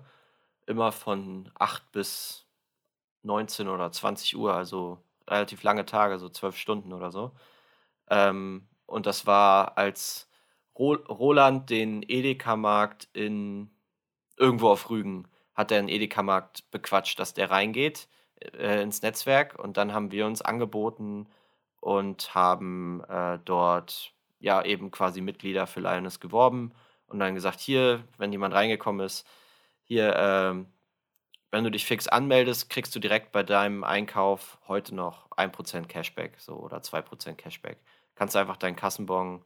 immer 0.65 0.91
von 0.91 1.50
8 1.56 1.91
bis 1.91 2.45
19 3.23 3.67
oder 3.69 3.91
20 3.91 4.36
Uhr, 4.36 4.54
also 4.54 5.00
relativ 5.28 5.63
lange 5.63 5.86
Tage, 5.86 6.19
so 6.19 6.30
zwölf 6.30 6.58
Stunden 6.58 6.93
oder 6.93 7.12
so. 7.12 7.32
Ähm, 8.10 8.67
und 8.86 9.06
das 9.06 9.26
war, 9.26 9.78
als 9.78 10.30
Roland 10.78 11.69
den 11.69 12.04
Edeka-Markt 12.08 13.08
in 13.13 13.71
irgendwo 14.38 14.69
auf 14.69 14.89
Rügen 14.89 15.28
hat 15.58 15.72
er 15.72 15.80
einen 15.80 15.89
Edeka-Markt 15.89 16.70
bequatscht, 16.72 17.20
dass 17.20 17.34
der 17.34 17.50
reingeht 17.50 18.08
äh, 18.39 18.82
ins 18.82 19.02
Netzwerk 19.02 19.58
und 19.60 19.76
dann 19.76 19.93
haben 19.93 20.12
wir 20.12 20.28
uns 20.28 20.41
angeboten 20.43 21.28
und 21.82 22.36
haben 22.36 23.04
äh, 23.10 23.39
dort 23.43 24.13
ja 24.39 24.63
eben 24.63 24.91
quasi 24.91 25.20
Mitglieder 25.20 25.65
für 25.65 25.80
Lioness 25.80 26.20
geworben 26.20 26.74
und 27.08 27.20
dann 27.20 27.34
gesagt, 27.34 27.60
hier, 27.60 28.04
wenn 28.17 28.32
jemand 28.32 28.54
reingekommen 28.54 29.06
ist, 29.06 29.28
hier, 29.84 30.15
äh, 30.15 30.65
wenn 31.52 31.63
du 31.63 31.72
dich 31.72 31.86
fix 31.86 32.08
anmeldest, 32.08 32.70
kriegst 32.70 32.93
du 32.96 33.00
direkt 33.00 33.32
bei 33.32 33.41
deinem 33.41 33.84
Einkauf 33.84 34.60
heute 34.67 34.93
noch 34.93 35.32
1% 35.32 35.88
Cashback 35.88 36.39
so 36.39 36.54
oder 36.54 36.78
2% 36.78 37.34
Cashback. 37.36 37.78
Kannst 38.15 38.36
einfach 38.36 38.58
deinen 38.58 38.76
Kassenbon 38.76 39.43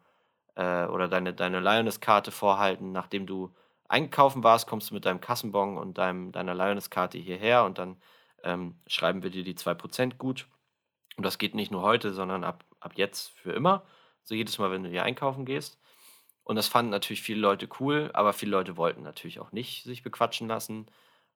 äh, 0.56 0.86
oder 0.86 1.08
deine, 1.08 1.34
deine 1.34 1.60
Lioness-Karte 1.60 2.32
vorhalten, 2.32 2.92
nachdem 2.92 3.28
du 3.28 3.54
einkaufen 3.92 4.44
warst, 4.44 4.68
kommst 4.68 4.90
du 4.90 4.94
mit 4.94 5.06
deinem 5.06 5.22
Kassenbon 5.22 5.78
und 5.78 5.98
deinem, 5.98 6.32
deiner 6.32 6.56
Lioness-Karte 6.56 7.18
hierher 7.18 7.66
und 7.66 7.78
dann 7.78 7.98
ähm, 8.44 8.80
schreiben 8.88 9.24
wir 9.24 9.30
dir 9.30 9.44
die 9.44 9.56
2% 9.56 10.18
gut. 10.18 10.48
Und 11.18 11.26
das 11.26 11.38
geht 11.38 11.56
nicht 11.56 11.72
nur 11.72 11.82
heute, 11.82 12.14
sondern 12.14 12.44
ab, 12.44 12.66
ab 12.80 12.94
jetzt 12.96 13.30
für 13.32 13.52
immer. 13.52 13.84
So 14.24 14.34
jedes 14.36 14.58
Mal, 14.58 14.72
wenn 14.72 14.84
du 14.84 14.90
hier 14.90 15.04
einkaufen 15.04 15.46
gehst. 15.46 15.80
Und 16.44 16.56
das 16.56 16.68
fanden 16.68 16.92
natürlich 16.92 17.22
viele 17.22 17.42
Leute 17.42 17.68
cool, 17.80 18.10
aber 18.14 18.34
viele 18.34 18.52
Leute 18.52 18.78
wollten 18.78 19.04
natürlich 19.04 19.40
auch 19.40 19.52
nicht 19.52 19.84
sich 19.84 20.04
bequatschen 20.04 20.48
lassen. 20.48 20.88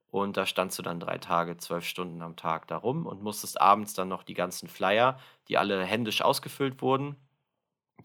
Und 0.07 0.37
da 0.37 0.45
standst 0.45 0.79
du 0.79 0.83
dann 0.83 0.99
drei 0.99 1.17
Tage, 1.17 1.57
zwölf 1.57 1.85
Stunden 1.85 2.21
am 2.21 2.35
Tag 2.35 2.67
da 2.67 2.77
rum 2.77 3.05
und 3.05 3.21
musstest 3.21 3.59
abends 3.59 3.93
dann 3.93 4.07
noch 4.07 4.23
die 4.23 4.33
ganzen 4.33 4.69
Flyer, 4.69 5.19
die 5.49 5.57
alle 5.57 5.83
händisch 5.83 6.21
ausgefüllt 6.21 6.81
wurden, 6.81 7.17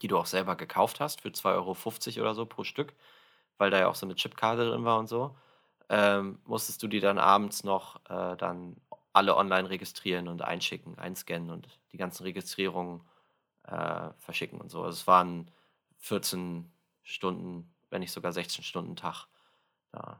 die 0.01 0.07
du 0.07 0.17
auch 0.17 0.25
selber 0.25 0.55
gekauft 0.55 0.99
hast, 0.99 1.21
für 1.21 1.29
2,50 1.29 2.17
Euro 2.17 2.21
oder 2.21 2.35
so 2.35 2.45
pro 2.45 2.63
Stück, 2.63 2.93
weil 3.61 3.71
da 3.71 3.79
ja 3.79 3.87
auch 3.87 3.95
so 3.95 4.05
eine 4.05 4.15
Chipkarte 4.15 4.69
drin 4.69 4.85
war 4.85 4.99
und 4.99 5.07
so, 5.07 5.35
ähm, 5.89 6.39
musstest 6.45 6.83
du 6.83 6.87
die 6.87 6.99
dann 6.99 7.17
abends 7.19 7.63
noch 7.63 7.97
äh, 8.09 8.35
dann 8.37 8.77
alle 9.13 9.37
online 9.37 9.69
registrieren 9.69 10.27
und 10.27 10.41
einschicken, 10.41 10.97
einscannen 10.97 11.51
und 11.51 11.67
die 11.91 11.97
ganzen 11.97 12.23
Registrierungen 12.23 13.01
äh, 13.67 14.09
verschicken 14.19 14.59
und 14.59 14.69
so. 14.71 14.83
Also 14.83 14.97
es 14.97 15.07
waren 15.07 15.49
14 15.99 16.71
Stunden, 17.03 17.73
wenn 17.89 18.01
nicht 18.01 18.11
sogar 18.11 18.33
16 18.33 18.63
Stunden 18.63 18.95
Tag. 18.95 19.27
Da 19.91 20.19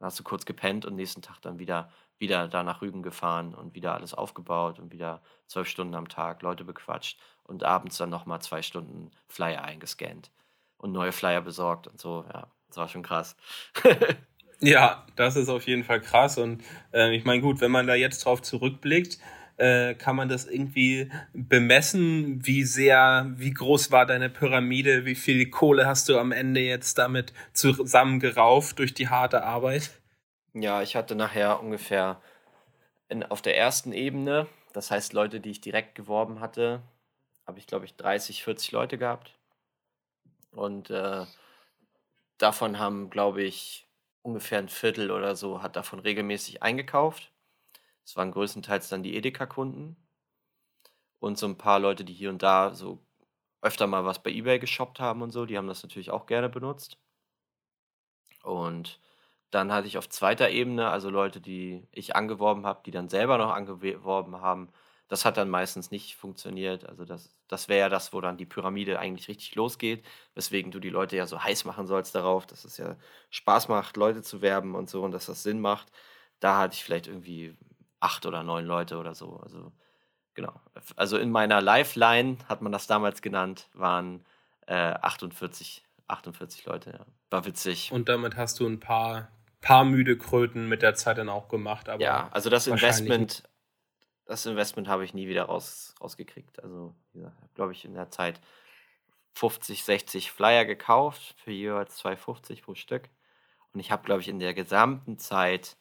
dann 0.00 0.06
hast 0.06 0.18
du 0.18 0.24
kurz 0.24 0.46
gepennt 0.46 0.86
und 0.86 0.96
nächsten 0.96 1.20
Tag 1.20 1.42
dann 1.42 1.58
wieder, 1.58 1.90
wieder 2.18 2.48
da 2.48 2.62
nach 2.62 2.80
Rügen 2.80 3.02
gefahren 3.02 3.54
und 3.54 3.74
wieder 3.74 3.92
alles 3.94 4.14
aufgebaut 4.14 4.78
und 4.78 4.92
wieder 4.92 5.20
zwölf 5.46 5.68
Stunden 5.68 5.94
am 5.94 6.08
Tag 6.08 6.40
Leute 6.40 6.64
bequatscht 6.64 7.20
und 7.44 7.64
abends 7.64 7.98
dann 7.98 8.08
nochmal 8.08 8.40
zwei 8.40 8.62
Stunden 8.62 9.10
Flyer 9.28 9.62
eingescannt 9.62 10.30
und 10.78 10.92
neue 10.92 11.12
Flyer 11.12 11.42
besorgt 11.42 11.86
und 11.86 12.00
so. 12.00 12.24
Ja, 12.32 12.46
das 12.70 12.76
war 12.78 12.88
schon 12.88 13.02
krass. 13.02 13.36
ja, 14.60 15.06
das 15.16 15.36
ist 15.36 15.48
auf 15.48 15.66
jeden 15.66 15.84
Fall 15.84 16.00
krass. 16.00 16.38
Und 16.38 16.62
äh, 16.92 17.14
ich 17.14 17.24
meine, 17.24 17.42
gut, 17.42 17.60
wenn 17.60 17.70
man 17.70 17.86
da 17.86 17.94
jetzt 17.94 18.24
drauf 18.24 18.42
zurückblickt, 18.42 19.18
äh, 19.60 19.94
kann 19.94 20.16
man 20.16 20.28
das 20.28 20.46
irgendwie 20.46 21.10
bemessen, 21.34 22.46
wie 22.46 22.64
sehr, 22.64 23.30
wie 23.36 23.52
groß 23.52 23.90
war 23.90 24.06
deine 24.06 24.30
Pyramide, 24.30 25.04
wie 25.04 25.14
viel 25.14 25.50
Kohle 25.50 25.86
hast 25.86 26.08
du 26.08 26.18
am 26.18 26.32
Ende 26.32 26.60
jetzt 26.60 26.96
damit 26.96 27.34
zusammengerauft 27.52 28.78
durch 28.78 28.94
die 28.94 29.08
harte 29.08 29.44
Arbeit? 29.44 29.90
Ja, 30.54 30.80
ich 30.82 30.96
hatte 30.96 31.14
nachher 31.14 31.60
ungefähr 31.60 32.22
in, 33.08 33.22
auf 33.22 33.42
der 33.42 33.58
ersten 33.58 33.92
Ebene, 33.92 34.46
das 34.72 34.90
heißt 34.90 35.12
Leute, 35.12 35.40
die 35.40 35.50
ich 35.50 35.60
direkt 35.60 35.94
geworben 35.94 36.40
hatte, 36.40 36.80
habe 37.46 37.58
ich 37.58 37.66
glaube 37.66 37.84
ich 37.84 37.96
30, 37.96 38.42
40 38.42 38.72
Leute 38.72 38.96
gehabt. 38.96 39.34
Und 40.52 40.90
äh, 40.90 41.26
davon 42.42 42.78
haben, 42.78 43.10
glaube 43.10 43.42
ich, 43.42 43.88
ungefähr 44.22 44.58
ein 44.58 44.68
Viertel 44.68 45.10
oder 45.10 45.36
so 45.36 45.62
hat 45.62 45.76
davon 45.76 46.00
regelmäßig 46.00 46.62
eingekauft. 46.62 47.32
Das 48.04 48.16
waren 48.16 48.32
größtenteils 48.32 48.88
dann 48.88 49.02
die 49.02 49.16
Edeka-Kunden 49.16 49.96
und 51.20 51.38
so 51.38 51.46
ein 51.46 51.58
paar 51.58 51.78
Leute, 51.78 52.04
die 52.04 52.12
hier 52.14 52.30
und 52.30 52.42
da 52.42 52.74
so 52.74 52.98
öfter 53.62 53.86
mal 53.86 54.04
was 54.04 54.22
bei 54.22 54.30
eBay 54.30 54.58
geshoppt 54.58 55.00
haben 55.00 55.22
und 55.22 55.30
so, 55.32 55.46
die 55.46 55.56
haben 55.58 55.68
das 55.68 55.82
natürlich 55.82 56.10
auch 56.10 56.26
gerne 56.26 56.48
benutzt. 56.48 56.98
Und 58.42 59.00
dann 59.50 59.72
hatte 59.72 59.86
ich 59.88 59.98
auf 59.98 60.08
zweiter 60.08 60.50
Ebene, 60.50 60.90
also 60.90 61.10
Leute, 61.10 61.40
die 61.40 61.86
ich 61.92 62.16
angeworben 62.16 62.66
habe, 62.66 62.82
die 62.84 62.90
dann 62.90 63.08
selber 63.08 63.38
noch 63.38 63.50
angeworben 63.52 64.40
haben, 64.40 64.72
das 65.10 65.24
hat 65.24 65.36
dann 65.36 65.50
meistens 65.50 65.90
nicht 65.90 66.14
funktioniert. 66.14 66.88
Also 66.88 67.04
das, 67.04 67.34
das 67.48 67.68
wäre 67.68 67.80
ja 67.80 67.88
das, 67.88 68.12
wo 68.12 68.20
dann 68.20 68.36
die 68.36 68.46
Pyramide 68.46 69.00
eigentlich 69.00 69.26
richtig 69.26 69.56
losgeht, 69.56 70.06
weswegen 70.36 70.70
du 70.70 70.78
die 70.78 70.88
Leute 70.88 71.16
ja 71.16 71.26
so 71.26 71.42
heiß 71.42 71.64
machen 71.64 71.88
sollst 71.88 72.14
darauf, 72.14 72.46
dass 72.46 72.64
es 72.64 72.76
ja 72.76 72.96
Spaß 73.30 73.66
macht, 73.66 73.96
Leute 73.96 74.22
zu 74.22 74.40
werben 74.40 74.76
und 74.76 74.88
so 74.88 75.02
und 75.02 75.10
dass 75.10 75.26
das 75.26 75.42
Sinn 75.42 75.60
macht. 75.60 75.88
Da 76.38 76.58
hatte 76.58 76.74
ich 76.74 76.84
vielleicht 76.84 77.08
irgendwie 77.08 77.56
acht 77.98 78.24
oder 78.24 78.44
neun 78.44 78.64
Leute 78.64 78.98
oder 78.98 79.16
so. 79.16 79.40
Also 79.42 79.72
genau. 80.34 80.60
Also 80.94 81.18
in 81.18 81.32
meiner 81.32 81.60
Lifeline, 81.60 82.38
hat 82.48 82.62
man 82.62 82.70
das 82.70 82.86
damals 82.86 83.20
genannt, 83.20 83.68
waren 83.74 84.24
äh, 84.68 84.74
48, 84.74 85.84
48 86.06 86.66
Leute. 86.66 86.90
Ja. 86.92 87.06
War 87.30 87.44
witzig. 87.46 87.90
Und 87.90 88.08
damit 88.08 88.36
hast 88.36 88.60
du 88.60 88.66
ein 88.68 88.78
paar 88.78 89.28
paar 89.60 89.84
müde 89.84 90.16
Kröten 90.16 90.68
mit 90.68 90.82
der 90.82 90.94
Zeit 90.94 91.18
dann 91.18 91.28
auch 91.28 91.48
gemacht. 91.48 91.88
Aber 91.88 92.02
ja, 92.02 92.28
also 92.32 92.48
das 92.50 92.66
Investment, 92.66 93.42
das 94.30 94.46
Investment 94.46 94.86
habe 94.86 95.04
ich 95.04 95.12
nie 95.12 95.26
wieder 95.26 95.44
raus, 95.44 95.96
rausgekriegt. 96.00 96.62
Also, 96.62 96.94
ja, 97.14 97.32
glaube 97.56 97.72
ich, 97.72 97.84
in 97.84 97.94
der 97.94 98.10
Zeit 98.10 98.40
50, 99.32 99.82
60 99.82 100.30
Flyer 100.30 100.64
gekauft, 100.64 101.34
für 101.42 101.50
jeweils 101.50 102.00
2,50 102.00 102.62
pro 102.62 102.76
Stück. 102.76 103.08
Und 103.72 103.80
ich 103.80 103.90
habe, 103.90 104.04
glaube 104.04 104.20
ich, 104.20 104.28
in 104.28 104.38
der 104.38 104.54
gesamten 104.54 105.18
Zeit 105.18 105.76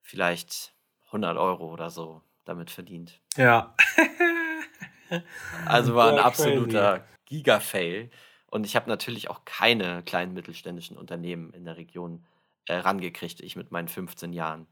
vielleicht 0.00 0.74
100 1.06 1.36
Euro 1.36 1.72
oder 1.72 1.90
so 1.90 2.22
damit 2.44 2.70
verdient. 2.70 3.20
Ja. 3.36 3.74
also 5.66 5.96
war 5.96 6.12
ein 6.12 6.20
absoluter 6.20 7.04
Giga-Fail. 7.24 8.10
Und 8.46 8.64
ich 8.64 8.76
habe 8.76 8.88
natürlich 8.88 9.28
auch 9.28 9.44
keine 9.44 10.04
kleinen 10.04 10.34
mittelständischen 10.34 10.96
Unternehmen 10.96 11.52
in 11.52 11.64
der 11.64 11.76
Region 11.76 12.24
äh, 12.66 12.76
rangekriegt, 12.76 13.40
ich 13.40 13.56
mit 13.56 13.72
meinen 13.72 13.88
15 13.88 14.32
Jahren. 14.32 14.68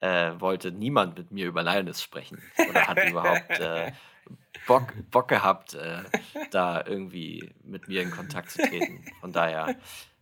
Äh, 0.00 0.38
wollte 0.38 0.72
niemand 0.72 1.16
mit 1.16 1.30
mir 1.30 1.46
über 1.46 1.62
Lioness 1.62 2.02
sprechen 2.02 2.42
oder 2.68 2.86
hat 2.86 3.08
überhaupt 3.08 3.50
äh, 3.58 3.92
Bock, 4.66 4.92
Bock 5.10 5.28
gehabt, 5.28 5.74
äh, 5.74 6.02
da 6.50 6.84
irgendwie 6.84 7.54
mit 7.62 7.88
mir 7.88 8.02
in 8.02 8.10
Kontakt 8.10 8.50
zu 8.50 8.62
treten. 8.62 9.04
Von 9.20 9.32
daher, 9.32 9.76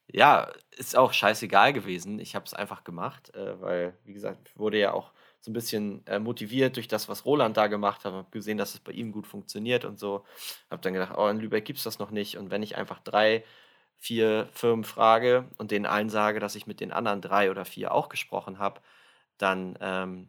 ja, 0.06 0.48
ist 0.76 0.96
auch 0.96 1.12
scheißegal 1.12 1.72
gewesen. 1.72 2.18
Ich 2.18 2.34
habe 2.34 2.44
es 2.44 2.54
einfach 2.54 2.84
gemacht, 2.84 3.34
äh, 3.34 3.60
weil, 3.60 3.98
wie 4.04 4.12
gesagt, 4.12 4.56
wurde 4.56 4.78
ja 4.78 4.92
auch 4.92 5.12
so 5.40 5.50
ein 5.50 5.54
bisschen 5.54 6.06
äh, 6.06 6.18
motiviert 6.18 6.76
durch 6.76 6.88
das, 6.88 7.08
was 7.08 7.24
Roland 7.24 7.56
da 7.56 7.66
gemacht 7.66 8.04
hat. 8.04 8.12
Habe 8.12 8.30
gesehen, 8.30 8.58
dass 8.58 8.74
es 8.74 8.80
bei 8.80 8.92
ihm 8.92 9.12
gut 9.12 9.26
funktioniert 9.26 9.84
und 9.84 9.98
so. 9.98 10.24
Habe 10.70 10.82
dann 10.82 10.94
gedacht, 10.94 11.14
oh, 11.16 11.28
in 11.28 11.38
Lübeck 11.38 11.64
gibt 11.64 11.78
es 11.78 11.84
das 11.84 11.98
noch 11.98 12.10
nicht. 12.10 12.38
Und 12.38 12.50
wenn 12.50 12.62
ich 12.62 12.76
einfach 12.76 13.00
drei, 13.00 13.44
vier 13.98 14.48
Firmen 14.52 14.84
frage 14.84 15.48
und 15.58 15.70
denen 15.70 15.86
allen 15.86 16.10
sage, 16.10 16.40
dass 16.40 16.54
ich 16.54 16.66
mit 16.66 16.80
den 16.80 16.92
anderen 16.92 17.20
drei 17.20 17.50
oder 17.50 17.64
vier 17.64 17.92
auch 17.92 18.08
gesprochen 18.08 18.58
habe, 18.58 18.80
dann, 19.38 19.76
ähm, 19.80 20.28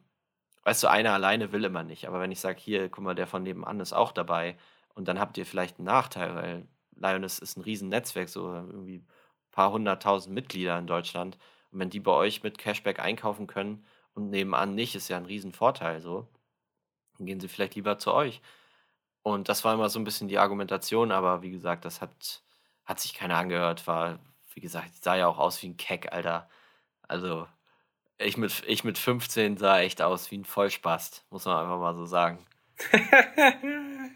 weißt 0.64 0.84
du, 0.84 0.88
einer 0.88 1.14
alleine 1.14 1.51
will 1.51 1.64
immer 1.64 1.84
nicht. 1.84 2.08
Aber 2.08 2.20
wenn 2.20 2.32
ich 2.32 2.39
sage, 2.39 2.60
hier, 2.60 2.89
guck 2.89 3.03
mal, 3.03 3.16
der 3.16 3.28
von 3.28 3.43
nebenan 3.43 3.80
ist 3.80 3.93
auch 3.93 4.12
dabei 4.12 4.58
und 4.95 5.08
dann 5.08 5.20
habt 5.20 5.38
ihr 5.38 5.45
vielleicht 5.45 5.80
einen 5.80 5.86
Nachteil, 5.86 6.36
weil 6.36 6.68
Lioness 6.95 7.39
ist 7.39 7.58
ein 7.58 7.62
riesen 7.62 7.89
Netzwerk, 7.89 8.30
so 8.30 8.53
irgendwie 8.53 8.97
ein 8.97 9.08
paar 9.51 9.72
hunderttausend 9.72 10.34
Mitglieder 10.34 10.78
in 10.80 10.88
Deutschland. 10.88 11.38
Und 11.72 11.80
wenn 11.80 11.89
die 11.89 11.99
bei 11.99 12.12
euch 12.12 12.43
mit 12.43 12.58
Cashback 12.58 12.99
einkaufen 12.99 13.47
können, 13.47 13.86
und 14.16 14.30
nebenan 14.30 14.74
nicht, 14.76 14.95
ist 14.95 15.10
ja 15.10 15.18
ein 15.18 15.26
Riesenvorteil 15.26 16.01
so. 16.01 16.28
Dann 17.18 17.28
gehen 17.28 17.39
sie 17.39 17.47
vielleicht 17.47 17.76
lieber 17.76 17.99
zu 17.99 18.14
euch. 18.14 18.41
Und 19.24 19.49
das 19.49 19.64
war 19.64 19.74
immer 19.74 19.89
so 19.89 19.99
ein 19.99 20.06
bisschen 20.06 20.28
die 20.28 20.39
Argumentation, 20.39 21.12
aber 21.12 21.41
wie 21.41 21.51
gesagt, 21.51 21.86
das 21.86 22.01
hat, 22.01 22.43
hat 22.86 22.99
sich 22.99 23.14
keiner 23.14 23.38
angehört, 23.38 23.88
war, 23.88 24.20
wie 24.53 24.62
gesagt, 24.62 25.03
sah 25.03 25.16
ja 25.16 25.28
auch 25.28 25.39
aus 25.39 25.62
wie 25.62 25.70
ein 25.70 25.78
Keck, 25.78 26.14
Alter. 26.14 26.49
Also, 27.08 27.47
ich 28.18 28.38
mit, 28.38 28.63
ich 28.68 28.84
mit 28.84 28.97
15 28.97 29.57
sah 29.57 29.80
echt 29.80 30.01
aus 30.01 30.32
wie 30.32 30.38
ein 30.38 30.45
Vollspast, 30.45 31.26
muss 31.30 31.45
man 31.45 31.57
einfach 31.57 31.80
mal 31.80 31.95
so 31.95 32.05
sagen. 32.05 32.39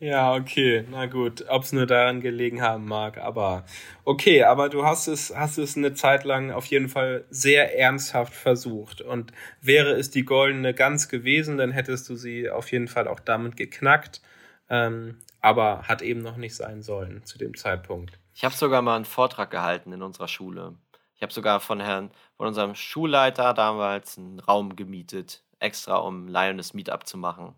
Ja, 0.00 0.34
okay, 0.34 0.84
na 0.90 1.06
gut, 1.06 1.44
ob 1.48 1.64
es 1.64 1.72
nur 1.72 1.86
daran 1.86 2.20
gelegen 2.20 2.62
haben 2.62 2.86
mag, 2.86 3.18
aber 3.18 3.66
okay, 4.04 4.44
aber 4.44 4.68
du 4.70 4.84
hast 4.84 5.06
es, 5.06 5.34
hast 5.36 5.58
es 5.58 5.76
eine 5.76 5.92
Zeit 5.94 6.24
lang 6.24 6.50
auf 6.50 6.64
jeden 6.66 6.88
Fall 6.88 7.24
sehr 7.28 7.78
ernsthaft 7.78 8.34
versucht 8.34 9.02
und 9.02 9.32
wäre 9.60 9.92
es 9.92 10.10
die 10.10 10.24
goldene 10.24 10.72
Gans 10.72 11.08
gewesen, 11.08 11.58
dann 11.58 11.72
hättest 11.72 12.08
du 12.08 12.16
sie 12.16 12.48
auf 12.48 12.72
jeden 12.72 12.88
Fall 12.88 13.06
auch 13.06 13.20
damit 13.20 13.56
geknackt, 13.56 14.22
ähm, 14.70 15.18
aber 15.40 15.82
hat 15.82 16.00
eben 16.00 16.22
noch 16.22 16.38
nicht 16.38 16.56
sein 16.56 16.82
sollen 16.82 17.22
zu 17.24 17.36
dem 17.36 17.54
Zeitpunkt. 17.54 18.18
Ich 18.34 18.44
habe 18.44 18.54
sogar 18.54 18.82
mal 18.82 18.96
einen 18.96 19.04
Vortrag 19.04 19.50
gehalten 19.50 19.92
in 19.92 20.02
unserer 20.02 20.28
Schule. 20.28 20.74
Ich 21.16 21.22
habe 21.22 21.32
sogar 21.32 21.60
von 21.60 21.80
Herrn, 21.80 22.10
von 22.36 22.46
unserem 22.46 22.74
Schulleiter 22.74 23.54
damals 23.54 24.18
einen 24.18 24.40
Raum 24.40 24.76
gemietet, 24.76 25.42
extra 25.58 25.96
um 25.96 26.28
Lioness 26.28 26.74
Meetup 26.74 27.06
zu 27.06 27.16
machen 27.16 27.54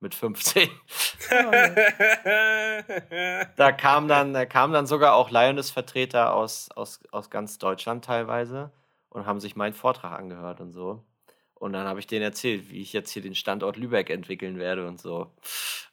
mit 0.00 0.14
15. 0.14 0.70
da 3.56 3.72
kam 3.72 4.08
dann, 4.08 4.32
da 4.32 4.46
kamen 4.46 4.72
dann 4.72 4.86
sogar 4.86 5.14
auch 5.14 5.30
Lioness-Vertreter 5.30 6.34
aus, 6.34 6.70
aus, 6.70 7.00
aus 7.10 7.30
ganz 7.30 7.58
Deutschland 7.58 8.04
teilweise 8.04 8.70
und 9.08 9.26
haben 9.26 9.40
sich 9.40 9.56
meinen 9.56 9.74
Vortrag 9.74 10.18
angehört 10.18 10.60
und 10.60 10.72
so. 10.72 11.04
Und 11.54 11.72
dann 11.72 11.86
habe 11.86 12.00
ich 12.00 12.06
denen 12.06 12.22
erzählt, 12.22 12.70
wie 12.70 12.82
ich 12.82 12.92
jetzt 12.92 13.10
hier 13.10 13.22
den 13.22 13.34
Standort 13.34 13.76
Lübeck 13.76 14.10
entwickeln 14.10 14.58
werde 14.58 14.86
und 14.86 15.00
so. 15.00 15.30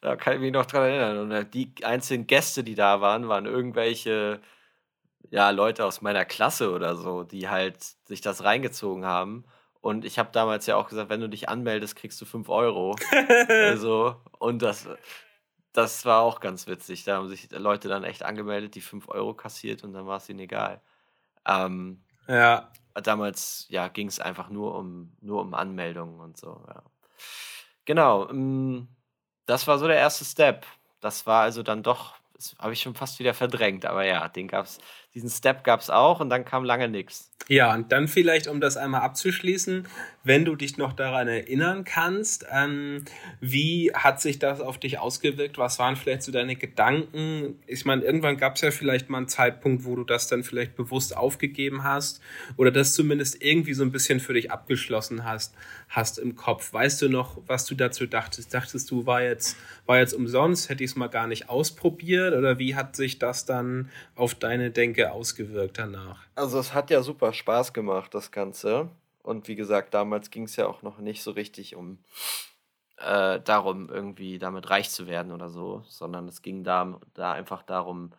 Da 0.02 0.16
kann 0.16 0.34
ich 0.34 0.40
mich 0.40 0.52
noch 0.52 0.66
dran 0.66 0.82
erinnern. 0.82 1.32
Und 1.32 1.54
die 1.54 1.72
einzigen 1.82 2.26
Gäste, 2.26 2.62
die 2.62 2.74
da 2.74 3.00
waren, 3.00 3.28
waren 3.28 3.46
irgendwelche 3.46 4.40
ja, 5.30 5.50
Leute 5.50 5.84
aus 5.84 6.02
meiner 6.02 6.24
Klasse 6.24 6.72
oder 6.72 6.96
so, 6.96 7.22
die 7.24 7.48
halt 7.48 7.82
sich 8.06 8.20
das 8.20 8.44
reingezogen 8.44 9.04
haben 9.04 9.44
und 9.82 10.04
ich 10.04 10.16
habe 10.18 10.30
damals 10.32 10.66
ja 10.66 10.76
auch 10.76 10.88
gesagt, 10.88 11.10
wenn 11.10 11.20
du 11.20 11.28
dich 11.28 11.48
anmeldest, 11.48 11.96
kriegst 11.96 12.20
du 12.20 12.24
5 12.24 12.48
Euro. 12.48 12.94
also, 13.48 14.14
und 14.38 14.62
das, 14.62 14.88
das 15.72 16.06
war 16.06 16.22
auch 16.22 16.38
ganz 16.38 16.68
witzig. 16.68 17.02
Da 17.02 17.16
haben 17.16 17.28
sich 17.28 17.50
Leute 17.50 17.88
dann 17.88 18.04
echt 18.04 18.22
angemeldet, 18.22 18.76
die 18.76 18.80
5 18.80 19.08
Euro 19.08 19.34
kassiert 19.34 19.82
und 19.82 19.92
dann 19.92 20.06
war 20.06 20.18
es 20.18 20.28
ihnen 20.28 20.38
egal. 20.38 20.80
Ähm, 21.44 22.04
ja. 22.28 22.70
Damals 22.94 23.66
ja, 23.70 23.88
ging 23.88 24.06
es 24.06 24.20
einfach 24.20 24.50
nur 24.50 24.76
um, 24.76 25.16
nur 25.20 25.40
um 25.40 25.52
Anmeldungen 25.52 26.20
und 26.20 26.36
so. 26.36 26.62
Ja. 26.68 26.84
Genau. 27.84 28.32
Mm, 28.32 28.86
das 29.46 29.66
war 29.66 29.78
so 29.78 29.88
der 29.88 29.96
erste 29.96 30.24
Step. 30.24 30.64
Das 31.00 31.26
war 31.26 31.42
also 31.42 31.64
dann 31.64 31.82
doch, 31.82 32.14
das 32.34 32.54
habe 32.60 32.72
ich 32.72 32.80
schon 32.80 32.94
fast 32.94 33.18
wieder 33.18 33.34
verdrängt, 33.34 33.84
aber 33.84 34.04
ja, 34.04 34.28
den 34.28 34.46
gab's, 34.46 34.78
diesen 35.14 35.30
Step 35.30 35.64
gab 35.64 35.80
es 35.80 35.90
auch 35.90 36.20
und 36.20 36.30
dann 36.30 36.44
kam 36.44 36.64
lange 36.64 36.88
nichts. 36.88 37.32
Ja, 37.48 37.74
und 37.74 37.90
dann 37.90 38.08
vielleicht, 38.08 38.46
um 38.46 38.60
das 38.60 38.76
einmal 38.76 39.02
abzuschließen, 39.02 39.86
wenn 40.24 40.44
du 40.44 40.54
dich 40.54 40.76
noch 40.76 40.92
daran 40.92 41.26
erinnern 41.26 41.84
kannst, 41.84 42.46
ähm, 42.52 43.04
wie 43.40 43.90
hat 43.92 44.20
sich 44.20 44.38
das 44.38 44.60
auf 44.60 44.78
dich 44.78 45.00
ausgewirkt? 45.00 45.58
Was 45.58 45.80
waren 45.80 45.96
vielleicht 45.96 46.22
so 46.22 46.30
deine 46.30 46.54
Gedanken? 46.54 47.60
Ich 47.66 47.84
meine, 47.84 48.02
irgendwann 48.02 48.36
gab 48.36 48.54
es 48.54 48.60
ja 48.60 48.70
vielleicht 48.70 49.10
mal 49.10 49.18
einen 49.18 49.28
Zeitpunkt, 49.28 49.84
wo 49.84 49.96
du 49.96 50.04
das 50.04 50.28
dann 50.28 50.44
vielleicht 50.44 50.76
bewusst 50.76 51.16
aufgegeben 51.16 51.82
hast 51.82 52.20
oder 52.56 52.70
das 52.70 52.94
zumindest 52.94 53.42
irgendwie 53.42 53.74
so 53.74 53.82
ein 53.82 53.90
bisschen 53.90 54.20
für 54.20 54.34
dich 54.34 54.52
abgeschlossen 54.52 55.24
hast, 55.24 55.54
hast 55.88 56.18
im 56.18 56.36
Kopf. 56.36 56.72
Weißt 56.72 57.02
du 57.02 57.08
noch, 57.08 57.38
was 57.46 57.66
du 57.66 57.74
dazu 57.74 58.06
dachtest? 58.06 58.54
Dachtest 58.54 58.90
du, 58.90 59.06
war 59.06 59.22
jetzt, 59.22 59.56
war 59.86 59.98
jetzt 59.98 60.14
umsonst, 60.14 60.68
hätte 60.68 60.84
ich 60.84 60.90
es 60.90 60.96
mal 60.96 61.08
gar 61.08 61.26
nicht 61.26 61.48
ausprobiert 61.48 62.34
oder 62.34 62.60
wie 62.60 62.76
hat 62.76 62.94
sich 62.94 63.18
das 63.18 63.44
dann 63.44 63.90
auf 64.14 64.36
deine 64.36 64.70
Denke 64.70 65.01
ausgewirkt 65.06 65.78
danach? 65.78 66.20
Also 66.34 66.58
es 66.58 66.74
hat 66.74 66.90
ja 66.90 67.02
super 67.02 67.32
Spaß 67.32 67.72
gemacht, 67.72 68.14
das 68.14 68.30
Ganze. 68.30 68.90
Und 69.22 69.48
wie 69.48 69.56
gesagt, 69.56 69.94
damals 69.94 70.30
ging 70.30 70.44
es 70.44 70.56
ja 70.56 70.66
auch 70.66 70.82
noch 70.82 70.98
nicht 70.98 71.22
so 71.22 71.30
richtig 71.30 71.76
um 71.76 71.98
äh, 72.98 73.40
darum, 73.40 73.88
irgendwie 73.88 74.38
damit 74.38 74.70
reich 74.70 74.90
zu 74.90 75.06
werden 75.06 75.32
oder 75.32 75.48
so, 75.48 75.82
sondern 75.88 76.28
es 76.28 76.42
ging 76.42 76.64
da, 76.64 77.00
da 77.14 77.32
einfach 77.32 77.62
darum, 77.62 78.12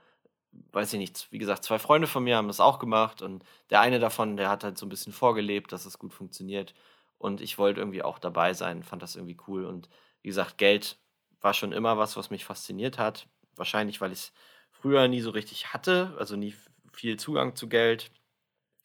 weiß 0.72 0.94
ich 0.94 1.00
nicht, 1.00 1.28
wie 1.32 1.40
gesagt, 1.40 1.64
zwei 1.64 1.80
Freunde 1.80 2.08
von 2.08 2.24
mir 2.24 2.38
haben 2.38 2.48
das 2.48 2.60
auch 2.60 2.80
gemacht 2.80 3.22
und 3.22 3.44
der 3.70 3.82
eine 3.82 4.00
davon, 4.00 4.38
der 4.38 4.50
hat 4.50 4.64
halt 4.64 4.78
so 4.78 4.86
ein 4.86 4.90
bisschen 4.90 5.14
vorgelebt, 5.14 5.72
dass 5.72 5.86
es 5.86 6.00
gut 6.00 6.14
funktioniert. 6.14 6.74
Und 7.18 7.40
ich 7.40 7.58
wollte 7.58 7.80
irgendwie 7.80 8.04
auch 8.04 8.20
dabei 8.20 8.54
sein, 8.54 8.84
fand 8.84 9.02
das 9.02 9.16
irgendwie 9.16 9.38
cool. 9.48 9.66
Und 9.66 9.90
wie 10.22 10.28
gesagt, 10.28 10.58
Geld 10.58 10.98
war 11.40 11.54
schon 11.54 11.72
immer 11.72 11.98
was, 11.98 12.18
was 12.18 12.30
mich 12.30 12.44
fasziniert 12.44 12.98
hat. 13.00 13.28
Wahrscheinlich, 13.56 14.02
weil 14.02 14.12
ich 14.12 14.20
es 14.20 14.34
früher 14.72 15.08
nie 15.08 15.22
so 15.22 15.30
richtig 15.30 15.74
hatte, 15.74 16.14
also 16.20 16.36
nie 16.36 16.54
viel 16.94 17.18
Zugang 17.18 17.56
zu 17.56 17.68
Geld. 17.70 18.12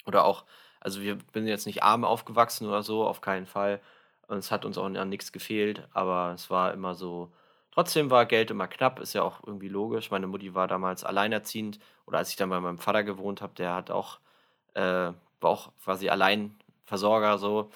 Oder 0.07 0.25
auch, 0.25 0.45
also 0.81 1.03
wir 1.03 1.19
sind 1.35 1.47
jetzt 1.47 1.67
nicht 1.67 1.83
arm 1.83 2.05
aufgewachsen 2.05 2.67
oder 2.67 2.83
so, 2.83 3.07
auf 3.07 3.21
keinen 3.21 3.47
Fall. 3.47 3.81
Und 4.27 4.39
es 4.39 4.51
hat 4.51 4.65
uns 4.65 4.79
auch 4.79 4.87
an 4.87 5.09
nichts 5.09 5.33
gefehlt, 5.33 5.89
aber 5.93 6.33
es 6.35 6.51
war 6.51 6.73
immer 6.75 6.95
so, 6.95 7.33
trotzdem 7.73 8.11
war 8.11 8.27
Geld 8.27 8.51
immer 8.51 8.69
knapp, 8.69 9.01
ist 9.01 9.15
ja 9.15 9.23
auch 9.23 9.43
irgendwie 9.47 9.69
logisch. 9.69 10.11
Meine 10.11 10.27
Mutti 10.27 10.55
war 10.55 10.69
damals 10.69 11.05
alleinerziehend 11.05 11.79
oder 12.07 12.19
als 12.19 12.31
ich 12.31 12.37
dann 12.37 12.51
bei 12.51 12.61
meinem 12.61 12.79
Vater 12.79 13.05
gewohnt 13.05 13.43
habe, 13.43 13.55
der 13.55 13.75
hat 13.75 13.91
auch, 13.91 14.21
äh, 14.75 14.83
war 15.41 15.51
auch 15.51 15.73
quasi 15.83 16.09
Alleinversorger 16.11 17.39
so. 17.39 17.71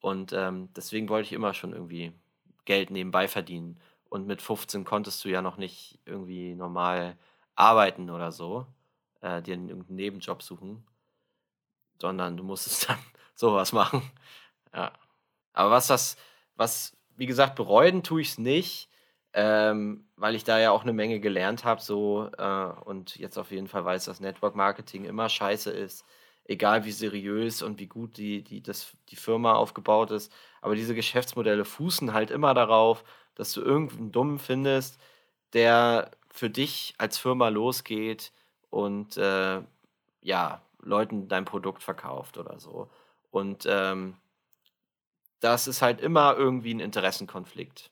Und 0.00 0.32
ähm, 0.32 0.70
deswegen 0.76 1.08
wollte 1.08 1.26
ich 1.26 1.32
immer 1.32 1.54
schon 1.54 1.72
irgendwie 1.72 2.12
Geld 2.64 2.90
nebenbei 2.90 3.28
verdienen. 3.28 3.80
Und 4.10 4.26
mit 4.26 4.42
15 4.42 4.84
konntest 4.84 5.24
du 5.24 5.28
ja 5.28 5.42
noch 5.42 5.58
nicht 5.58 5.98
irgendwie 6.06 6.54
normal 6.54 7.18
arbeiten 7.56 8.10
oder 8.10 8.32
so 8.32 8.66
äh, 9.20 9.42
dir 9.42 9.54
irgendeinen 9.54 9.96
Nebenjob 9.96 10.42
suchen, 10.42 10.86
sondern 12.00 12.36
du 12.36 12.44
musstest 12.44 12.88
dann 12.88 12.98
sowas 13.34 13.72
machen. 13.72 14.02
Ja. 14.74 14.92
Aber 15.52 15.70
was 15.70 15.88
das, 15.88 16.16
was, 16.56 16.96
wie 17.16 17.26
gesagt, 17.26 17.56
bereuen 17.56 18.02
tue 18.02 18.20
ich 18.20 18.30
es 18.30 18.38
nicht, 18.38 18.88
ähm, 19.32 20.08
weil 20.16 20.34
ich 20.34 20.44
da 20.44 20.58
ja 20.58 20.70
auch 20.70 20.82
eine 20.82 20.92
Menge 20.92 21.20
gelernt 21.20 21.64
habe, 21.64 21.80
so 21.80 22.30
äh, 22.38 22.72
und 22.84 23.16
jetzt 23.16 23.38
auf 23.38 23.50
jeden 23.50 23.68
Fall 23.68 23.84
weiß, 23.84 24.06
dass 24.06 24.20
Network 24.20 24.54
Marketing 24.54 25.04
immer 25.04 25.28
scheiße 25.28 25.70
ist, 25.70 26.04
egal 26.44 26.84
wie 26.84 26.92
seriös 26.92 27.62
und 27.62 27.78
wie 27.78 27.86
gut 27.86 28.16
die, 28.16 28.42
die, 28.42 28.62
das, 28.62 28.96
die 29.10 29.16
Firma 29.16 29.54
aufgebaut 29.54 30.10
ist. 30.10 30.32
Aber 30.62 30.74
diese 30.74 30.94
Geschäftsmodelle 30.94 31.64
fußen 31.64 32.14
halt 32.14 32.30
immer 32.30 32.54
darauf, 32.54 33.04
dass 33.34 33.52
du 33.52 33.60
irgendeinen 33.60 34.12
Dummen 34.12 34.38
findest, 34.38 34.98
der 35.52 36.10
für 36.30 36.50
dich 36.50 36.94
als 36.98 37.18
Firma 37.18 37.48
losgeht 37.48 38.32
und 38.70 39.16
äh, 39.16 39.62
ja, 40.20 40.62
Leuten 40.80 41.28
dein 41.28 41.44
Produkt 41.44 41.82
verkauft 41.82 42.38
oder 42.38 42.58
so. 42.58 42.90
Und 43.30 43.66
ähm, 43.68 44.16
das 45.40 45.66
ist 45.66 45.82
halt 45.82 46.00
immer 46.00 46.36
irgendwie 46.36 46.74
ein 46.74 46.80
Interessenkonflikt. 46.80 47.90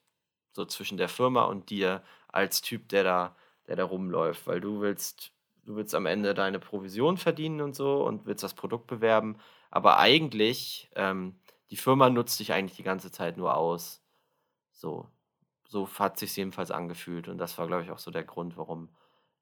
So 0.52 0.64
zwischen 0.64 0.96
der 0.96 1.08
Firma 1.08 1.44
und 1.44 1.70
dir 1.70 2.02
als 2.28 2.62
Typ, 2.62 2.88
der 2.88 3.04
da, 3.04 3.36
der 3.66 3.76
da 3.76 3.84
rumläuft. 3.84 4.46
Weil 4.46 4.60
du 4.60 4.80
willst, 4.80 5.32
du 5.64 5.76
willst 5.76 5.94
am 5.94 6.06
Ende 6.06 6.34
deine 6.34 6.58
Provision 6.58 7.18
verdienen 7.18 7.60
und 7.60 7.76
so 7.76 8.04
und 8.04 8.26
willst 8.26 8.42
das 8.42 8.54
Produkt 8.54 8.86
bewerben. 8.86 9.38
Aber 9.70 9.98
eigentlich, 9.98 10.90
ähm, 10.94 11.38
die 11.70 11.76
Firma 11.76 12.08
nutzt 12.10 12.40
dich 12.40 12.52
eigentlich 12.52 12.76
die 12.76 12.82
ganze 12.82 13.10
Zeit 13.10 13.36
nur 13.36 13.56
aus. 13.56 14.02
So. 14.72 15.08
So 15.68 15.88
hat 15.98 16.18
sich 16.18 16.36
jedenfalls 16.36 16.70
angefühlt. 16.70 17.28
Und 17.28 17.38
das 17.38 17.58
war, 17.58 17.66
glaube 17.66 17.82
ich, 17.82 17.90
auch 17.90 17.98
so 17.98 18.10
der 18.10 18.24
Grund, 18.24 18.56
warum 18.56 18.88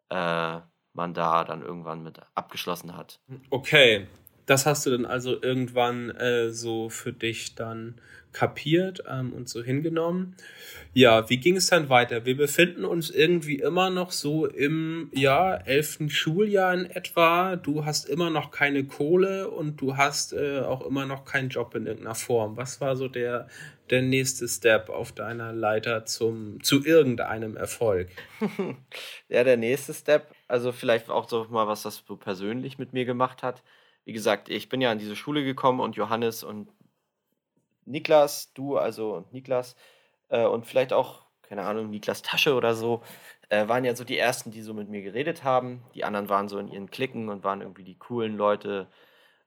äh, 0.08 0.60
man 0.94 1.14
da 1.14 1.44
dann 1.44 1.62
irgendwann 1.62 2.02
mit 2.02 2.20
abgeschlossen 2.34 2.96
hat. 2.96 3.20
Okay, 3.50 4.06
das 4.46 4.66
hast 4.66 4.86
du 4.86 4.90
dann 4.90 5.06
also 5.06 5.40
irgendwann 5.40 6.10
äh, 6.10 6.50
so 6.50 6.88
für 6.88 7.12
dich 7.12 7.54
dann 7.54 8.00
kapiert 8.34 9.02
ähm, 9.08 9.32
und 9.32 9.48
so 9.48 9.62
hingenommen. 9.62 10.36
Ja, 10.92 11.28
wie 11.30 11.38
ging 11.38 11.56
es 11.56 11.68
dann 11.68 11.88
weiter? 11.88 12.26
Wir 12.26 12.36
befinden 12.36 12.84
uns 12.84 13.10
irgendwie 13.10 13.56
immer 13.56 13.90
noch 13.90 14.10
so 14.10 14.46
im 14.46 15.10
ja, 15.14 15.54
elften 15.54 16.10
Schuljahr 16.10 16.74
in 16.74 16.84
etwa. 16.84 17.56
Du 17.56 17.84
hast 17.84 18.08
immer 18.08 18.30
noch 18.30 18.50
keine 18.50 18.84
Kohle 18.84 19.50
und 19.50 19.80
du 19.80 19.96
hast 19.96 20.34
äh, 20.34 20.60
auch 20.60 20.84
immer 20.86 21.06
noch 21.06 21.24
keinen 21.24 21.48
Job 21.48 21.74
in 21.74 21.86
irgendeiner 21.86 22.14
Form. 22.14 22.56
Was 22.56 22.80
war 22.80 22.96
so 22.96 23.08
der, 23.08 23.48
der 23.90 24.02
nächste 24.02 24.46
Step 24.46 24.88
auf 24.88 25.12
deiner 25.12 25.52
Leiter 25.52 26.04
zum, 26.04 26.62
zu 26.62 26.84
irgendeinem 26.84 27.56
Erfolg? 27.56 28.08
ja, 29.28 29.42
der 29.42 29.56
nächste 29.56 29.94
Step, 29.94 30.32
also 30.54 30.72
vielleicht 30.72 31.10
auch 31.10 31.28
so 31.28 31.46
mal, 31.50 31.66
was 31.66 31.82
das 31.82 32.04
so 32.06 32.16
persönlich 32.16 32.78
mit 32.78 32.92
mir 32.92 33.04
gemacht 33.04 33.42
hat 33.42 33.62
wie 34.04 34.12
gesagt, 34.12 34.48
ich 34.48 34.68
bin 34.68 34.80
ja 34.80 34.90
an 34.90 34.98
diese 34.98 35.16
Schule 35.16 35.44
gekommen 35.44 35.80
und 35.80 35.96
Johannes 35.96 36.44
und 36.44 36.68
Niklas, 37.86 38.52
du 38.54 38.76
also 38.76 39.14
und 39.14 39.32
Niklas 39.32 39.76
äh, 40.28 40.44
und 40.44 40.66
vielleicht 40.66 40.92
auch, 40.92 41.22
keine 41.42 41.64
Ahnung, 41.64 41.90
Niklas 41.90 42.22
Tasche 42.22 42.54
oder 42.54 42.74
so, 42.74 43.02
äh, 43.48 43.68
waren 43.68 43.84
ja 43.84 43.94
so 43.96 44.04
die 44.04 44.18
ersten, 44.18 44.50
die 44.50 44.62
so 44.62 44.74
mit 44.74 44.88
mir 44.88 45.02
geredet 45.02 45.44
haben. 45.44 45.82
Die 45.94 46.04
anderen 46.04 46.28
waren 46.28 46.48
so 46.48 46.58
in 46.58 46.68
ihren 46.68 46.90
Klicken 46.90 47.28
und 47.28 47.44
waren 47.44 47.60
irgendwie 47.60 47.84
die 47.84 47.98
coolen 47.98 48.36
Leute. 48.36 48.88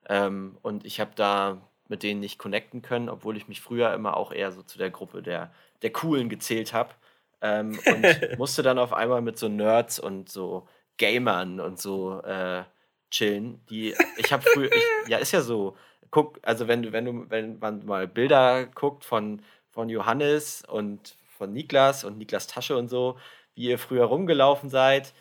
Ähm, 0.10 0.58
und 0.62 0.86
ich 0.86 1.00
habe 1.00 1.12
da 1.16 1.62
mit 1.88 2.04
denen 2.04 2.20
nicht 2.20 2.38
connecten 2.38 2.82
können, 2.82 3.10
obwohl 3.10 3.38
ich 3.38 3.48
mich 3.48 3.62
früher 3.62 3.94
immer 3.94 4.18
auch 4.18 4.32
eher 4.32 4.52
so 4.52 4.62
zu 4.62 4.78
der 4.78 4.92
Gruppe 4.92 5.24
der, 5.24 5.52
der 5.82 5.92
Coolen 5.92 6.30
gezählt 6.30 6.74
habe. 6.74 6.94
Ähm, 7.42 7.80
und 7.86 8.38
musste 8.38 8.64
dann 8.64 8.80
auf 8.80 8.94
einmal 8.94 9.22
mit 9.22 9.38
so 9.38 9.48
Nerds 9.48 10.00
und 10.00 10.30
so 10.30 10.68
Gamern 10.98 11.60
und 11.60 11.80
so 11.80 12.22
äh, 12.22 12.64
chillen. 13.12 13.62
Die, 13.70 13.96
ich 14.18 14.32
habe 14.32 14.44
früher, 14.44 14.72
ich, 14.72 14.84
ja, 15.08 15.18
ist 15.18 15.32
ja 15.32 15.42
so. 15.42 15.76
Guck, 16.10 16.40
also 16.42 16.68
wenn 16.68 16.84
du, 16.84 16.92
wenn 16.94 17.06
du, 17.06 17.30
wenn 17.30 17.60
man 17.60 17.86
mal 17.86 18.08
Bilder 18.08 18.66
guckt 18.68 19.04
von, 19.04 19.42
von 19.70 19.90
Johannes 19.90 20.64
und 20.66 21.16
von 21.38 21.52
Niklas 21.52 22.04
und 22.04 22.18
Niklas 22.18 22.48
Tasche 22.48 22.78
und 22.78 22.88
so, 22.88 23.18
wie 23.56 23.66
ihr 23.66 23.78
früher 23.78 24.06
rumgelaufen 24.06 24.70
seid 24.70 25.14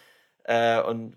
äh, 0.44 0.80
und 0.80 1.16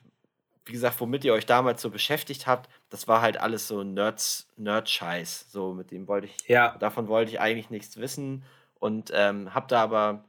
wie 0.69 0.73
gesagt, 0.73 0.99
womit 1.01 1.25
ihr 1.25 1.33
euch 1.33 1.45
damals 1.47 1.81
so 1.81 1.89
beschäftigt 1.89 2.45
habt, 2.45 2.69
das 2.89 3.07
war 3.07 3.21
halt 3.21 3.39
alles 3.39 3.67
so 3.67 3.83
Nerds, 3.83 4.47
Nerd-Scheiß. 4.57 5.51
So, 5.51 5.73
mit 5.73 5.89
dem 5.91 6.07
wollte 6.07 6.27
ich, 6.27 6.47
ja. 6.47 6.77
davon 6.77 7.07
wollte 7.07 7.31
ich 7.31 7.39
eigentlich 7.39 7.71
nichts 7.71 7.97
wissen 7.97 8.43
und 8.79 9.11
ähm, 9.13 9.53
hab 9.53 9.67
da 9.67 9.81
aber 9.81 10.23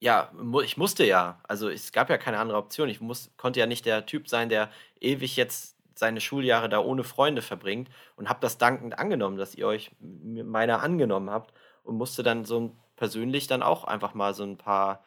ja, 0.00 0.32
ich 0.64 0.76
musste 0.78 1.04
ja. 1.04 1.38
Also 1.46 1.68
es 1.68 1.92
gab 1.92 2.08
ja 2.08 2.18
keine 2.18 2.38
andere 2.38 2.58
Option. 2.58 2.88
Ich 2.88 3.00
muss, 3.00 3.30
konnte 3.36 3.60
ja 3.60 3.66
nicht 3.66 3.84
der 3.84 4.06
Typ 4.06 4.28
sein, 4.28 4.48
der 4.48 4.70
ewig 4.98 5.36
jetzt 5.36 5.76
seine 5.94 6.22
Schuljahre 6.22 6.70
da 6.70 6.80
ohne 6.80 7.04
Freunde 7.04 7.42
verbringt 7.42 7.90
und 8.16 8.28
habe 8.30 8.40
das 8.40 8.56
dankend 8.56 8.98
angenommen, 8.98 9.36
dass 9.36 9.54
ihr 9.54 9.66
euch 9.66 9.90
meiner 10.00 10.82
angenommen 10.82 11.28
habt 11.30 11.52
und 11.84 11.96
musste 11.96 12.22
dann 12.22 12.46
so 12.46 12.74
persönlich 12.96 13.46
dann 13.46 13.62
auch 13.62 13.84
einfach 13.84 14.14
mal 14.14 14.32
so 14.32 14.42
ein 14.42 14.56
paar, 14.56 15.04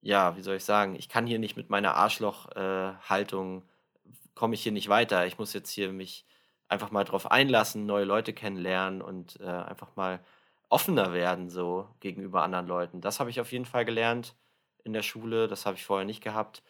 ja, 0.00 0.36
wie 0.36 0.42
soll 0.42 0.56
ich 0.56 0.64
sagen, 0.64 0.94
ich 0.94 1.08
kann 1.08 1.26
hier 1.26 1.40
nicht 1.40 1.56
mit 1.56 1.68
meiner 1.68 1.96
Arschloch-Haltung, 1.96 3.62
äh, 3.62 4.12
komme 4.36 4.54
ich 4.54 4.62
hier 4.62 4.72
nicht 4.72 4.88
weiter. 4.88 5.26
Ich 5.26 5.38
muss 5.38 5.52
jetzt 5.52 5.70
hier 5.70 5.92
mich 5.92 6.24
einfach 6.68 6.92
mal 6.92 7.04
drauf 7.04 7.30
einlassen, 7.30 7.84
neue 7.84 8.04
Leute 8.04 8.32
kennenlernen 8.32 9.02
und 9.02 9.40
äh, 9.40 9.46
einfach 9.46 9.96
mal 9.96 10.20
offener 10.72 11.12
werden 11.12 11.50
so 11.50 11.86
gegenüber 12.00 12.42
anderen 12.42 12.66
Leuten. 12.66 13.00
Das 13.02 13.20
habe 13.20 13.28
ich 13.28 13.40
auf 13.40 13.52
jeden 13.52 13.66
Fall 13.66 13.84
gelernt 13.84 14.34
in 14.84 14.94
der 14.94 15.02
Schule. 15.02 15.46
Das 15.46 15.66
habe 15.66 15.76
ich 15.76 15.84
vorher 15.84 16.06
nicht 16.06 16.22
gehabt 16.22 16.62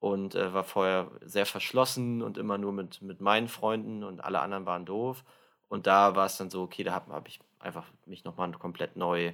und 0.00 0.34
äh, 0.34 0.52
war 0.52 0.64
vorher 0.64 1.10
sehr 1.22 1.46
verschlossen 1.46 2.22
und 2.22 2.36
immer 2.36 2.58
nur 2.58 2.72
mit, 2.72 3.00
mit 3.00 3.22
meinen 3.22 3.48
Freunden 3.48 4.04
und 4.04 4.20
alle 4.20 4.40
anderen 4.40 4.66
waren 4.66 4.84
doof. 4.84 5.24
Und 5.68 5.86
da 5.86 6.14
war 6.14 6.26
es 6.26 6.36
dann 6.36 6.50
so, 6.50 6.62
okay, 6.62 6.84
da 6.84 6.92
habe 6.92 7.12
hab 7.12 7.26
ich 7.26 7.40
einfach 7.58 7.86
mich 8.04 8.22
nochmal 8.24 8.52
komplett 8.52 8.96
neu, 8.96 9.32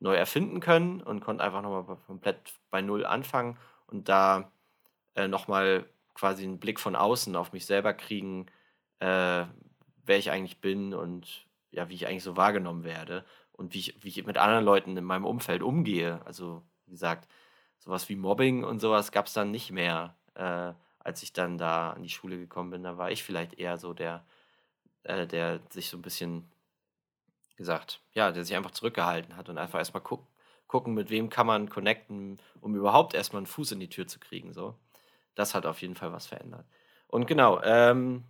neu 0.00 0.14
erfinden 0.14 0.60
können 0.60 1.02
und 1.02 1.20
konnte 1.20 1.44
einfach 1.44 1.60
nochmal 1.60 1.98
komplett 2.06 2.54
bei 2.70 2.80
Null 2.80 3.04
anfangen 3.04 3.58
und 3.86 4.08
da 4.08 4.50
äh, 5.14 5.28
nochmal 5.28 5.84
quasi 6.14 6.44
einen 6.44 6.58
Blick 6.58 6.80
von 6.80 6.96
außen 6.96 7.36
auf 7.36 7.52
mich 7.52 7.66
selber 7.66 7.92
kriegen, 7.92 8.46
äh, 8.98 9.44
wer 10.04 10.18
ich 10.18 10.30
eigentlich 10.30 10.60
bin 10.62 10.94
und 10.94 11.46
ja, 11.70 11.88
wie 11.88 11.94
ich 11.94 12.06
eigentlich 12.06 12.22
so 12.22 12.36
wahrgenommen 12.36 12.84
werde 12.84 13.24
und 13.62 13.74
wie 13.74 13.78
ich, 13.78 13.94
wie 14.02 14.08
ich 14.08 14.26
mit 14.26 14.38
anderen 14.38 14.64
Leuten 14.64 14.96
in 14.96 15.04
meinem 15.04 15.24
Umfeld 15.24 15.62
umgehe. 15.62 16.20
Also, 16.26 16.62
wie 16.86 16.92
gesagt, 16.92 17.28
sowas 17.78 18.08
wie 18.08 18.16
Mobbing 18.16 18.64
und 18.64 18.80
sowas 18.80 19.12
gab 19.12 19.26
es 19.26 19.34
dann 19.34 19.52
nicht 19.52 19.70
mehr, 19.70 20.16
äh, 20.34 20.72
als 20.98 21.22
ich 21.22 21.32
dann 21.32 21.58
da 21.58 21.92
an 21.92 22.02
die 22.02 22.08
Schule 22.10 22.38
gekommen 22.38 22.70
bin. 22.70 22.82
Da 22.82 22.98
war 22.98 23.12
ich 23.12 23.22
vielleicht 23.22 23.54
eher 23.54 23.78
so 23.78 23.94
der, 23.94 24.26
äh, 25.04 25.26
der 25.28 25.60
sich 25.70 25.88
so 25.88 25.96
ein 25.96 26.02
bisschen 26.02 26.50
gesagt, 27.56 28.02
ja, 28.14 28.32
der 28.32 28.44
sich 28.44 28.56
einfach 28.56 28.72
zurückgehalten 28.72 29.36
hat 29.36 29.48
und 29.48 29.58
einfach 29.58 29.78
erstmal 29.78 30.02
guck, 30.02 30.26
gucken, 30.66 30.94
mit 30.94 31.10
wem 31.10 31.28
kann 31.28 31.46
man 31.46 31.68
connecten, 31.68 32.40
um 32.60 32.74
überhaupt 32.74 33.14
erstmal 33.14 33.40
einen 33.40 33.46
Fuß 33.46 33.72
in 33.72 33.80
die 33.80 33.90
Tür 33.90 34.08
zu 34.08 34.18
kriegen. 34.18 34.52
So. 34.52 34.76
Das 35.36 35.54
hat 35.54 35.66
auf 35.66 35.82
jeden 35.82 35.94
Fall 35.94 36.12
was 36.12 36.26
verändert. 36.26 36.66
Und 37.06 37.26
genau, 37.26 37.62
ähm, 37.62 38.24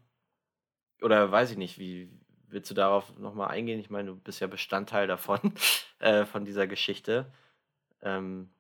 oder 1.01 1.31
weiß 1.33 1.53
ich 1.53 1.57
nicht, 1.57 1.79
wie, 1.79 2.11
willst 2.53 2.71
du 2.71 2.75
darauf 2.75 3.17
nochmal 3.19 3.49
eingehen? 3.49 3.81
Ich 3.81 3.91
meine, 3.91 4.11
du 4.11 4.17
bist 4.17 4.41
ja 4.41 4.47
Bestandteil 4.47 5.07
davon, 5.07 5.41
äh, 5.99 6.25
von 6.25 6.45
dieser 6.45 6.67
Geschichte. 6.67 7.33
Ähm, 8.03 8.51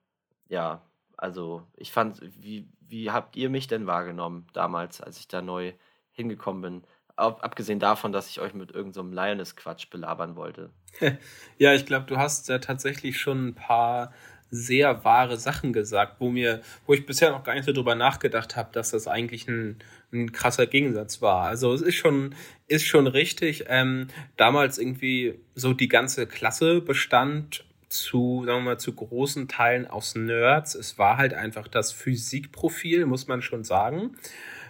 ja, 0.48 0.82
also 1.16 1.66
ich 1.76 1.92
fand, 1.92 2.20
wie, 2.42 2.68
wie 2.80 3.10
habt 3.10 3.36
ihr 3.36 3.50
mich 3.50 3.68
denn 3.68 3.86
wahrgenommen 3.86 4.46
damals, 4.52 5.00
als 5.00 5.18
ich 5.18 5.28
da 5.28 5.42
neu 5.42 5.72
hingekommen 6.10 6.62
bin? 6.62 6.82
Ab, 7.14 7.44
abgesehen 7.44 7.78
davon, 7.78 8.12
dass 8.12 8.28
ich 8.28 8.40
euch 8.40 8.54
mit 8.54 8.72
irgendeinem 8.72 9.10
so 9.10 9.14
Lioness-Quatsch 9.14 9.90
belabern 9.90 10.34
wollte. 10.34 10.70
ja, 11.58 11.74
ich 11.74 11.86
glaube, 11.86 12.06
du 12.06 12.16
hast 12.16 12.48
ja 12.48 12.58
tatsächlich 12.58 13.20
schon 13.20 13.48
ein 13.48 13.54
paar 13.54 14.12
sehr 14.52 15.02
wahre 15.02 15.38
Sachen 15.38 15.72
gesagt, 15.72 16.16
wo 16.18 16.28
mir, 16.28 16.60
wo 16.86 16.92
ich 16.92 17.06
bisher 17.06 17.30
noch 17.30 17.42
gar 17.42 17.54
nicht 17.54 17.64
so 17.64 17.72
drüber 17.72 17.94
nachgedacht 17.94 18.54
habe, 18.54 18.68
dass 18.72 18.90
das 18.90 19.08
eigentlich 19.08 19.48
ein, 19.48 19.78
ein 20.12 20.30
krasser 20.30 20.66
Gegensatz 20.66 21.22
war. 21.22 21.46
Also 21.46 21.72
es 21.72 21.80
ist 21.80 21.94
schon, 21.94 22.34
ist 22.68 22.84
schon 22.84 23.06
richtig. 23.06 23.64
Ähm, 23.68 24.08
damals 24.36 24.76
irgendwie 24.76 25.40
so 25.54 25.72
die 25.72 25.88
ganze 25.88 26.26
Klasse 26.26 26.82
bestand 26.82 27.64
zu, 27.88 28.42
sagen 28.44 28.58
wir 28.58 28.72
mal, 28.72 28.78
zu 28.78 28.94
großen 28.94 29.48
Teilen 29.48 29.86
aus 29.86 30.14
Nerds. 30.14 30.74
Es 30.74 30.98
war 30.98 31.16
halt 31.16 31.32
einfach 31.32 31.66
das 31.66 31.90
Physikprofil, 31.90 33.06
muss 33.06 33.28
man 33.28 33.40
schon 33.40 33.64
sagen. 33.64 34.16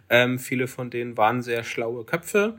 Ähm, 0.09 0.39
viele 0.39 0.69
von 0.69 0.91
denen 0.91 1.17
waren 1.17 1.43
sehr 1.43 1.65
schlaue 1.65 2.05
Köpfe. 2.05 2.59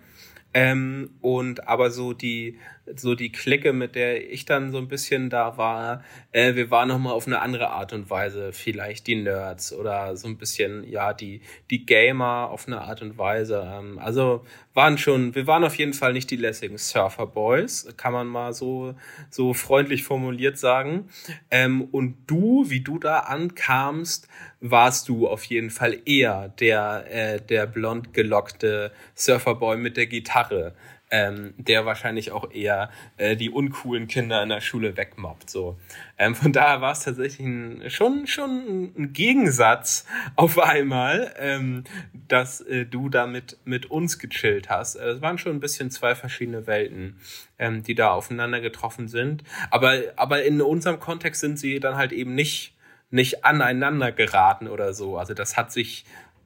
Ähm, 0.54 1.12
und 1.22 1.70
aber 1.70 1.90
so 1.90 2.12
die, 2.14 2.60
so 2.96 3.16
die 3.16 3.32
Clique, 3.32 3.72
mit 3.74 3.96
der 3.96 4.30
ich 4.32 4.46
dann 4.46 4.72
so 4.72 4.78
ein 4.78 4.88
bisschen 4.88 5.30
da 5.30 5.58
war, 5.58 6.04
äh, 6.32 6.56
wir 6.56 6.70
waren 6.70 6.90
nochmal 6.90 7.14
auf 7.14 7.28
eine 7.28 7.40
andere 7.40 7.70
Art 7.70 7.94
und 7.94 8.10
Weise, 8.10 8.52
vielleicht 8.52 9.08
die 9.08 9.16
Nerds 9.16 9.74
oder 9.74 10.18
so 10.18 10.28
ein 10.28 10.38
bisschen, 10.38 10.84
ja, 10.90 11.14
die, 11.14 11.42
die 11.70 11.86
Gamer 11.86 12.50
auf 12.52 12.68
eine 12.68 12.82
Art 12.82 13.02
und 13.02 13.18
Weise. 13.18 13.64
Ähm, 13.66 14.00
also 14.00 14.46
waren 14.74 14.98
schon, 14.98 15.34
wir 15.36 15.48
waren 15.48 15.64
auf 15.64 15.76
jeden 15.76 15.94
Fall 15.94 16.14
nicht 16.14 16.30
die 16.32 16.36
lässigen 16.36 16.78
Surfer 16.78 17.28
Boys, 17.28 17.88
kann 17.96 18.12
man 18.12 18.28
mal 18.28 18.54
so, 18.54 18.96
so 19.30 19.54
freundlich 19.54 20.04
formuliert 20.04 20.58
sagen. 20.58 21.10
Ähm, 21.52 21.84
und 21.84 22.18
du, 22.28 22.70
wie 22.70 22.82
du 22.82 23.00
da 23.00 23.20
ankamst, 23.20 24.28
warst 24.60 25.10
du 25.10 25.28
auf 25.28 25.44
jeden 25.46 25.70
Fall 25.70 26.00
eher 26.06 26.50
der, 26.60 27.06
äh, 27.10 27.42
der 27.42 27.68
blond 27.68 28.14
gelockte 28.14 28.92
Surferboy 29.16 29.78
mit 29.78 29.96
der 29.96 30.08
Gitarre, 30.08 30.74
ähm, 31.14 31.54
der 31.58 31.86
wahrscheinlich 31.86 32.32
auch 32.32 32.50
eher 32.50 32.90
äh, 33.18 33.36
die 33.36 33.52
uncoolen 33.52 34.08
Kinder 34.08 34.42
in 34.42 34.50
der 34.50 34.62
Schule 34.62 34.98
wegmobbt. 34.98 35.48
So. 35.48 35.78
Ähm, 36.18 36.34
von 36.34 36.52
daher 36.52 36.82
war 36.82 36.92
es 36.92 37.02
tatsächlich 37.02 37.46
ein, 37.46 37.84
schon, 37.92 38.26
schon 38.26 38.92
ein 38.98 39.14
Gegensatz 39.14 40.08
auf 40.36 40.58
einmal, 40.58 41.32
ähm, 41.38 41.84
dass 42.28 42.62
äh, 42.62 42.88
du 42.88 43.10
da 43.10 43.28
mit, 43.28 43.58
uns 43.92 44.18
gechillt 44.18 44.72
hast. 44.72 44.96
Äh, 44.96 45.10
es 45.10 45.22
waren 45.22 45.38
schon 45.38 45.56
ein 45.56 45.60
bisschen 45.60 45.92
zwei 45.92 46.16
verschiedene 46.16 46.66
Welten, 46.66 47.20
ähm, 47.60 47.84
die 47.84 47.94
da 47.94 48.10
aufeinander 48.10 48.60
getroffen 48.60 49.08
sind. 49.08 49.44
Aber, 49.70 49.94
aber 50.16 50.44
in 50.44 50.64
unserem 50.64 51.00
Kontext 51.00 51.42
sind 51.42 51.60
sie 51.60 51.80
dann 51.80 51.96
halt 51.96 52.12
eben 52.12 52.34
nicht 52.34 52.74
nicht 53.12 53.46
aneinander 53.46 54.12
geraten 54.12 54.68
oder 54.68 54.96
so. 54.96 55.20
Also 55.20 55.36
das 55.36 55.56
hat 55.56 55.72
sich 55.72 56.04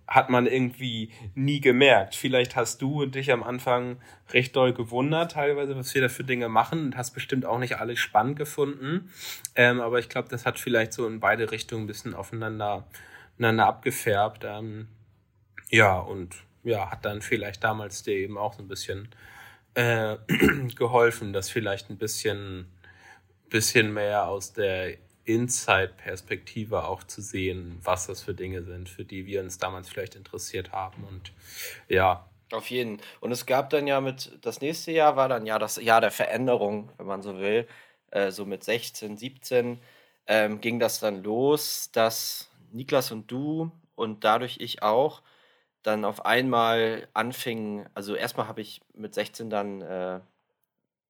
hat 0.07 0.29
man 0.29 0.47
irgendwie 0.47 1.11
nie 1.35 1.59
gemerkt. 1.59 2.15
Vielleicht 2.15 2.55
hast 2.55 2.81
du 2.81 3.05
dich 3.05 3.31
am 3.31 3.43
Anfang 3.43 3.97
recht 4.31 4.55
doll 4.55 4.73
gewundert, 4.73 5.33
teilweise, 5.33 5.75
was 5.75 5.93
wir 5.93 6.01
da 6.01 6.09
für 6.09 6.23
Dinge 6.23 6.47
machen 6.47 6.85
und 6.85 6.97
hast 6.97 7.11
bestimmt 7.11 7.45
auch 7.45 7.59
nicht 7.59 7.77
alles 7.77 7.99
spannend 7.99 8.37
gefunden. 8.37 9.11
Ähm, 9.55 9.81
aber 9.81 9.99
ich 9.99 10.07
glaube, 10.07 10.29
das 10.29 10.45
hat 10.45 10.59
vielleicht 10.59 10.93
so 10.93 11.05
in 11.07 11.19
beide 11.19 11.51
Richtungen 11.51 11.83
ein 11.83 11.87
bisschen 11.87 12.13
aufeinander, 12.13 12.87
aufeinander 13.33 13.65
abgefärbt. 13.67 14.45
Ähm, 14.45 14.87
ja, 15.69 15.97
und 15.99 16.35
ja, 16.63 16.89
hat 16.89 17.03
dann 17.03 17.21
vielleicht 17.21 17.63
damals 17.63 18.03
dir 18.03 18.15
eben 18.15 18.37
auch 18.37 18.53
so 18.53 18.63
ein 18.63 18.67
bisschen 18.69 19.09
äh, 19.73 20.17
geholfen, 20.75 21.33
das 21.33 21.49
vielleicht 21.49 21.89
ein 21.89 21.97
bisschen, 21.97 22.71
bisschen 23.49 23.93
mehr 23.93 24.27
aus 24.27 24.53
der 24.53 24.97
Inside-Perspektive 25.27 26.85
auch 26.85 27.03
zu 27.03 27.21
sehen, 27.21 27.79
was 27.83 28.07
das 28.07 28.23
für 28.23 28.33
Dinge 28.33 28.63
sind, 28.63 28.89
für 28.89 29.05
die 29.05 29.25
wir 29.25 29.41
uns 29.41 29.57
damals 29.57 29.89
vielleicht 29.89 30.15
interessiert 30.15 30.71
haben. 30.71 31.03
Und 31.03 31.33
ja. 31.87 32.25
Auf 32.51 32.69
jeden. 32.69 33.01
Und 33.19 33.31
es 33.31 33.45
gab 33.45 33.69
dann 33.69 33.87
ja 33.87 33.99
mit, 33.99 34.37
das 34.41 34.61
nächste 34.61 34.91
Jahr 34.91 35.15
war 35.17 35.27
dann 35.27 35.45
ja 35.45 35.59
das 35.59 35.75
Jahr 35.75 36.01
der 36.01 36.11
Veränderung, 36.11 36.89
wenn 36.97 37.05
man 37.05 37.21
so 37.21 37.39
will. 37.39 37.67
Äh, 38.11 38.31
so 38.31 38.45
mit 38.45 38.63
16, 38.63 39.17
17 39.17 39.79
ähm, 40.27 40.61
ging 40.61 40.79
das 40.79 40.99
dann 41.01 41.23
los, 41.23 41.89
dass 41.91 42.49
Niklas 42.71 43.11
und 43.11 43.29
du 43.29 43.71
und 43.95 44.23
dadurch 44.23 44.57
ich 44.59 44.81
auch 44.81 45.21
dann 45.83 46.05
auf 46.05 46.25
einmal 46.25 47.07
anfingen, 47.13 47.87
also 47.93 48.15
erstmal 48.15 48.47
habe 48.47 48.61
ich 48.61 48.81
mit 48.93 49.13
16 49.13 49.49
dann 49.49 49.81
äh, 49.81 50.19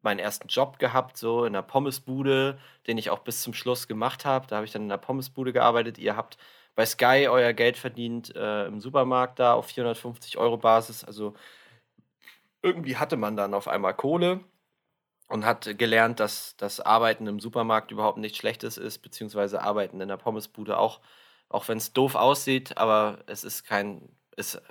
meinen 0.08 0.20
ersten 0.20 0.48
Job 0.48 0.80
gehabt, 0.80 1.18
so 1.18 1.44
in 1.44 1.52
der 1.52 1.64
Pommesbude, 1.64 2.58
den 2.88 2.98
ich 2.98 3.10
auch 3.10 3.20
bis 3.20 3.42
zum 3.42 3.54
Schluss 3.54 3.90
gemacht 3.90 4.24
habe. 4.24 4.48
Da 4.48 4.56
habe 4.56 4.66
ich 4.66 4.72
dann 4.72 4.84
in 4.84 4.90
der 4.90 4.96
Pommesbude 4.96 5.52
gearbeitet. 5.52 5.98
Ihr 5.98 6.16
habt 6.16 6.38
bei 6.76 6.86
Sky 6.86 7.28
euer 7.30 7.52
Geld 7.52 7.76
verdient 7.76 8.34
äh, 8.34 8.68
im 8.68 8.80
Supermarkt 8.80 9.40
da 9.40 9.54
auf 9.54 9.66
450 9.66 10.38
Euro 10.38 10.56
Basis. 10.56 11.04
Also 11.04 11.34
irgendwie 12.62 12.96
hatte 12.96 13.18
man 13.18 13.36
dann 13.36 13.54
auf 13.54 13.68
einmal 13.68 13.94
Kohle 13.96 14.40
und 15.28 15.44
hat 15.44 15.78
gelernt, 15.78 16.22
dass 16.22 16.56
das 16.56 16.80
Arbeiten 16.80 17.28
im 17.28 17.42
Supermarkt 17.42 17.92
überhaupt 17.92 18.18
nichts 18.18 18.38
Schlechtes 18.38 18.78
ist, 18.78 19.00
beziehungsweise 19.00 19.62
Arbeiten 19.62 20.00
in 20.00 20.08
der 20.08 20.16
Pommesbude 20.16 20.78
auch, 20.78 21.02
auch 21.50 21.68
wenn 21.68 21.80
es 21.80 21.92
doof 21.92 22.16
aussieht, 22.16 22.78
aber 22.78 23.20
es 23.26 23.44
ist 23.44 23.66
kein, 23.66 24.08
ist 24.38 24.62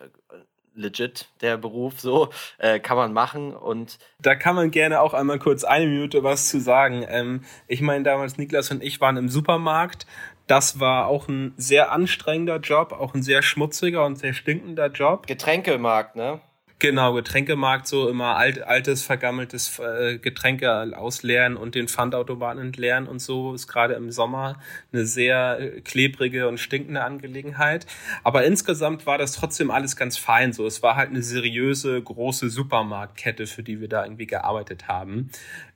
legit, 0.76 1.28
der 1.40 1.56
Beruf, 1.56 2.00
so 2.00 2.28
äh, 2.58 2.78
kann 2.78 2.96
man 2.96 3.12
machen 3.12 3.54
und 3.54 3.98
da 4.20 4.34
kann 4.34 4.54
man 4.54 4.70
gerne 4.70 5.00
auch 5.00 5.14
einmal 5.14 5.38
kurz 5.38 5.64
eine 5.64 5.86
Minute 5.86 6.22
was 6.22 6.48
zu 6.48 6.60
sagen. 6.60 7.04
Ähm, 7.08 7.44
ich 7.66 7.80
meine, 7.80 8.04
damals 8.04 8.38
Niklas 8.38 8.70
und 8.70 8.82
ich 8.82 9.00
waren 9.00 9.16
im 9.16 9.28
Supermarkt. 9.28 10.06
Das 10.46 10.78
war 10.78 11.08
auch 11.08 11.26
ein 11.26 11.54
sehr 11.56 11.90
anstrengender 11.90 12.58
Job, 12.58 12.92
auch 12.92 13.14
ein 13.14 13.22
sehr 13.22 13.42
schmutziger 13.42 14.06
und 14.06 14.16
sehr 14.16 14.32
stinkender 14.32 14.88
Job. 14.88 15.26
Getränkemarkt, 15.26 16.14
ne? 16.14 16.40
Genau, 16.78 17.14
Getränkemarkt, 17.14 17.86
so 17.86 18.06
immer 18.06 18.36
alt, 18.36 18.60
altes, 18.60 19.02
vergammeltes 19.02 19.78
äh, 19.78 20.18
Getränke 20.18 20.94
ausleeren 20.94 21.56
und 21.56 21.74
den 21.74 21.88
Pfandautomaten 21.88 22.60
entleeren 22.60 23.08
und 23.08 23.18
so 23.18 23.54
ist 23.54 23.66
gerade 23.66 23.94
im 23.94 24.10
Sommer 24.10 24.60
eine 24.92 25.06
sehr 25.06 25.58
äh, 25.58 25.80
klebrige 25.80 26.48
und 26.48 26.60
stinkende 26.60 27.02
Angelegenheit. 27.02 27.86
Aber 28.24 28.44
insgesamt 28.44 29.06
war 29.06 29.16
das 29.16 29.32
trotzdem 29.32 29.70
alles 29.70 29.96
ganz 29.96 30.18
fein 30.18 30.52
so. 30.52 30.66
Es 30.66 30.82
war 30.82 30.96
halt 30.96 31.08
eine 31.08 31.22
seriöse, 31.22 32.02
große 32.02 32.50
Supermarktkette, 32.50 33.46
für 33.46 33.62
die 33.62 33.80
wir 33.80 33.88
da 33.88 34.04
irgendwie 34.04 34.26
gearbeitet 34.26 34.86
haben. 34.86 35.30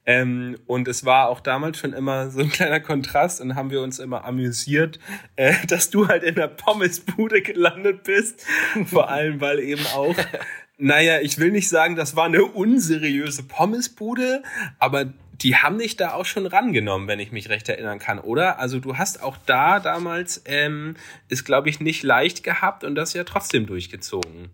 Ähm, 0.07 0.57
und 0.67 0.89
es 0.89 1.05
war 1.05 1.29
auch 1.29 1.41
damals 1.41 1.79
schon 1.79 1.93
immer 1.93 2.31
so 2.31 2.41
ein 2.41 2.51
kleiner 2.51 2.81
Kontrast 2.81 3.41
und 3.41 3.55
haben 3.55 3.71
wir 3.71 3.81
uns 3.81 3.99
immer 3.99 4.25
amüsiert, 4.25 4.99
äh, 5.37 5.55
dass 5.67 5.91
du 5.91 6.09
halt 6.09 6.25
in 6.25 6.35
der 6.35 6.49
Pommesbude 6.49 7.43
gelandet 7.43 8.03
bist. 8.03 8.45
Vor 8.87 9.09
allem, 9.09 9.41
weil 9.41 9.61
eben 9.61 9.87
auch 9.95 10.17
naja, 10.81 11.21
ich 11.21 11.39
will 11.39 11.51
nicht 11.51 11.69
sagen, 11.69 11.97
das 11.97 12.17
war 12.17 12.25
eine 12.25 12.45
unseriöse 12.45 13.43
Pommesbude, 13.45 14.43
aber 14.79 15.07
die 15.43 15.57
haben 15.57 15.79
dich 15.79 15.97
da 15.97 16.13
auch 16.13 16.27
schon 16.27 16.47
rangenommen, 16.47 17.09
wenn 17.09 17.21
ich 17.21 17.33
mich 17.33 17.49
recht 17.49 17.69
erinnern 17.69 17.99
kann, 17.99 18.19
oder? 18.19 18.59
Also 18.59 18.79
du 18.79 18.99
hast 18.99 19.23
auch 19.23 19.37
da 19.47 19.81
damals 19.81 20.43
ähm, 20.45 20.97
ist, 21.29 21.45
glaube 21.45 21.71
ich, 21.71 21.81
nicht 21.81 22.03
leicht 22.03 22.43
gehabt 22.43 22.85
und 22.85 22.95
das 22.95 23.15
ja 23.15 23.25
trotzdem 23.25 23.67
durchgezogen. 23.67 24.51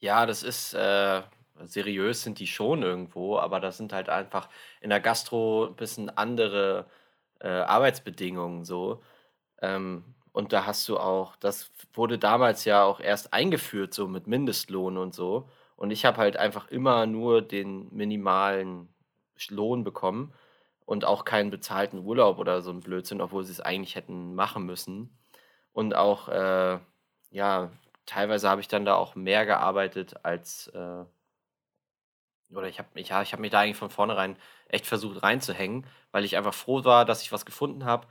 Ja, 0.00 0.24
das 0.26 0.42
ist 0.42 0.74
äh, 0.74 1.22
seriös 1.62 2.22
sind 2.22 2.38
die 2.38 2.46
schon 2.46 2.82
irgendwo, 2.82 3.38
aber 3.38 3.60
das 3.60 3.76
sind 3.76 3.92
halt 3.92 4.08
einfach 4.08 4.48
in 4.80 4.90
der 4.90 5.00
Gastro 5.00 5.66
ein 5.66 5.76
bisschen 5.76 6.10
andere 6.10 6.86
äh, 7.40 7.48
Arbeitsbedingungen 7.48 8.64
so. 8.64 9.02
Ähm, 9.60 10.13
und 10.34 10.52
da 10.52 10.66
hast 10.66 10.88
du 10.88 10.98
auch, 10.98 11.36
das 11.36 11.70
wurde 11.92 12.18
damals 12.18 12.64
ja 12.64 12.82
auch 12.82 12.98
erst 12.98 13.32
eingeführt, 13.32 13.94
so 13.94 14.08
mit 14.08 14.26
Mindestlohn 14.26 14.98
und 14.98 15.14
so. 15.14 15.48
Und 15.76 15.92
ich 15.92 16.04
habe 16.04 16.16
halt 16.18 16.36
einfach 16.36 16.66
immer 16.68 17.06
nur 17.06 17.40
den 17.40 17.88
minimalen 17.94 18.88
Lohn 19.48 19.84
bekommen 19.84 20.34
und 20.86 21.04
auch 21.04 21.24
keinen 21.24 21.50
bezahlten 21.50 22.00
Urlaub 22.00 22.38
oder 22.38 22.62
so 22.62 22.72
ein 22.72 22.80
Blödsinn, 22.80 23.20
obwohl 23.20 23.44
sie 23.44 23.52
es 23.52 23.60
eigentlich 23.60 23.94
hätten 23.94 24.34
machen 24.34 24.66
müssen. 24.66 25.16
Und 25.72 25.94
auch, 25.94 26.28
äh, 26.28 26.80
ja, 27.30 27.70
teilweise 28.04 28.48
habe 28.50 28.60
ich 28.60 28.66
dann 28.66 28.84
da 28.84 28.96
auch 28.96 29.14
mehr 29.14 29.46
gearbeitet 29.46 30.16
als, 30.24 30.66
äh, 30.74 31.04
oder 32.50 32.66
ich 32.66 32.80
habe 32.80 32.88
mich, 32.94 33.10
ja, 33.10 33.22
ich 33.22 33.30
habe 33.32 33.40
mich 33.40 33.52
da 33.52 33.60
eigentlich 33.60 33.76
von 33.76 33.90
vornherein 33.90 34.36
echt 34.68 34.86
versucht 34.86 35.22
reinzuhängen, 35.22 35.86
weil 36.10 36.24
ich 36.24 36.36
einfach 36.36 36.54
froh 36.54 36.84
war, 36.84 37.04
dass 37.04 37.22
ich 37.22 37.30
was 37.30 37.46
gefunden 37.46 37.84
habe 37.84 38.08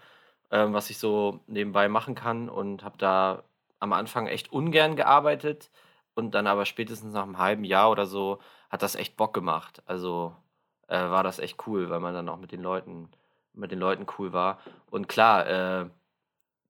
ähm, 0.53 0.73
was 0.73 0.89
ich 0.91 0.99
so 0.99 1.39
nebenbei 1.47 1.89
machen 1.89 2.13
kann 2.13 2.47
und 2.47 2.83
habe 2.83 2.97
da 2.97 3.43
am 3.79 3.91
Anfang 3.91 4.27
echt 4.27 4.53
ungern 4.53 4.95
gearbeitet 4.95 5.71
und 6.13 6.35
dann 6.35 6.47
aber 6.47 6.65
spätestens 6.65 7.13
nach 7.13 7.23
einem 7.23 7.39
halben 7.39 7.63
Jahr 7.65 7.89
oder 7.89 8.05
so 8.05 8.39
hat 8.69 8.83
das 8.83 8.95
echt 8.95 9.17
Bock 9.17 9.33
gemacht. 9.33 9.81
Also 9.87 10.35
äh, 10.87 10.97
war 10.97 11.23
das 11.23 11.39
echt 11.39 11.67
cool, 11.67 11.89
weil 11.89 11.99
man 11.99 12.13
dann 12.13 12.29
auch 12.29 12.37
mit 12.37 12.51
den 12.51 12.61
Leuten 12.61 13.09
mit 13.53 13.71
den 13.71 13.79
Leuten 13.79 14.05
cool 14.17 14.33
war. 14.33 14.59
Und 14.89 15.07
klar, 15.07 15.47
äh, 15.47 15.89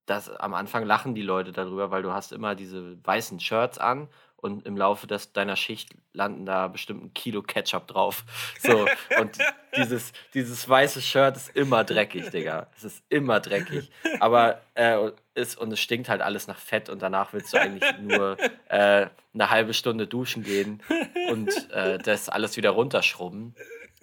das, 0.06 0.30
am 0.30 0.54
Anfang 0.54 0.86
lachen 0.86 1.16
die 1.16 1.22
Leute 1.22 1.52
darüber, 1.52 1.92
weil 1.92 2.04
du 2.04 2.12
hast 2.14 2.32
immer 2.34 2.56
diese 2.56 2.98
weißen 3.06 3.40
Shirts 3.40 3.78
an 3.78 4.10
und 4.44 4.66
im 4.66 4.76
Laufe 4.76 5.08
des, 5.08 5.32
deiner 5.32 5.56
Schicht 5.56 5.89
landen 6.12 6.46
da 6.46 6.68
bestimmt 6.68 7.04
ein 7.04 7.14
Kilo 7.14 7.41
Ketchup 7.41 7.88
drauf. 7.88 8.26
So, 8.60 8.86
und 9.20 9.38
dieses, 9.78 10.12
dieses 10.34 10.68
weiße 10.68 11.02
Shirt 11.02 11.38
ist 11.38 11.56
immer 11.56 11.84
dreckig, 11.84 12.30
Digga. 12.30 12.68
Es 12.76 12.84
ist 12.84 13.04
immer 13.10 13.39
dreckig. 13.39 13.89
Aber 14.20 14.62
äh, 14.76 15.12
ist, 15.34 15.58
und 15.58 15.72
es 15.72 15.80
stinkt 15.80 16.10
halt 16.10 16.22
alles 16.22 16.48
nach 16.48 16.60
Fett 16.60 16.89
und 16.89 17.02
danach 17.02 17.32
willst 17.32 17.54
du 17.54 17.58
eigentlich 17.58 17.98
nur 18.00 18.38
äh, 18.68 19.08
eine 19.34 19.50
halbe 19.50 19.74
Stunde 19.74 20.08
duschen 20.08 20.44
gehen 20.44 20.84
und 21.30 21.72
äh, 21.72 21.98
das 21.98 22.28
alles 22.28 22.58
wieder 22.58 22.72
runterschrubben. 22.72 23.56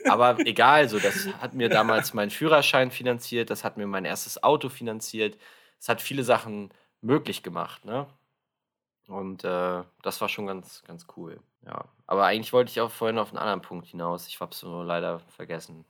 Aber 0.08 0.38
egal, 0.40 0.88
so, 0.88 0.98
das 0.98 1.28
hat 1.40 1.52
mir 1.52 1.68
damals 1.68 2.14
meinen 2.14 2.30
Führerschein 2.30 2.90
finanziert, 2.90 3.50
das 3.50 3.62
hat 3.64 3.76
mir 3.76 3.86
mein 3.86 4.06
erstes 4.06 4.42
Auto 4.42 4.70
finanziert. 4.70 5.36
Es 5.78 5.90
hat 5.90 6.00
viele 6.00 6.24
Sachen 6.24 6.70
möglich 7.02 7.42
gemacht, 7.42 7.84
ne? 7.84 8.06
Und 9.10 9.42
äh, 9.42 9.82
das 10.02 10.20
war 10.20 10.28
schon 10.28 10.46
ganz, 10.46 10.84
ganz 10.86 11.06
cool. 11.16 11.40
Ja. 11.66 11.84
Aber 12.06 12.26
eigentlich 12.26 12.52
wollte 12.52 12.70
ich 12.70 12.80
auch 12.80 12.92
vorhin 12.92 13.18
auf 13.18 13.30
einen 13.30 13.38
anderen 13.38 13.60
Punkt 13.60 13.88
hinaus. 13.88 14.28
Ich 14.28 14.40
habe 14.40 14.52
es 14.52 14.62
nur 14.62 14.84
leider 14.84 15.18
vergessen. 15.18 15.84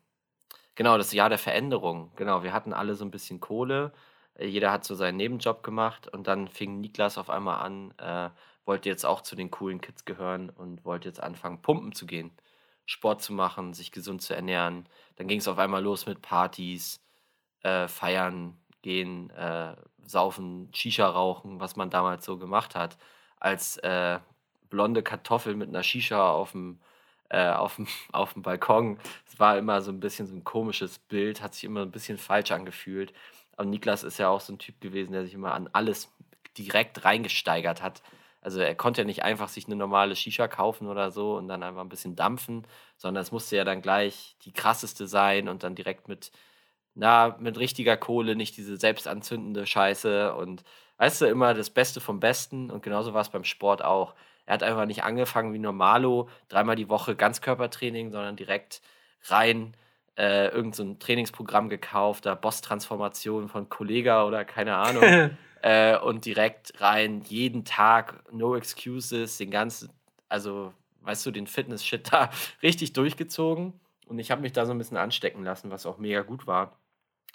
Genau, 0.75 0.97
das 0.97 1.13
Jahr 1.13 1.29
der 1.29 1.39
Veränderung. 1.39 2.13
Genau, 2.17 2.43
wir 2.43 2.55
hatten 2.55 2.73
alle 2.73 2.95
so 2.95 3.05
ein 3.05 3.11
bisschen 3.11 3.39
Kohle. 3.39 3.93
Jeder 4.39 4.73
hat 4.73 4.85
so 4.85 4.95
seinen 4.95 5.17
Nebenjob 5.17 5.63
gemacht 5.63 6.09
und 6.09 6.27
dann 6.27 6.49
fing 6.49 6.81
Niklas 6.81 7.19
auf 7.19 7.29
einmal 7.29 7.61
an, 7.61 7.93
äh, 7.99 8.31
wollte 8.65 8.89
jetzt 8.89 9.05
auch 9.05 9.21
zu 9.21 9.37
den 9.37 9.51
coolen 9.51 9.83
Kids 9.83 10.07
gehören 10.07 10.49
und 10.49 10.85
wollte 10.87 11.09
jetzt 11.09 11.23
anfangen, 11.23 11.61
pumpen 11.61 11.93
zu 11.93 12.07
gehen, 12.07 12.31
Sport 12.87 13.21
zu 13.21 13.35
machen, 13.35 13.75
sich 13.75 13.93
gesund 13.93 14.23
zu 14.23 14.35
ernähren. 14.35 14.89
Dann 15.17 15.29
ging 15.29 15.41
es 15.41 15.49
auf 15.49 15.59
einmal 15.59 15.83
los 15.83 16.07
mit 16.07 16.23
Partys, 16.23 17.05
äh, 17.63 17.87
feiern, 17.87 18.60
gehen, 18.83 19.31
äh, 19.31 19.75
saufen, 20.05 20.71
Shisha 20.75 21.07
rauchen, 21.07 21.61
was 21.61 21.77
man 21.77 21.91
damals 21.91 22.25
so 22.25 22.39
gemacht 22.39 22.75
hat, 22.75 22.97
als 23.39 23.77
äh, 23.79 24.19
blonde 24.69 25.03
Kartoffel 25.03 25.55
mit 25.55 25.69
einer 25.69 25.83
Shisha 25.83 26.31
auf 26.31 26.53
dem 26.53 26.81
äh, 27.31 27.49
auf 27.49 27.77
dem, 27.77 27.87
auf 28.13 28.35
dem 28.35 28.43
Balkon. 28.43 28.99
Es 29.27 29.39
war 29.41 29.57
immer 29.57 29.81
so 29.81 29.91
ein 29.91 30.01
bisschen 30.01 30.27
so 30.27 30.35
ein 30.35 30.45
komisches 30.45 30.99
Bild, 30.99 31.41
hat 31.41 31.55
sich 31.55 31.65
immer 31.65 31.83
ein 31.83 31.91
bisschen 31.91 32.19
falsch 32.19 32.51
angefühlt. 32.51 33.13
Und 33.57 33.71
Niklas 33.71 34.03
ist 34.03 34.19
ja 34.19 34.29
auch 34.29 34.41
so 34.41 34.53
ein 34.53 34.59
Typ 34.59 34.81
gewesen, 34.81 35.13
der 35.13 35.25
sich 35.25 35.35
immer 35.35 35.55
an 35.55 35.69
alles 35.73 36.13
direkt 36.59 37.05
reingesteigert 37.05 37.83
hat. 37.83 38.03
Also 38.43 38.61
er 38.61 38.75
konnte 38.75 39.03
ja 39.03 39.05
nicht 39.05 39.23
einfach 39.23 39.49
sich 39.49 39.67
eine 39.67 39.77
normale 39.77 40.17
Shisha 40.17 40.49
kaufen 40.49 40.89
oder 40.89 41.11
so 41.11 41.37
und 41.37 41.47
dann 41.49 41.63
einfach 41.63 41.83
ein 41.83 41.91
bisschen 41.91 42.17
dampfen, 42.17 42.67
sondern 42.97 43.23
es 43.23 43.33
musste 43.33 43.57
ja 43.57 43.65
dann 43.65 43.83
gleich 43.83 44.37
die 44.45 44.53
krasseste 44.53 45.07
sein 45.07 45.49
und 45.49 45.63
dann 45.63 45.75
direkt 45.75 46.09
mit 46.09 46.33
na, 46.95 47.37
mit 47.39 47.59
richtiger 47.59 47.97
Kohle, 47.97 48.37
nicht 48.37 48.57
diese 48.57 48.77
selbstanzündende 48.77 49.67
Scheiße 49.67 50.35
und 50.35 50.65
weißt 50.99 51.23
du, 51.23 51.27
immer 51.27 51.55
das 51.55 51.71
Beste 51.71 52.01
vom 52.01 52.21
Besten 52.21 52.71
und 52.71 52.83
genauso 52.83 53.15
war 53.15 53.23
es 53.23 53.31
beim 53.31 53.45
Sport 53.45 53.83
auch. 53.85 54.15
Er 54.47 54.55
hat 54.55 54.63
einfach 54.63 54.87
nicht 54.87 55.05
angefangen 55.05 55.53
wie 55.55 55.59
Normalo, 55.59 56.29
dreimal 56.49 56.77
die 56.77 56.89
Woche 56.89 57.17
Ganzkörpertraining, 57.17 58.11
sondern 58.11 58.37
direkt 58.37 58.83
rein 59.25 59.75
äh, 60.17 60.49
irgend 60.49 60.75
so 60.75 60.83
ein 60.83 60.99
Trainingsprogramm 60.99 61.69
gekauft, 61.69 62.27
da 62.27 62.35
Boss-Transformation 62.35 63.49
von 63.49 63.69
Kollega 63.69 64.25
oder 64.25 64.45
keine 64.45 64.77
Ahnung. 64.77 65.31
äh, 65.63 65.97
und 65.99 66.25
direkt 66.25 66.81
rein, 66.81 67.23
jeden 67.23 67.65
Tag, 67.65 68.23
no 68.33 68.57
excuses, 68.57 69.39
den 69.39 69.51
ganzen, 69.51 69.91
also 70.29 70.75
weißt 71.03 71.25
du, 71.25 71.31
den 71.31 71.47
Fitness-Shit 71.47 72.13
da 72.13 72.31
richtig 72.63 72.93
durchgezogen. 72.93 73.73
Und 74.07 74.19
ich 74.19 74.31
habe 74.31 74.43
mich 74.43 74.53
da 74.53 74.67
so 74.67 74.73
ein 74.73 74.79
bisschen 74.79 74.97
anstecken 74.97 75.45
lassen, 75.45 75.71
was 75.71 75.87
auch 75.87 75.99
mega 75.99 76.23
gut 76.23 76.47
war, 76.47 76.77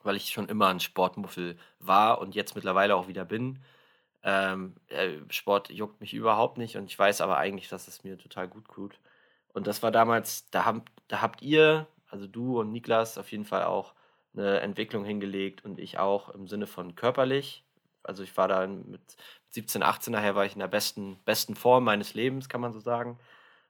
weil 0.06 0.16
ich 0.16 0.30
schon 0.30 0.50
immer 0.50 0.68
ein 0.68 0.80
Sportmuffel 0.80 1.58
war 1.80 2.20
und 2.20 2.36
jetzt 2.36 2.56
mittlerweile 2.56 2.96
auch 2.96 3.08
wieder 3.08 3.26
bin. 3.26 3.60
Ähm, 4.24 4.76
äh, 4.88 5.18
Sport 5.30 5.70
juckt 5.70 6.02
mich 6.02 6.14
überhaupt 6.14 6.58
nicht 6.58 6.78
und 6.78 6.86
ich 6.86 6.98
weiß 6.98 7.22
aber 7.22 7.38
eigentlich, 7.38 7.70
dass 7.70 7.88
es 7.88 8.04
mir 8.04 8.18
total 8.18 8.48
gut 8.48 8.66
tut. 8.68 9.00
Und 9.54 9.68
das 9.68 9.84
war 9.84 9.92
damals, 9.92 10.50
da, 10.50 10.66
haben, 10.66 10.84
da 11.08 11.22
habt 11.22 11.42
ihr, 11.42 11.88
also 12.10 12.28
du 12.28 12.60
und 12.60 12.72
Niklas, 12.72 13.18
auf 13.18 13.32
jeden 13.32 13.46
Fall 13.46 13.64
auch 13.64 13.94
eine 14.34 14.60
Entwicklung 14.60 15.06
hingelegt 15.06 15.64
und 15.64 15.80
ich 15.80 15.98
auch 16.00 16.30
im 16.30 16.48
Sinne 16.48 16.68
von 16.68 16.96
körperlich. 16.96 17.64
Also 18.04 18.24
ich 18.24 18.36
war 18.38 18.48
da 18.48 18.68
mit 18.68 19.02
17, 19.52 19.84
18 19.84 20.12
nachher 20.14 20.36
war 20.36 20.46
ich 20.46 20.54
in 20.54 20.60
der 20.60 20.68
besten, 20.68 21.18
besten 21.26 21.56
Form 21.56 21.86
meines 21.86 22.14
Lebens, 22.14 22.50
kann 22.50 22.62
man 22.62 22.74
so 22.74 22.80
sagen. 22.80 23.18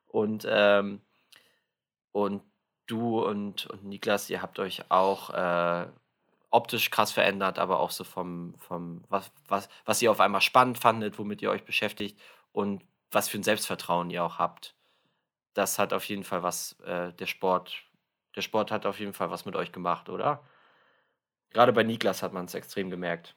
Und, 0.07 0.45
ähm, 0.49 1.01
und 2.11 2.41
du 2.87 3.23
und, 3.23 3.67
und 3.67 3.83
Niklas, 3.85 4.29
ihr 4.29 4.41
habt 4.41 4.59
euch 4.59 4.89
auch 4.89 5.29
äh, 5.31 5.87
optisch 6.55 6.89
krass 6.91 7.11
verändert, 7.11 7.59
aber 7.59 7.79
auch 7.79 7.91
so 7.91 8.03
vom, 8.03 8.55
vom 8.59 9.03
was, 9.09 9.31
was, 9.47 9.69
was 9.85 10.01
ihr 10.01 10.11
auf 10.11 10.19
einmal 10.19 10.41
spannend 10.41 10.79
fandet, 10.79 11.19
womit 11.19 11.41
ihr 11.41 11.51
euch 11.51 11.65
beschäftigt 11.65 12.19
und 12.51 12.83
was 13.11 13.27
für 13.29 13.37
ein 13.37 13.43
Selbstvertrauen 13.43 14.09
ihr 14.09 14.23
auch 14.23 14.39
habt. 14.39 14.75
Das 15.53 15.79
hat 15.79 15.93
auf 15.93 16.05
jeden 16.05 16.23
Fall 16.23 16.43
was, 16.43 16.79
äh, 16.81 17.13
der 17.13 17.27
Sport, 17.27 17.83
der 18.35 18.41
Sport 18.41 18.71
hat 18.71 18.85
auf 18.85 18.99
jeden 18.99 19.13
Fall 19.13 19.31
was 19.31 19.45
mit 19.45 19.55
euch 19.55 19.71
gemacht, 19.71 20.09
oder? 20.09 20.43
Gerade 21.51 21.73
bei 21.73 21.83
Niklas 21.83 22.23
hat 22.23 22.33
man 22.33 22.45
es 22.45 22.53
extrem 22.53 22.89
gemerkt. 22.89 23.35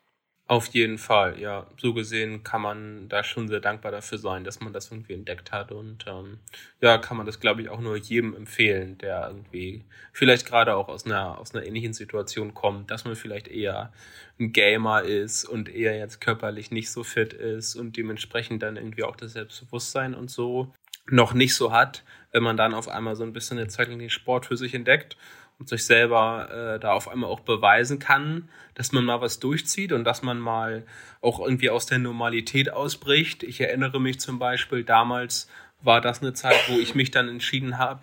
Auf 0.51 0.67
jeden 0.69 0.97
Fall, 0.97 1.39
ja. 1.39 1.67
So 1.77 1.93
gesehen 1.93 2.43
kann 2.43 2.63
man 2.63 3.07
da 3.11 3.23
schon 3.23 3.49
sehr 3.49 3.61
dankbar 3.61 3.93
dafür 3.93 4.17
sein, 4.17 4.45
dass 4.45 4.61
man 4.61 4.73
das 4.73 4.91
irgendwie 4.91 5.13
entdeckt 5.13 5.53
hat. 5.53 5.73
Und 5.73 6.07
ähm, 6.09 6.39
ja, 6.81 6.97
kann 6.97 7.19
man 7.19 7.27
das, 7.27 7.39
glaube 7.39 7.61
ich, 7.61 7.69
auch 7.69 7.81
nur 7.81 7.97
jedem 7.99 8.35
empfehlen, 8.35 8.97
der 8.97 9.27
irgendwie 9.29 9.85
vielleicht 10.15 10.47
gerade 10.47 10.75
auch 10.75 10.89
aus 10.89 11.05
einer, 11.05 11.39
aus 11.39 11.55
einer 11.55 11.67
ähnlichen 11.67 11.93
Situation 11.93 12.55
kommt, 12.55 12.91
dass 12.91 13.05
man 13.05 13.15
vielleicht 13.15 13.47
eher 13.49 13.93
ein 14.41 14.53
Gamer 14.53 15.03
ist 15.03 15.45
und 15.45 15.69
eher 15.69 15.99
jetzt 15.99 16.23
körperlich 16.23 16.71
nicht 16.71 16.91
so 16.91 17.05
fit 17.05 17.35
ist 17.35 17.75
und 17.77 17.99
dementsprechend 17.99 18.63
dann 18.63 18.77
irgendwie 18.77 19.05
auch 19.05 19.17
das 19.17 19.35
Selbstbewusstsein 19.35 20.15
und 20.15 20.31
so 20.31 20.73
noch 21.11 21.35
nicht 21.35 21.55
so 21.55 21.73
hat, 21.73 22.05
wenn 22.33 22.43
man 22.43 22.57
dann 22.57 22.73
auf 22.75 22.89
einmal 22.89 23.17
so 23.17 23.23
ein 23.25 23.33
bisschen 23.35 23.59
eine 23.59 23.69
Zeit 23.69 23.89
lang 23.89 23.99
den 23.99 24.11
Sport 24.11 24.47
für 24.47 24.57
sich 24.57 24.75
entdeckt 24.75 25.17
und 25.59 25.69
sich 25.69 25.85
selber 25.85 26.77
äh, 26.77 26.81
da 26.81 26.93
auf 26.93 27.09
einmal 27.09 27.31
auch 27.31 27.41
beweisen 27.41 27.99
kann, 27.99 28.49
dass 28.75 28.93
man 28.93 29.05
mal 29.05 29.21
was 29.21 29.41
durchzieht 29.41 29.93
und 29.93 30.05
dass 30.05 30.23
man 30.23 30.39
mal 30.39 30.87
auch 31.21 31.41
irgendwie 31.41 31.71
aus 31.71 31.87
der 31.87 31.99
Normalität 31.99 32.71
ausbricht. 32.73 33.43
Ich 33.43 33.61
erinnere 33.61 34.01
mich 34.01 34.21
zum 34.21 34.39
Beispiel, 34.39 34.85
damals 34.85 35.49
war 35.81 36.01
das 36.01 36.23
eine 36.23 36.33
Zeit, 36.33 36.69
wo 36.69 36.79
ich 36.79 36.95
mich 36.95 37.11
dann 37.11 37.29
entschieden 37.29 37.79
habe, 37.79 38.01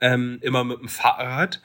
ähm, 0.00 0.38
immer 0.40 0.64
mit 0.64 0.80
dem 0.80 0.88
Fahrrad 0.88 1.60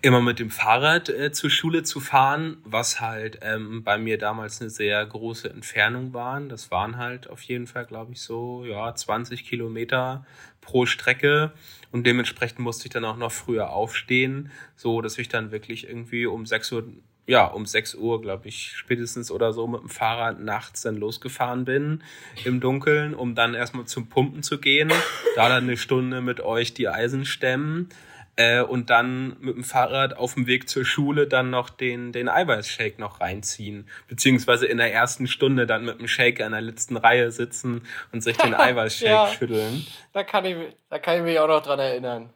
immer 0.00 0.22
mit 0.22 0.38
dem 0.38 0.50
Fahrrad 0.50 1.10
äh, 1.10 1.32
zur 1.32 1.50
Schule 1.50 1.82
zu 1.82 2.00
fahren, 2.00 2.56
was 2.64 3.00
halt 3.00 3.40
ähm, 3.42 3.84
bei 3.84 3.98
mir 3.98 4.16
damals 4.16 4.60
eine 4.60 4.70
sehr 4.70 5.04
große 5.04 5.50
Entfernung 5.50 6.14
waren. 6.14 6.48
Das 6.48 6.70
waren 6.70 6.96
halt 6.96 7.28
auf 7.28 7.42
jeden 7.42 7.66
Fall, 7.66 7.84
glaube 7.84 8.12
ich, 8.12 8.22
so 8.22 8.64
ja 8.64 8.94
20 8.94 9.44
Kilometer 9.44 10.24
pro 10.62 10.86
Strecke. 10.86 11.52
Und 11.92 12.06
dementsprechend 12.06 12.60
musste 12.60 12.86
ich 12.86 12.92
dann 12.92 13.04
auch 13.04 13.18
noch 13.18 13.32
früher 13.32 13.70
aufstehen, 13.70 14.50
so 14.74 15.02
dass 15.02 15.18
ich 15.18 15.28
dann 15.28 15.52
wirklich 15.52 15.86
irgendwie 15.86 16.26
um 16.26 16.46
6 16.46 16.72
Uhr 16.72 16.84
ja, 17.26 17.46
um 17.46 17.64
6 17.64 17.94
Uhr, 17.94 18.20
glaube 18.20 18.48
ich, 18.48 18.72
spätestens 18.76 19.30
oder 19.30 19.54
so 19.54 19.66
mit 19.66 19.80
dem 19.80 19.88
Fahrrad 19.88 20.40
nachts 20.40 20.82
dann 20.82 20.96
losgefahren 20.96 21.64
bin 21.64 22.02
im 22.44 22.60
Dunkeln, 22.60 23.14
um 23.14 23.34
dann 23.34 23.54
erstmal 23.54 23.86
zum 23.86 24.08
Pumpen 24.08 24.42
zu 24.42 24.58
gehen, 24.58 24.92
da 25.34 25.48
dann 25.48 25.64
eine 25.64 25.78
Stunde 25.78 26.20
mit 26.20 26.40
euch 26.40 26.74
die 26.74 26.88
Eisen 26.88 27.24
stemmen 27.24 27.88
äh, 28.36 28.62
und 28.62 28.90
dann 28.90 29.36
mit 29.40 29.56
dem 29.56 29.64
Fahrrad 29.64 30.16
auf 30.16 30.34
dem 30.34 30.46
Weg 30.46 30.68
zur 30.68 30.84
Schule 30.84 31.26
dann 31.26 31.50
noch 31.50 31.70
den, 31.70 32.12
den 32.12 32.28
Eiweißshake 32.28 33.00
noch 33.00 33.20
reinziehen. 33.20 33.88
Beziehungsweise 34.08 34.66
in 34.66 34.78
der 34.78 34.92
ersten 34.92 35.26
Stunde 35.26 35.66
dann 35.66 35.84
mit 35.84 36.00
dem 36.00 36.08
Shake 36.08 36.40
an 36.40 36.52
der 36.52 36.60
letzten 36.60 36.96
Reihe 36.96 37.30
sitzen 37.30 37.86
und 38.12 38.22
sich 38.22 38.36
den 38.36 38.54
Eiweißshake 38.54 39.10
ja, 39.10 39.26
schütteln. 39.28 39.86
Da 40.12 40.24
kann, 40.24 40.44
ich, 40.44 40.56
da 40.88 40.98
kann 40.98 41.18
ich 41.18 41.22
mich 41.22 41.38
auch 41.38 41.48
noch 41.48 41.62
dran 41.62 41.78
erinnern. 41.78 42.32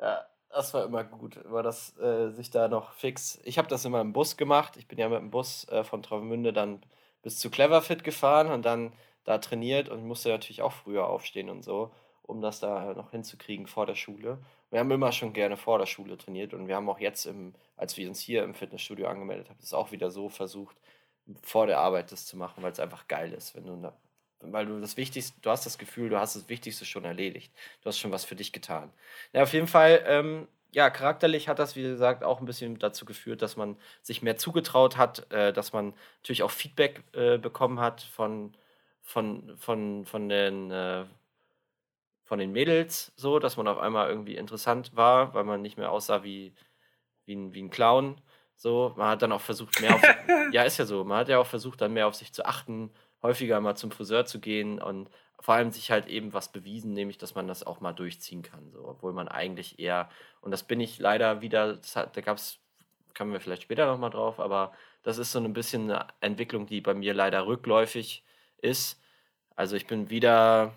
Ja, 0.00 0.24
das 0.50 0.74
war 0.74 0.84
immer 0.84 1.04
gut, 1.04 1.36
immer 1.36 1.62
das 1.62 1.96
äh, 1.98 2.30
sich 2.30 2.50
da 2.50 2.68
noch 2.68 2.92
fix. 2.92 3.38
Ich 3.44 3.58
habe 3.58 3.68
das 3.68 3.84
immer 3.84 4.00
im 4.00 4.12
Bus 4.12 4.36
gemacht. 4.36 4.76
Ich 4.76 4.88
bin 4.88 4.98
ja 4.98 5.08
mit 5.08 5.20
dem 5.20 5.30
Bus 5.30 5.68
äh, 5.68 5.84
von 5.84 6.02
Travemünde 6.02 6.52
dann 6.52 6.80
bis 7.22 7.38
zu 7.38 7.50
Cleverfit 7.50 8.02
gefahren 8.02 8.48
und 8.48 8.64
dann 8.64 8.92
da 9.24 9.38
trainiert 9.38 9.88
und 9.88 10.06
musste 10.06 10.30
natürlich 10.30 10.62
auch 10.62 10.72
früher 10.72 11.06
aufstehen 11.06 11.50
und 11.50 11.62
so, 11.62 11.92
um 12.22 12.40
das 12.40 12.60
da 12.60 12.94
noch 12.94 13.10
hinzukriegen 13.10 13.66
vor 13.66 13.86
der 13.86 13.94
Schule 13.94 14.38
wir 14.70 14.80
haben 14.80 14.90
immer 14.90 15.12
schon 15.12 15.32
gerne 15.32 15.56
vor 15.56 15.78
der 15.78 15.86
Schule 15.86 16.16
trainiert 16.16 16.54
und 16.54 16.68
wir 16.68 16.76
haben 16.76 16.88
auch 16.88 17.00
jetzt, 17.00 17.26
im, 17.26 17.54
als 17.76 17.96
wir 17.96 18.08
uns 18.08 18.20
hier 18.20 18.44
im 18.44 18.54
Fitnessstudio 18.54 19.06
angemeldet 19.06 19.48
haben, 19.48 19.58
das 19.60 19.72
auch 19.72 19.92
wieder 19.92 20.10
so 20.10 20.28
versucht, 20.28 20.76
vor 21.42 21.66
der 21.66 21.78
Arbeit 21.78 22.12
das 22.12 22.26
zu 22.26 22.36
machen, 22.36 22.62
weil 22.62 22.72
es 22.72 22.80
einfach 22.80 23.06
geil 23.08 23.32
ist, 23.32 23.54
wenn 23.54 23.66
du 23.66 23.92
weil 24.40 24.66
du 24.66 24.80
das 24.80 24.96
Wichtigste, 24.96 25.40
du 25.40 25.50
hast 25.50 25.66
das 25.66 25.78
Gefühl, 25.78 26.10
du 26.10 26.18
hast 26.18 26.36
das 26.36 26.48
Wichtigste 26.48 26.84
schon 26.84 27.04
erledigt. 27.04 27.52
Du 27.82 27.88
hast 27.88 27.98
schon 27.98 28.12
was 28.12 28.24
für 28.24 28.36
dich 28.36 28.52
getan. 28.52 28.92
Ja, 29.32 29.42
auf 29.42 29.52
jeden 29.52 29.66
Fall, 29.66 30.04
ähm, 30.06 30.46
ja, 30.70 30.90
charakterlich 30.90 31.48
hat 31.48 31.58
das, 31.58 31.76
wie 31.76 31.82
gesagt, 31.82 32.22
auch 32.22 32.40
ein 32.40 32.46
bisschen 32.46 32.78
dazu 32.78 33.04
geführt, 33.04 33.42
dass 33.42 33.56
man 33.56 33.76
sich 34.02 34.22
mehr 34.22 34.36
zugetraut 34.36 34.96
hat, 34.96 35.30
äh, 35.32 35.52
dass 35.52 35.72
man 35.72 35.94
natürlich 36.18 36.42
auch 36.42 36.50
Feedback 36.50 37.02
äh, 37.14 37.38
bekommen 37.38 37.80
hat 37.80 38.02
von, 38.02 38.54
von, 39.02 39.56
von, 39.58 40.04
von 40.04 40.28
den 40.28 40.70
äh, 40.70 41.04
von 42.28 42.38
den 42.38 42.52
Mädels 42.52 43.10
so, 43.16 43.38
dass 43.38 43.56
man 43.56 43.66
auf 43.66 43.78
einmal 43.78 44.10
irgendwie 44.10 44.36
interessant 44.36 44.94
war, 44.94 45.32
weil 45.32 45.44
man 45.44 45.62
nicht 45.62 45.78
mehr 45.78 45.90
aussah 45.90 46.22
wie, 46.22 46.52
wie, 47.24 47.34
ein, 47.34 47.54
wie 47.54 47.62
ein 47.62 47.70
Clown. 47.70 48.20
So, 48.54 48.92
man 48.98 49.08
hat 49.08 49.22
dann 49.22 49.32
auch 49.32 49.40
versucht, 49.40 49.80
mehr 49.80 49.94
auf. 49.94 50.02
ja, 50.52 50.62
ist 50.64 50.76
ja 50.76 50.84
so. 50.84 51.04
Man 51.04 51.18
hat 51.18 51.30
ja 51.30 51.38
auch 51.38 51.46
versucht, 51.46 51.80
dann 51.80 51.94
mehr 51.94 52.06
auf 52.06 52.14
sich 52.14 52.30
zu 52.34 52.44
achten, 52.44 52.90
häufiger 53.22 53.58
mal 53.62 53.76
zum 53.76 53.90
Friseur 53.90 54.26
zu 54.26 54.40
gehen 54.40 54.78
und 54.78 55.08
vor 55.40 55.54
allem 55.54 55.70
sich 55.70 55.90
halt 55.90 56.06
eben 56.06 56.34
was 56.34 56.52
bewiesen, 56.52 56.92
nämlich, 56.92 57.16
dass 57.16 57.34
man 57.34 57.48
das 57.48 57.66
auch 57.66 57.80
mal 57.80 57.94
durchziehen 57.94 58.42
kann. 58.42 58.70
So, 58.72 58.86
obwohl 58.86 59.14
man 59.14 59.28
eigentlich 59.28 59.78
eher, 59.78 60.10
und 60.42 60.50
das 60.50 60.64
bin 60.64 60.80
ich 60.80 60.98
leider 60.98 61.40
wieder, 61.40 61.80
hat, 61.94 62.14
da 62.14 62.20
gab 62.20 62.36
es, 62.36 62.58
kommen 63.16 63.32
wir 63.32 63.40
vielleicht 63.40 63.62
später 63.62 63.86
nochmal 63.86 64.10
drauf, 64.10 64.38
aber 64.38 64.72
das 65.02 65.16
ist 65.16 65.32
so 65.32 65.38
ein 65.38 65.54
bisschen 65.54 65.90
eine 65.90 66.08
Entwicklung, 66.20 66.66
die 66.66 66.82
bei 66.82 66.92
mir 66.92 67.14
leider 67.14 67.46
rückläufig 67.46 68.22
ist. 68.60 69.00
Also 69.56 69.76
ich 69.76 69.86
bin 69.86 70.10
wieder 70.10 70.74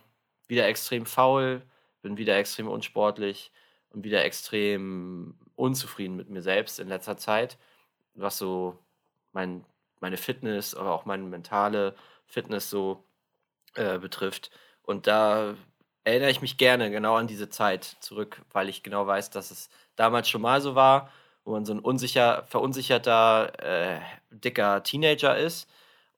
wieder 0.52 0.68
extrem 0.68 1.06
faul, 1.06 1.64
bin 2.02 2.18
wieder 2.18 2.38
extrem 2.38 2.68
unsportlich 2.68 3.52
und 3.89 4.04
wieder 4.04 4.26
extrem 4.26 5.36
unzufrieden 5.56 6.18
mit 6.18 6.30
mir 6.30 6.41
selbst 6.41 6.80
in 6.80 6.89
letzter 6.89 7.16
Zeit, 7.18 7.58
was 8.16 8.38
so 8.38 8.78
mein, 9.32 9.66
meine 10.02 10.18
Fitness, 10.18 10.76
aber 10.76 10.91
auch 10.91 11.06
meine 11.06 11.24
mentale 11.24 11.95
Fitness 12.26 12.70
so 12.70 13.06
äh, 13.76 13.97
betrifft. 13.97 14.52
Und 14.84 15.08
da 15.08 15.56
erinnere 16.04 16.32
ich 16.32 16.41
mich 16.41 16.58
gerne 16.58 16.91
genau 16.91 17.16
an 17.16 17.28
diese 17.28 17.49
Zeit 17.49 17.86
zurück, 18.02 18.41
weil 18.52 18.68
ich 18.68 18.84
genau 18.84 19.08
weiß, 19.08 19.30
dass 19.30 19.52
es 19.52 19.70
damals 19.95 20.28
schon 20.28 20.41
mal 20.41 20.60
so 20.60 20.76
war, 20.76 21.12
wo 21.45 21.52
man 21.54 21.64
so 21.64 21.74
ein 21.74 21.80
unsicher, 21.80 22.43
verunsicherter, 22.47 23.54
äh, 23.60 24.02
dicker 24.32 24.84
Teenager 24.84 25.38
ist 25.38 25.70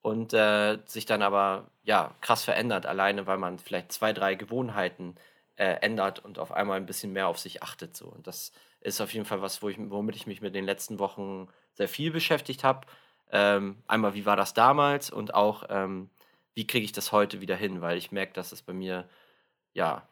und 0.01 0.33
äh, 0.33 0.79
sich 0.85 1.05
dann 1.05 1.21
aber 1.21 1.69
ja 1.83 2.15
krass 2.21 2.43
verändert, 2.43 2.85
alleine 2.85 3.27
weil 3.27 3.37
man 3.37 3.59
vielleicht 3.59 3.91
zwei, 3.91 4.13
drei 4.13 4.35
Gewohnheiten 4.35 5.15
äh, 5.55 5.75
ändert 5.81 6.19
und 6.19 6.39
auf 6.39 6.51
einmal 6.51 6.77
ein 6.77 6.85
bisschen 6.85 7.13
mehr 7.13 7.27
auf 7.27 7.39
sich 7.39 7.61
achtet. 7.63 7.95
So. 7.95 8.07
Und 8.07 8.27
das 8.27 8.51
ist 8.81 9.01
auf 9.01 9.13
jeden 9.13 9.25
Fall 9.25 9.41
was, 9.41 9.61
wo 9.61 9.69
ich, 9.69 9.77
womit 9.79 10.15
ich 10.15 10.27
mich 10.27 10.41
mit 10.41 10.55
den 10.55 10.65
letzten 10.65 10.99
Wochen 10.99 11.47
sehr 11.73 11.87
viel 11.87 12.11
beschäftigt 12.11 12.63
habe. 12.63 12.87
Ähm, 13.31 13.83
einmal, 13.87 14.13
wie 14.13 14.25
war 14.25 14.35
das 14.35 14.53
damals 14.53 15.09
und 15.09 15.33
auch, 15.33 15.63
ähm, 15.69 16.09
wie 16.53 16.67
kriege 16.67 16.85
ich 16.85 16.91
das 16.91 17.11
heute 17.11 17.41
wieder 17.41 17.55
hin, 17.55 17.81
weil 17.81 17.97
ich 17.97 18.11
merke, 18.11 18.33
dass 18.33 18.51
es 18.51 18.61
bei 18.61 18.73
mir 18.73 19.09
ja 19.73 20.07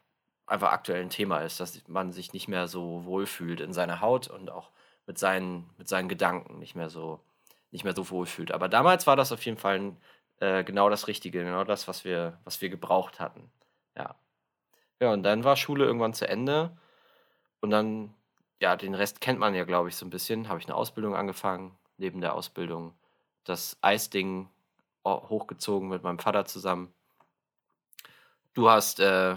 einfach 0.46 0.72
aktuell 0.72 1.02
ein 1.02 1.10
Thema 1.10 1.38
ist, 1.40 1.60
dass 1.60 1.86
man 1.88 2.12
sich 2.12 2.32
nicht 2.32 2.48
mehr 2.48 2.66
so 2.68 3.04
wohlfühlt 3.04 3.60
in 3.60 3.72
seiner 3.72 4.00
Haut 4.00 4.28
und 4.28 4.50
auch 4.50 4.70
mit 5.06 5.18
seinen, 5.18 5.70
mit 5.78 5.88
seinen 5.88 6.08
Gedanken 6.08 6.58
nicht 6.58 6.74
mehr 6.74 6.90
so 6.90 7.20
nicht 7.72 7.84
mehr 7.84 7.94
so 7.94 8.08
wohl 8.10 8.26
fühlt. 8.26 8.52
Aber 8.52 8.68
damals 8.68 9.06
war 9.06 9.16
das 9.16 9.32
auf 9.32 9.44
jeden 9.44 9.56
Fall 9.56 9.96
äh, 10.42 10.64
genau 10.64 10.90
das 10.90 11.06
Richtige, 11.06 11.44
genau 11.44 11.62
das, 11.62 11.86
was 11.86 12.04
wir, 12.04 12.36
was 12.42 12.60
wir 12.60 12.68
gebraucht 12.68 13.20
hatten. 13.20 13.48
Ja. 13.96 14.16
Ja, 15.00 15.12
und 15.12 15.22
dann 15.22 15.44
war 15.44 15.56
Schule 15.56 15.84
irgendwann 15.84 16.14
zu 16.14 16.28
Ende. 16.28 16.76
Und 17.60 17.70
dann, 17.70 18.12
ja, 18.60 18.76
den 18.76 18.94
Rest 18.94 19.20
kennt 19.20 19.38
man 19.38 19.54
ja, 19.54 19.64
glaube 19.64 19.88
ich, 19.88 19.96
so 19.96 20.04
ein 20.04 20.10
bisschen. 20.10 20.48
Habe 20.48 20.58
ich 20.58 20.66
eine 20.66 20.74
Ausbildung 20.74 21.14
angefangen, 21.14 21.78
neben 21.96 22.20
der 22.20 22.34
Ausbildung 22.34 22.94
das 23.44 23.78
Eisding 23.82 24.48
hochgezogen 25.04 25.88
mit 25.88 26.02
meinem 26.02 26.18
Vater 26.18 26.44
zusammen. 26.44 26.92
Du 28.52 28.68
hast 28.68 28.98
äh, 28.98 29.36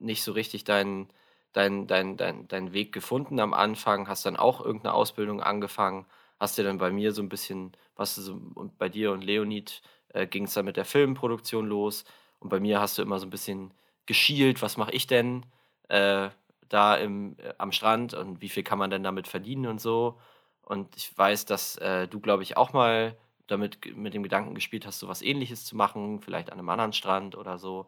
nicht 0.00 0.24
so 0.24 0.32
richtig 0.32 0.64
deinen 0.64 1.12
dein, 1.52 1.86
dein, 1.86 2.16
dein, 2.16 2.48
dein 2.48 2.72
Weg 2.72 2.92
gefunden 2.92 3.38
am 3.40 3.54
Anfang, 3.54 4.08
hast 4.08 4.26
dann 4.26 4.36
auch 4.36 4.60
irgendeine 4.60 4.94
Ausbildung 4.94 5.40
angefangen 5.42 6.06
hast 6.40 6.56
du 6.56 6.64
dann 6.64 6.78
bei 6.78 6.90
mir 6.90 7.12
so 7.12 7.22
ein 7.22 7.28
bisschen, 7.28 7.72
was 7.94 8.14
so, 8.16 8.40
bei 8.78 8.88
dir 8.88 9.12
und 9.12 9.22
Leonid 9.22 9.82
äh, 10.12 10.26
ging 10.26 10.44
es 10.44 10.54
dann 10.54 10.64
mit 10.64 10.76
der 10.76 10.84
Filmproduktion 10.84 11.66
los. 11.66 12.04
Und 12.38 12.48
bei 12.48 12.60
mir 12.60 12.80
hast 12.80 12.98
du 12.98 13.02
immer 13.02 13.18
so 13.18 13.26
ein 13.26 13.30
bisschen 13.30 13.72
geschielt, 14.06 14.62
was 14.62 14.76
mache 14.76 14.92
ich 14.92 15.06
denn 15.06 15.44
äh, 15.88 16.30
da 16.68 16.96
im, 16.96 17.36
äh, 17.38 17.54
am 17.58 17.72
Strand 17.72 18.14
und 18.14 18.40
wie 18.40 18.48
viel 18.48 18.62
kann 18.62 18.78
man 18.78 18.90
denn 18.90 19.02
damit 19.02 19.28
verdienen 19.28 19.66
und 19.66 19.80
so. 19.80 20.18
Und 20.62 20.96
ich 20.96 21.16
weiß, 21.16 21.46
dass 21.46 21.76
äh, 21.78 22.08
du, 22.08 22.20
glaube 22.20 22.42
ich, 22.42 22.56
auch 22.56 22.72
mal 22.72 23.16
damit 23.46 23.96
mit 23.96 24.14
dem 24.14 24.22
Gedanken 24.22 24.54
gespielt 24.54 24.86
hast, 24.86 25.00
so 25.00 25.08
was 25.08 25.22
ähnliches 25.22 25.64
zu 25.64 25.76
machen, 25.76 26.20
vielleicht 26.20 26.52
an 26.52 26.58
einem 26.58 26.68
anderen 26.68 26.92
Strand 26.92 27.36
oder 27.36 27.58
so. 27.58 27.86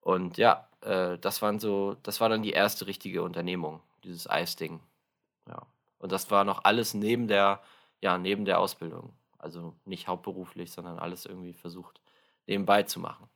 Und 0.00 0.38
ja, 0.38 0.68
äh, 0.80 1.18
das 1.18 1.42
waren 1.42 1.58
so, 1.58 1.96
das 2.02 2.20
war 2.20 2.28
dann 2.28 2.42
die 2.42 2.52
erste 2.52 2.86
richtige 2.86 3.22
Unternehmung, 3.22 3.80
dieses 4.04 4.28
Eisding. 4.28 4.80
Ja. 5.46 5.66
Und 5.98 6.12
das 6.12 6.30
war 6.30 6.44
noch 6.44 6.64
alles 6.64 6.94
neben 6.94 7.28
der, 7.28 7.60
ja, 8.00 8.16
neben 8.18 8.44
der 8.44 8.60
Ausbildung. 8.60 9.12
Also 9.38 9.74
nicht 9.84 10.08
hauptberuflich, 10.08 10.72
sondern 10.72 10.98
alles 10.98 11.26
irgendwie 11.26 11.54
versucht 11.54 12.00
nebenbei 12.46 12.82
zu 12.82 13.00
machen. 13.00 13.28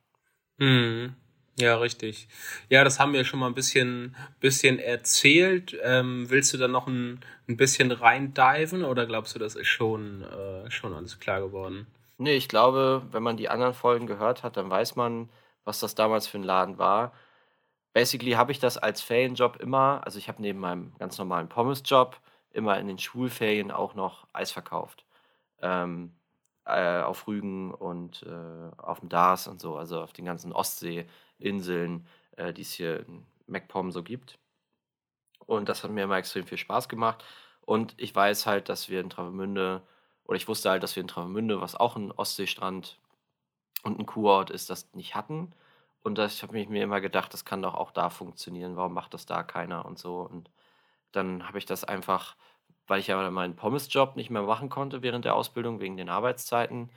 Mhm. 0.57 1.15
Ja, 1.59 1.77
richtig. 1.77 2.27
Ja, 2.69 2.83
das 2.83 2.99
haben 2.99 3.13
wir 3.13 3.25
schon 3.25 3.39
mal 3.39 3.47
ein 3.47 3.53
bisschen, 3.53 4.15
bisschen 4.39 4.79
erzählt. 4.79 5.77
Ähm, 5.83 6.29
willst 6.29 6.51
du 6.53 6.57
da 6.57 6.67
noch 6.67 6.87
ein, 6.87 7.19
ein 7.47 7.57
bisschen 7.57 7.91
reindiven 7.91 8.83
oder 8.83 9.05
glaubst 9.05 9.35
du, 9.35 9.39
das 9.39 9.55
ist 9.55 9.67
schon, 9.67 10.23
äh, 10.23 10.71
schon 10.71 10.93
alles 10.93 11.19
klar 11.19 11.41
geworden? 11.41 11.85
Nee, 12.17 12.35
ich 12.35 12.47
glaube, 12.47 13.03
wenn 13.11 13.21
man 13.21 13.37
die 13.37 13.49
anderen 13.49 13.73
Folgen 13.75 14.07
gehört 14.07 14.41
hat, 14.43 14.57
dann 14.57 14.69
weiß 14.69 14.95
man, 14.95 15.29
was 15.63 15.79
das 15.79 15.93
damals 15.93 16.25
für 16.27 16.39
ein 16.39 16.43
Laden 16.43 16.79
war. 16.79 17.13
Basically 17.93 18.31
habe 18.31 18.51
ich 18.51 18.59
das 18.59 18.77
als 18.77 19.01
Ferienjob 19.01 19.57
immer, 19.57 20.01
also 20.03 20.17
ich 20.17 20.27
habe 20.27 20.41
neben 20.41 20.59
meinem 20.59 20.95
ganz 20.97 21.17
normalen 21.19 21.49
Pommesjob 21.49 22.19
immer 22.51 22.79
in 22.79 22.87
den 22.87 22.97
Schulferien 22.97 23.71
auch 23.71 23.93
noch 23.93 24.27
Eis 24.33 24.51
verkauft. 24.51 25.02
Ähm, 25.63 26.11
äh, 26.65 27.01
auf 27.01 27.27
Rügen 27.27 27.73
und 27.73 28.23
äh, 28.23 28.71
auf 28.77 28.99
dem 28.99 29.09
Dars 29.09 29.47
und 29.47 29.59
so, 29.59 29.75
also 29.77 30.01
auf 30.01 30.13
den 30.13 30.25
ganzen 30.25 30.53
Ostseeinseln, 30.53 32.07
äh, 32.37 32.53
die 32.53 32.61
es 32.61 32.73
hier 32.73 33.01
in 33.01 33.25
MacPom 33.47 33.91
so 33.91 34.03
gibt. 34.03 34.39
Und 35.45 35.67
das 35.69 35.83
hat 35.83 35.91
mir 35.91 36.03
immer 36.03 36.17
extrem 36.17 36.45
viel 36.45 36.57
Spaß 36.57 36.87
gemacht. 36.87 37.23
Und 37.61 37.93
ich 37.97 38.15
weiß 38.15 38.45
halt, 38.45 38.69
dass 38.69 38.89
wir 38.89 39.01
in 39.01 39.09
Travemünde, 39.09 39.81
oder 40.25 40.37
ich 40.37 40.47
wusste 40.47 40.69
halt, 40.69 40.83
dass 40.83 40.95
wir 40.95 41.01
in 41.01 41.07
Travemünde, 41.07 41.61
was 41.61 41.75
auch 41.75 41.95
ein 41.95 42.11
Ostseestrand 42.11 42.97
und 43.83 43.99
ein 43.99 44.05
Kurort 44.05 44.49
ist, 44.49 44.69
das 44.69 44.93
nicht 44.93 45.15
hatten. 45.15 45.53
Und 46.01 46.17
das 46.17 46.43
habe 46.43 46.59
ich 46.59 46.69
mir 46.69 46.83
immer 46.83 47.01
gedacht, 47.01 47.33
das 47.33 47.45
kann 47.45 47.61
doch 47.61 47.75
auch 47.75 47.91
da 47.91 48.09
funktionieren. 48.09 48.75
Warum 48.75 48.93
macht 48.93 49.13
das 49.13 49.25
da 49.25 49.43
keiner 49.43 49.85
und 49.85 49.99
so? 49.99 50.21
Und 50.21 50.49
dann 51.11 51.47
habe 51.47 51.57
ich 51.57 51.65
das 51.65 51.83
einfach 51.83 52.35
weil 52.87 52.99
ich 52.99 53.07
ja 53.07 53.29
meinen 53.31 53.55
Pommesjob 53.55 54.15
nicht 54.15 54.29
mehr 54.29 54.41
machen 54.43 54.69
konnte 54.69 55.01
während 55.01 55.25
der 55.25 55.35
Ausbildung 55.35 55.79
wegen 55.79 55.97
den 55.97 56.09
Arbeitszeiten. 56.09 56.89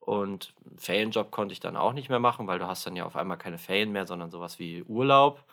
Und 0.00 0.54
Ferienjob 0.76 1.32
konnte 1.32 1.52
ich 1.52 1.60
dann 1.60 1.76
auch 1.76 1.92
nicht 1.92 2.08
mehr 2.08 2.20
machen, 2.20 2.46
weil 2.46 2.60
du 2.60 2.66
hast 2.66 2.86
dann 2.86 2.94
ja 2.94 3.04
auf 3.04 3.16
einmal 3.16 3.38
keine 3.38 3.58
Ferien 3.58 3.90
mehr, 3.90 4.06
sondern 4.06 4.30
sowas 4.30 4.58
wie 4.58 4.84
Urlaub. 4.84 5.44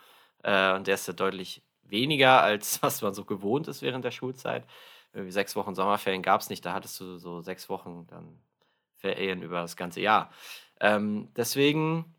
Äh, 0.43 0.75
und 0.75 0.85
der 0.87 0.93
ist 0.95 1.07
ja 1.07 1.13
deutlich 1.13 1.63
weniger, 1.83 2.41
als 2.43 2.81
was 2.83 3.01
man 3.01 3.13
so 3.13 3.25
gewohnt 3.25 3.67
ist 3.67 3.81
während 3.81 4.05
der 4.05 4.11
Schulzeit. 4.11 4.65
Irgendwie 5.13 5.31
sechs 5.31 5.55
Wochen 5.55 5.75
Sommerferien 5.75 6.21
gab 6.21 6.41
es 6.41 6.49
nicht, 6.49 6.65
da 6.65 6.73
hattest 6.73 6.99
du 6.99 7.17
so 7.17 7.41
sechs 7.41 7.69
Wochen 7.69 8.07
dann 8.07 8.39
Ferien 8.97 9.41
über 9.43 9.61
das 9.61 9.75
ganze 9.75 10.01
Jahr. 10.01 10.31
Ähm, 10.79 11.29
deswegen, 11.35 12.13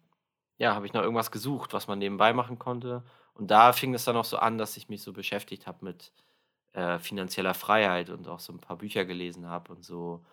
ja, 0.59 0.75
habe 0.75 0.87
ich 0.87 0.93
noch 0.93 1.03
irgendwas 1.03 1.31
gesucht, 1.31 1.73
was 1.73 1.89
man 1.89 1.99
nebenbei 1.99 2.33
machen 2.33 2.59
konnte. 2.59 3.05
Und 3.35 3.51
da 3.51 3.73
fing 3.73 3.95
es 3.95 4.05
dann 4.05 4.17
auch 4.17 4.25
so 4.25 4.39
an, 4.39 4.59
dass 4.59 4.77
ich 4.77 4.89
mich 4.89 5.03
so 5.03 5.13
beschäftigt 5.13 5.67
habe 5.67 5.85
mit 5.85 6.13
äh, 6.75 6.99
finanzieller 6.99 7.55
Freiheit 7.55 8.11
und 8.11 8.29
auch 8.29 8.41
so 8.41 8.53
ein 8.53 8.61
paar 8.61 8.77
Bücher 8.77 9.05
gelesen 9.05 9.49
habe 9.49 9.73
und 9.73 9.85
so. 9.85 10.25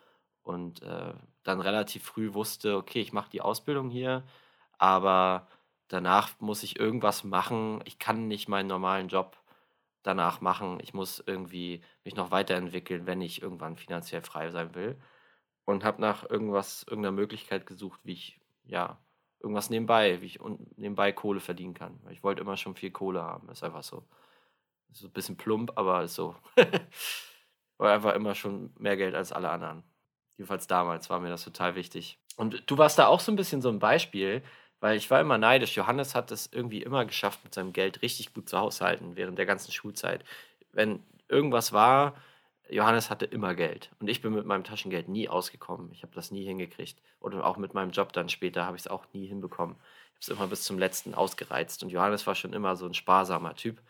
Und 0.44 0.82
äh, 0.82 1.14
dann 1.44 1.62
relativ 1.62 2.04
früh 2.04 2.34
wusste, 2.34 2.76
okay, 2.78 3.00
ich 3.00 3.14
mache 3.14 3.30
die 3.30 3.42
Ausbildung 3.42 3.89
hier, 3.89 4.24
aber 4.78 5.48
danach 5.88 6.32
muss 6.39 6.64
ich 6.64 6.80
irgendwas 6.80 7.24
machen. 7.24 7.82
Ich 7.86 8.00
kann 8.00 8.28
nicht 8.28 8.50
meinen 8.50 8.68
normalen 8.68 9.08
Job 9.08 9.38
danach 10.04 10.42
machen. 10.42 10.80
Ich 10.82 10.94
muss 10.94 11.24
irgendwie 11.26 11.82
mich 12.04 12.16
noch 12.16 12.32
weiterentwickeln, 12.32 13.06
wenn 13.06 13.22
ich 13.22 13.42
irgendwann 13.42 13.78
finanziell 13.78 14.24
frei 14.24 14.50
sein 14.50 14.74
will. 14.74 15.00
Und 15.66 15.84
habe 15.84 16.02
nach 16.02 16.28
irgendwas, 16.28 16.84
irgendeiner 16.84 17.12
Möglichkeit 17.16 17.68
gesucht, 17.68 18.00
wie 18.04 18.14
ich, 18.14 18.39
ja, 18.66 18.98
irgendwas 19.39 19.70
nebenbei, 19.70 20.22
wie 20.22 20.26
ich 20.26 20.39
nebenbei 20.76 21.12
Kohle 21.12 21.39
verdienen 21.39 21.76
kann. 21.76 22.00
Ich 22.10 22.24
wollte 22.24 22.42
immer 22.42 22.58
schon 22.58 22.76
viel 22.76 22.92
Kohle 22.92 23.22
haben, 23.22 23.50
ist 23.50 23.64
einfach 23.64 23.84
so. 23.84 24.04
So 24.92 25.08
ein 25.08 25.12
bisschen 25.12 25.38
plump, 25.38 25.72
aber 25.76 26.08
so. 26.08 26.36
war 27.78 27.94
einfach 27.94 28.14
immer 28.14 28.36
schon 28.36 28.72
mehr 28.78 28.96
Geld 28.96 29.16
als 29.16 29.32
alle 29.32 29.50
anderen. 29.50 29.84
Jedenfalls 30.38 30.68
damals 30.68 31.10
war 31.10 31.20
mir 31.20 31.30
das 31.30 31.44
total 31.44 31.76
wichtig. 31.76 32.20
Und 32.38 32.64
du 32.66 32.78
warst 32.78 33.00
da 33.00 33.08
auch 33.08 33.20
so 33.20 33.32
ein 33.32 33.36
bisschen 33.36 33.62
so 33.62 33.70
ein 33.70 33.80
Beispiel, 33.80 34.44
weil 34.80 34.98
ich 34.98 35.10
war 35.10 35.20
immer 35.20 35.38
neidisch. 35.38 35.76
Johannes 35.76 36.16
hat 36.16 36.32
es 36.32 36.50
irgendwie 36.52 36.82
immer 36.82 37.06
geschafft, 37.06 37.44
mit 37.44 37.54
seinem 37.54 37.74
Geld 37.74 38.02
richtig 38.02 38.34
gut 38.34 38.50
zu 38.50 38.58
haushalten 38.58 39.16
während 39.16 39.38
der 39.38 39.46
ganzen 39.46 39.72
Schulzeit. 39.72 40.24
Wenn 40.72 41.04
irgendwas 41.28 41.74
war, 41.74 42.16
Johannes 42.70 43.10
hatte 43.10 43.26
immer 43.26 43.54
Geld. 43.54 43.92
Und 44.00 44.10
ich 44.10 44.22
bin 44.22 44.34
mit 44.34 44.46
meinem 44.46 44.64
Taschengeld 44.64 45.10
nie 45.10 45.28
ausgekommen. 45.28 45.92
Ich 45.92 46.04
habe 46.04 46.16
das 46.16 46.32
nie 46.32 46.46
hingekriegt. 46.46 47.02
Oder 47.20 47.46
auch 47.46 47.58
mit 47.58 47.74
meinem 47.74 47.92
Job 47.92 48.14
dann 48.14 48.30
später 48.30 48.66
habe 48.66 48.78
ich 48.78 48.84
es 48.84 48.88
auch 48.88 49.06
nie 49.14 49.28
hinbekommen. 49.28 49.76
Ich 49.76 50.12
habe 50.14 50.20
es 50.20 50.30
immer 50.30 50.48
bis 50.48 50.64
zum 50.64 50.80
letzten 50.80 51.14
ausgereizt. 51.14 51.84
Und 51.84 51.89
Johannes 51.89 52.26
war 52.26 52.36
schon 52.36 52.54
immer 52.54 52.76
so 52.76 52.86
ein 52.86 52.94
sparsamer 52.94 53.56
Typ. 53.56 53.82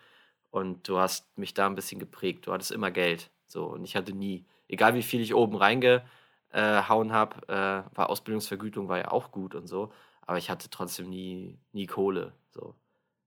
Und 0.52 0.86
du 0.86 0.98
hast 0.98 1.36
mich 1.38 1.54
da 1.54 1.66
ein 1.66 1.74
bisschen 1.74 1.98
geprägt. 1.98 2.46
Du 2.46 2.52
hattest 2.52 2.72
immer 2.72 2.90
Geld. 2.90 3.30
So, 3.46 3.64
und 3.64 3.84
ich 3.84 3.96
hatte 3.96 4.12
nie, 4.12 4.44
egal 4.68 4.94
wie 4.94 5.02
viel 5.02 5.22
ich 5.22 5.34
oben 5.34 5.56
reingehauen 5.56 7.12
habe, 7.12 7.48
äh, 7.48 7.96
war 7.96 8.10
Ausbildungsvergütung 8.10 8.88
war 8.88 8.98
ja 8.98 9.10
auch 9.10 9.32
gut 9.32 9.54
und 9.54 9.66
so, 9.66 9.92
aber 10.20 10.36
ich 10.36 10.50
hatte 10.50 10.68
trotzdem 10.68 11.08
nie, 11.08 11.58
nie 11.72 11.86
Kohle. 11.86 12.34
So. 12.50 12.74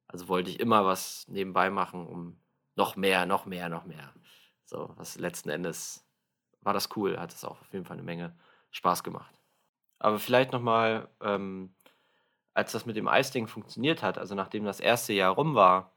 Also 0.07 0.27
wollte 0.27 0.51
ich 0.51 0.59
immer 0.59 0.85
was 0.85 1.27
nebenbei 1.27 1.71
machen, 1.71 2.05
um 2.05 2.39
noch 2.75 2.95
mehr, 2.95 3.25
noch 3.25 3.47
mehr, 3.47 3.69
noch 3.69 3.85
mehr. 3.85 4.13
So, 4.65 4.93
was 4.97 5.17
letzten 5.17 5.49
Endes 5.49 6.07
war 6.61 6.73
das 6.73 6.95
cool, 6.95 7.19
hat 7.19 7.33
es 7.33 7.43
auch 7.43 7.59
auf 7.61 7.73
jeden 7.73 7.85
Fall 7.85 7.97
eine 7.97 8.05
Menge 8.05 8.37
Spaß 8.69 9.03
gemacht. 9.03 9.39
Aber 9.97 10.19
vielleicht 10.19 10.51
nochmal, 10.51 11.09
ähm, 11.21 11.73
als 12.53 12.71
das 12.71 12.85
mit 12.85 12.95
dem 12.95 13.07
Eisding 13.07 13.47
funktioniert 13.47 14.03
hat, 14.03 14.19
also 14.19 14.35
nachdem 14.35 14.63
das 14.63 14.79
erste 14.79 15.13
Jahr 15.13 15.33
rum 15.33 15.55
war, 15.55 15.94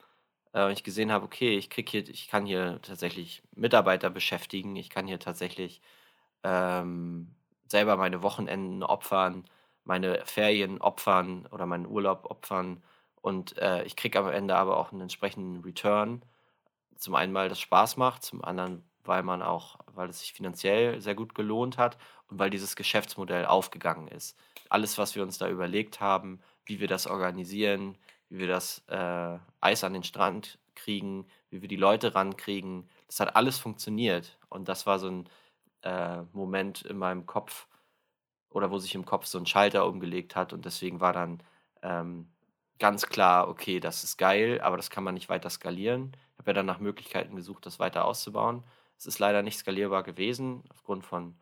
äh, 0.55 0.73
ich 0.73 0.85
gesehen 0.85 1.13
habe, 1.13 1.25
okay, 1.25 1.57
ich 1.57 1.71
krieg 1.71 1.89
hier, 1.89 2.09
ich 2.09 2.29
kann 2.29 2.47
hier 2.47 2.81
tatsächlich 2.83 3.43
Mitarbeiter 3.55 4.11
beschäftigen, 4.11 4.77
ich 4.77 4.91
kann 4.91 5.07
hier 5.07 5.19
tatsächlich 5.19 5.81
ähm, 6.45 7.35
selber 7.67 7.97
meine 7.97 8.23
Wochenenden 8.23 8.83
opfern, 8.83 9.45
meine 9.85 10.25
Ferien 10.27 10.81
opfern 10.81 11.47
oder 11.51 11.67
meinen 11.67 11.87
Urlaub 11.87 12.27
opfern 12.31 12.83
und 13.21 13.59
äh, 13.59 13.85
ich 13.85 13.97
kriege 13.97 14.19
am 14.19 14.29
Ende 14.29 14.57
aber 14.57 14.77
auch 14.77 14.93
einen 14.93 15.03
entsprechenden 15.03 15.63
Return. 15.63 16.23
Zum 16.97 17.15
einen, 17.15 17.35
weil 17.35 17.49
das 17.49 17.61
Spaß 17.61 17.97
macht, 17.97 18.23
zum 18.23 18.45
anderen, 18.45 18.83
weil 19.05 19.23
man 19.23 19.43
auch, 19.43 19.79
weil 19.95 20.09
es 20.09 20.21
sich 20.21 20.33
finanziell 20.33 21.01
sehr 21.01 21.15
gut 21.15 21.35
gelohnt 21.35 21.79
hat 21.79 21.99
und 22.29 22.39
weil 22.39 22.51
dieses 22.51 22.77
Geschäftsmodell 22.77 23.47
aufgegangen 23.47 24.09
ist. 24.09 24.37
Alles, 24.69 24.99
was 24.99 25.15
wir 25.15 25.23
uns 25.23 25.39
da 25.39 25.49
überlegt 25.49 26.01
haben, 26.01 26.41
wie 26.67 26.81
wir 26.81 26.89
das 26.89 27.07
organisieren, 27.07 27.97
wie 28.29 28.41
wir 28.41 28.49
das 28.49 28.83
äh, 28.89 29.39
Eis 29.61 29.85
an 29.85 29.93
den 29.93 30.05
Strand 30.05 30.59
kriegen, 30.75 31.27
wie 31.51 31.63
wir 31.63 31.69
die 31.69 31.77
Leute 31.77 32.15
rankriegen. 32.15 32.89
Das 33.07 33.21
hat 33.21 33.37
alles 33.37 33.59
funktioniert. 33.59 34.39
Und 34.49 34.69
das 34.69 34.87
war 34.87 34.99
so 34.99 35.09
ein 35.09 35.29
äh, 35.83 36.23
Moment 36.33 36.83
in 36.83 36.99
meinem 36.99 37.27
Kopf 37.27 37.67
oder 38.51 38.71
wo 38.71 38.79
sich 38.79 38.95
im 38.95 39.05
Kopf 39.05 39.27
so 39.27 39.39
ein 39.39 39.47
Schalter 39.47 39.87
umgelegt 39.87 40.37
hat. 40.37 40.53
Und 40.53 40.65
deswegen 40.65 41.01
war 41.01 41.13
dann 41.13 41.43
ähm, 41.83 42.29
ganz 42.79 43.07
klar, 43.07 43.49
okay, 43.49 43.81
das 43.81 44.05
ist 44.05 44.17
geil, 44.17 44.61
aber 44.61 44.77
das 44.77 44.91
kann 44.91 45.05
man 45.05 45.15
nicht 45.15 45.29
weiter 45.29 45.51
skalieren. 45.51 46.13
Ich 46.33 46.39
habe 46.39 46.51
ja 46.51 46.55
dann 46.55 46.67
nach 46.67 46.81
Möglichkeiten 46.81 47.37
gesucht, 47.37 47.67
das 47.67 47.79
weiter 47.79 48.05
auszubauen. 48.05 48.63
Es 48.97 49.07
ist 49.07 49.19
leider 49.19 49.43
nicht 49.43 49.59
skalierbar 49.59 50.03
gewesen, 50.03 50.65
aufgrund 50.71 51.05
von, 51.05 51.37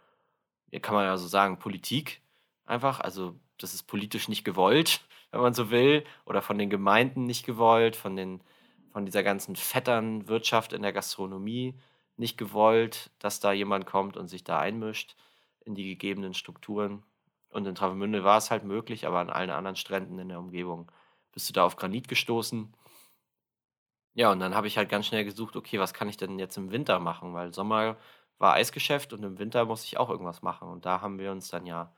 kann 0.82 0.94
man 0.94 1.04
ja 1.04 1.16
so 1.16 1.26
sagen, 1.26 1.58
Politik 1.58 2.20
einfach. 2.64 3.00
Also 3.00 3.34
das 3.58 3.74
ist 3.74 3.84
politisch 3.84 4.28
nicht 4.28 4.44
gewollt 4.44 5.05
wenn 5.30 5.40
man 5.40 5.54
so 5.54 5.70
will, 5.70 6.04
oder 6.24 6.42
von 6.42 6.58
den 6.58 6.70
Gemeinden 6.70 7.24
nicht 7.24 7.44
gewollt, 7.46 7.96
von, 7.96 8.16
den, 8.16 8.42
von 8.92 9.04
dieser 9.06 9.22
ganzen 9.22 9.56
Vetternwirtschaft 9.56 10.72
in 10.72 10.82
der 10.82 10.92
Gastronomie 10.92 11.78
nicht 12.16 12.38
gewollt, 12.38 13.10
dass 13.18 13.40
da 13.40 13.52
jemand 13.52 13.86
kommt 13.86 14.16
und 14.16 14.28
sich 14.28 14.44
da 14.44 14.58
einmischt 14.58 15.16
in 15.64 15.74
die 15.74 15.84
gegebenen 15.88 16.34
Strukturen. 16.34 17.02
Und 17.50 17.66
in 17.66 17.74
Travemünde 17.74 18.24
war 18.24 18.38
es 18.38 18.50
halt 18.50 18.64
möglich, 18.64 19.06
aber 19.06 19.18
an 19.18 19.30
allen 19.30 19.50
anderen 19.50 19.76
Stränden 19.76 20.18
in 20.18 20.28
der 20.28 20.38
Umgebung 20.38 20.90
bist 21.32 21.48
du 21.48 21.52
da 21.52 21.64
auf 21.64 21.76
Granit 21.76 22.08
gestoßen. 22.08 22.74
Ja, 24.14 24.32
und 24.32 24.40
dann 24.40 24.54
habe 24.54 24.66
ich 24.66 24.78
halt 24.78 24.88
ganz 24.88 25.06
schnell 25.06 25.24
gesucht, 25.24 25.56
okay, 25.56 25.78
was 25.78 25.92
kann 25.92 26.08
ich 26.08 26.16
denn 26.16 26.38
jetzt 26.38 26.56
im 26.56 26.70
Winter 26.70 26.98
machen? 26.98 27.34
Weil 27.34 27.52
Sommer 27.52 27.98
war 28.38 28.54
Eisgeschäft 28.54 29.12
und 29.12 29.22
im 29.22 29.38
Winter 29.38 29.66
muss 29.66 29.84
ich 29.84 29.98
auch 29.98 30.08
irgendwas 30.08 30.42
machen. 30.42 30.68
Und 30.68 30.86
da 30.86 31.02
haben 31.02 31.18
wir 31.18 31.30
uns 31.32 31.48
dann 31.48 31.66
ja 31.66 31.92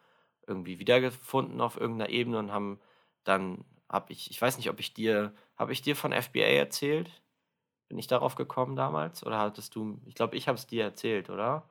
irgendwie 0.46 0.78
wiedergefunden 0.80 1.60
auf 1.60 1.76
irgendeiner 1.80 2.10
Ebene 2.10 2.38
und 2.38 2.52
haben 2.52 2.80
dann 3.28 3.64
habe 3.88 4.12
ich, 4.12 4.30
ich 4.30 4.40
weiß 4.40 4.56
nicht, 4.56 4.70
ob 4.70 4.80
ich 4.80 4.94
dir, 4.94 5.32
habe 5.56 5.72
ich 5.72 5.82
dir 5.82 5.96
von 5.96 6.12
FBA 6.12 6.40
erzählt? 6.40 7.10
Bin 7.88 7.98
ich 7.98 8.06
darauf 8.06 8.34
gekommen 8.34 8.76
damals? 8.76 9.24
Oder 9.24 9.38
hattest 9.38 9.74
du, 9.74 10.00
ich 10.06 10.14
glaube, 10.14 10.36
ich 10.36 10.48
habe 10.48 10.58
es 10.58 10.66
dir 10.66 10.84
erzählt, 10.84 11.30
oder? 11.30 11.68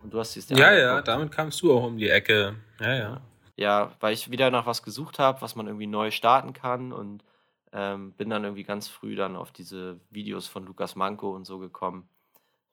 Und 0.00 0.14
du 0.14 0.18
hast 0.18 0.36
es 0.36 0.48
Ja, 0.50 0.72
ja, 0.72 1.02
damit 1.02 1.30
kamst 1.30 1.60
du 1.62 1.76
auch 1.76 1.84
um 1.84 1.98
die 1.98 2.08
Ecke. 2.08 2.56
Ja, 2.80 2.94
ja. 2.94 3.20
Ja, 3.56 3.92
weil 4.00 4.14
ich 4.14 4.30
wieder 4.30 4.50
nach 4.50 4.66
was 4.66 4.82
gesucht 4.82 5.18
habe, 5.18 5.42
was 5.42 5.56
man 5.56 5.66
irgendwie 5.66 5.88
neu 5.88 6.10
starten 6.10 6.52
kann 6.52 6.92
und 6.92 7.24
ähm, 7.72 8.12
bin 8.12 8.30
dann 8.30 8.44
irgendwie 8.44 8.62
ganz 8.62 8.88
früh 8.88 9.16
dann 9.16 9.34
auf 9.34 9.50
diese 9.50 10.00
Videos 10.10 10.46
von 10.46 10.64
Lukas 10.64 10.94
Manko 10.94 11.34
und 11.34 11.44
so 11.44 11.58
gekommen. 11.58 12.08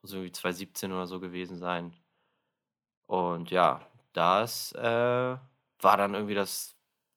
Muss 0.01 0.13
irgendwie 0.13 0.31
2017 0.31 0.91
oder 0.91 1.07
so 1.07 1.19
gewesen 1.19 1.57
sein. 1.57 1.93
Und 3.07 3.49
ja, 3.49 3.81
das 4.13 4.71
äh, 4.73 4.81
war 4.81 5.97
dann 5.97 6.13
irgendwie 6.13 6.35
das 6.35 6.74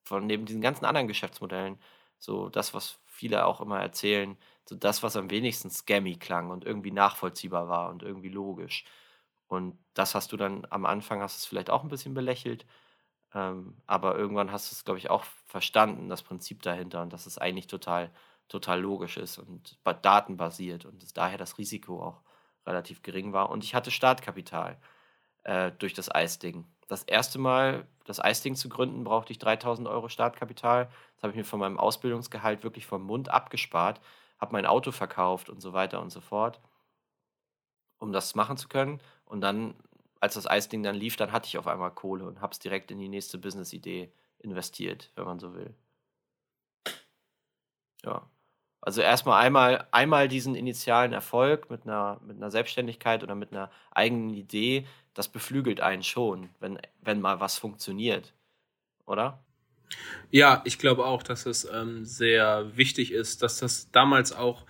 von 0.09 0.27
neben 0.27 0.47
diesen 0.47 0.61
ganzen 0.63 0.85
anderen 0.87 1.09
Geschäftsmodellen 1.09 1.79
so 2.19 2.49
das, 2.49 2.75
was 2.75 2.99
viele 3.07 3.47
auch 3.47 3.61
immer 3.61 3.81
erzählen, 3.81 4.37
so 4.65 4.75
das, 4.75 5.03
was 5.03 5.17
am 5.17 5.31
wenigsten 5.31 5.71
scammy 5.71 6.17
klang 6.17 6.51
und 6.51 6.65
irgendwie 6.65 6.91
nachvollziehbar 6.91 7.69
war 7.69 7.91
und 7.91 8.03
irgendwie 8.03 8.29
logisch. 8.31 8.85
Und 9.49 9.79
das 9.95 10.15
hast 10.15 10.33
du 10.33 10.37
dann 10.37 10.67
am 10.71 10.87
Anfang, 10.87 11.23
hast 11.23 11.39
es 11.39 11.47
vielleicht 11.47 11.71
auch 11.71 11.83
ein 11.83 11.89
bisschen 11.89 12.15
belächelt, 12.15 12.67
ähm, 13.35 13.77
aber 13.87 14.17
irgendwann 14.17 14.53
hast 14.53 14.71
du 14.71 14.75
es, 14.75 14.85
glaube 14.85 14.99
ich, 14.99 15.11
auch 15.11 15.25
verstanden, 15.47 16.09
das 16.09 16.23
Prinzip 16.23 16.63
dahinter 16.63 17.03
und 17.03 17.13
dass 17.13 17.27
es 17.27 17.39
eigentlich 17.39 17.67
total, 17.69 18.11
total 18.49 18.81
logisch 18.81 19.17
ist 19.19 19.39
und 19.39 19.79
datenbasiert 20.03 20.85
und 20.87 21.03
dass 21.03 21.13
daher 21.13 21.39
das 21.39 21.59
Risiko 21.59 22.03
auch 22.03 22.23
relativ 22.67 23.03
gering 23.03 23.33
war. 23.33 23.51
Und 23.51 23.65
ich 23.65 23.75
hatte 23.75 23.91
Startkapital 23.91 24.79
äh, 25.45 25.73
durch 25.73 25.95
das 25.95 26.15
Eisding. 26.15 26.67
Das 26.89 27.05
erste 27.05 27.39
Mal, 27.39 27.87
das 28.05 28.19
Eisding 28.19 28.57
zu 28.57 28.69
gründen, 28.69 29.05
brauchte 29.05 29.33
ich 29.33 29.39
3000 29.39 29.87
Euro 29.89 30.09
Startkapital. 30.09 30.87
Das 31.15 31.23
habe 31.23 31.31
ich 31.33 31.37
mir 31.37 31.45
von 31.45 31.61
meinem 31.61 31.79
Ausbildungsgehalt 31.79 32.65
wirklich 32.65 32.87
vom 32.87 33.03
Mund 33.05 33.29
abgespart, 33.29 34.01
habe 34.41 34.53
mein 34.53 34.67
Auto 34.67 34.91
verkauft 34.91 35.51
und 35.51 35.61
so 35.61 35.73
weiter 35.73 36.01
und 36.03 36.11
so 36.11 36.21
fort, 36.21 36.61
um 37.99 38.13
das 38.13 38.35
machen 38.35 38.57
zu 38.57 38.69
können. 38.69 39.01
Und 39.25 39.41
dann, 39.41 39.75
als 40.21 40.35
das 40.35 40.47
Eisding 40.49 40.83
dann 40.83 40.97
lief, 40.97 41.17
dann 41.17 41.33
hatte 41.33 41.47
ich 41.47 41.59
auf 41.59 41.67
einmal 41.67 41.91
Kohle 41.93 42.27
und 42.27 42.41
habe 42.41 42.53
es 42.53 42.59
direkt 42.59 42.91
in 42.91 42.99
die 42.99 43.09
nächste 43.09 43.39
Business-Idee 43.39 44.13
investiert, 44.41 45.13
wenn 45.17 45.25
man 45.25 45.39
so 45.39 45.55
will. 45.55 45.75
Ja. 48.05 48.29
Also 48.81 49.01
erstmal 49.01 49.45
einmal, 49.45 49.87
einmal 49.91 50.29
diesen 50.29 50.55
initialen 50.55 51.13
Erfolg 51.13 51.69
mit 51.71 51.85
einer, 51.85 52.21
mit 52.25 52.37
einer 52.37 52.51
Selbstständigkeit 52.51 53.23
oder 53.23 53.35
mit 53.35 53.53
einer 53.53 53.71
eigenen 53.91 54.31
Idee, 54.31 54.87
das 55.15 55.29
beflügelt 55.29 55.81
einen 55.81 56.03
schon, 56.03 56.51
wenn, 56.61 56.79
wenn 57.03 57.21
mal 57.21 57.41
was 57.41 57.59
funktioniert. 57.59 58.33
Oder? 59.05 59.43
Ja, 60.31 60.63
ich 60.65 60.79
glaube 60.79 61.07
auch, 61.07 61.23
dass 61.23 61.47
es 61.47 61.65
ähm, 61.65 62.05
sehr 62.05 62.77
wichtig 62.77 63.13
ist, 63.13 63.43
dass 63.43 63.59
das 63.59 63.91
damals 63.91 64.33
auch, 64.33 64.65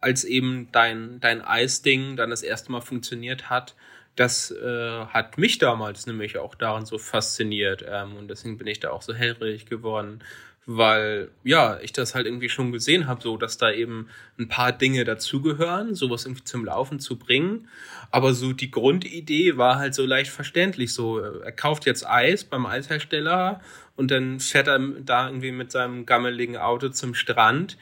als 0.00 0.24
eben 0.24 0.68
dein, 0.72 1.20
dein 1.20 1.40
Eisding 1.40 2.16
dann 2.16 2.30
das 2.30 2.42
erste 2.42 2.70
Mal 2.70 2.82
funktioniert 2.82 3.48
hat, 3.48 3.74
das 4.16 4.50
äh, 4.50 5.06
hat 5.06 5.38
mich 5.38 5.58
damals 5.58 6.06
nämlich 6.06 6.38
auch 6.38 6.54
daran 6.54 6.86
so 6.86 6.98
fasziniert 6.98 7.84
ähm, 7.88 8.16
und 8.16 8.28
deswegen 8.28 8.58
bin 8.58 8.66
ich 8.66 8.80
da 8.80 8.90
auch 8.90 9.02
so 9.02 9.14
hellrig 9.14 9.66
geworden, 9.66 10.22
weil 10.66 11.30
ja, 11.42 11.78
ich 11.80 11.92
das 11.92 12.14
halt 12.14 12.26
irgendwie 12.26 12.48
schon 12.48 12.72
gesehen 12.72 13.06
habe, 13.06 13.22
so 13.22 13.36
dass 13.36 13.58
da 13.58 13.70
eben 13.70 14.08
ein 14.38 14.48
paar 14.48 14.72
Dinge 14.72 15.04
dazugehören, 15.04 15.94
sowas 15.94 16.24
irgendwie 16.24 16.44
zum 16.44 16.64
Laufen 16.64 17.00
zu 17.00 17.18
bringen. 17.18 17.68
Aber 18.10 18.32
so 18.32 18.52
die 18.52 18.70
Grundidee 18.70 19.56
war 19.56 19.76
halt 19.76 19.94
so 19.94 20.06
leicht 20.06 20.30
verständlich. 20.30 20.94
So, 20.94 21.18
er 21.18 21.52
kauft 21.52 21.86
jetzt 21.86 22.06
Eis 22.06 22.44
beim 22.44 22.66
Eishersteller 22.66 23.60
und 23.96 24.10
dann 24.10 24.40
fährt 24.40 24.68
er 24.68 24.78
da 24.78 25.28
irgendwie 25.28 25.52
mit 25.52 25.70
seinem 25.70 26.06
gammeligen 26.06 26.56
Auto 26.56 26.88
zum 26.88 27.14
Strand 27.14 27.76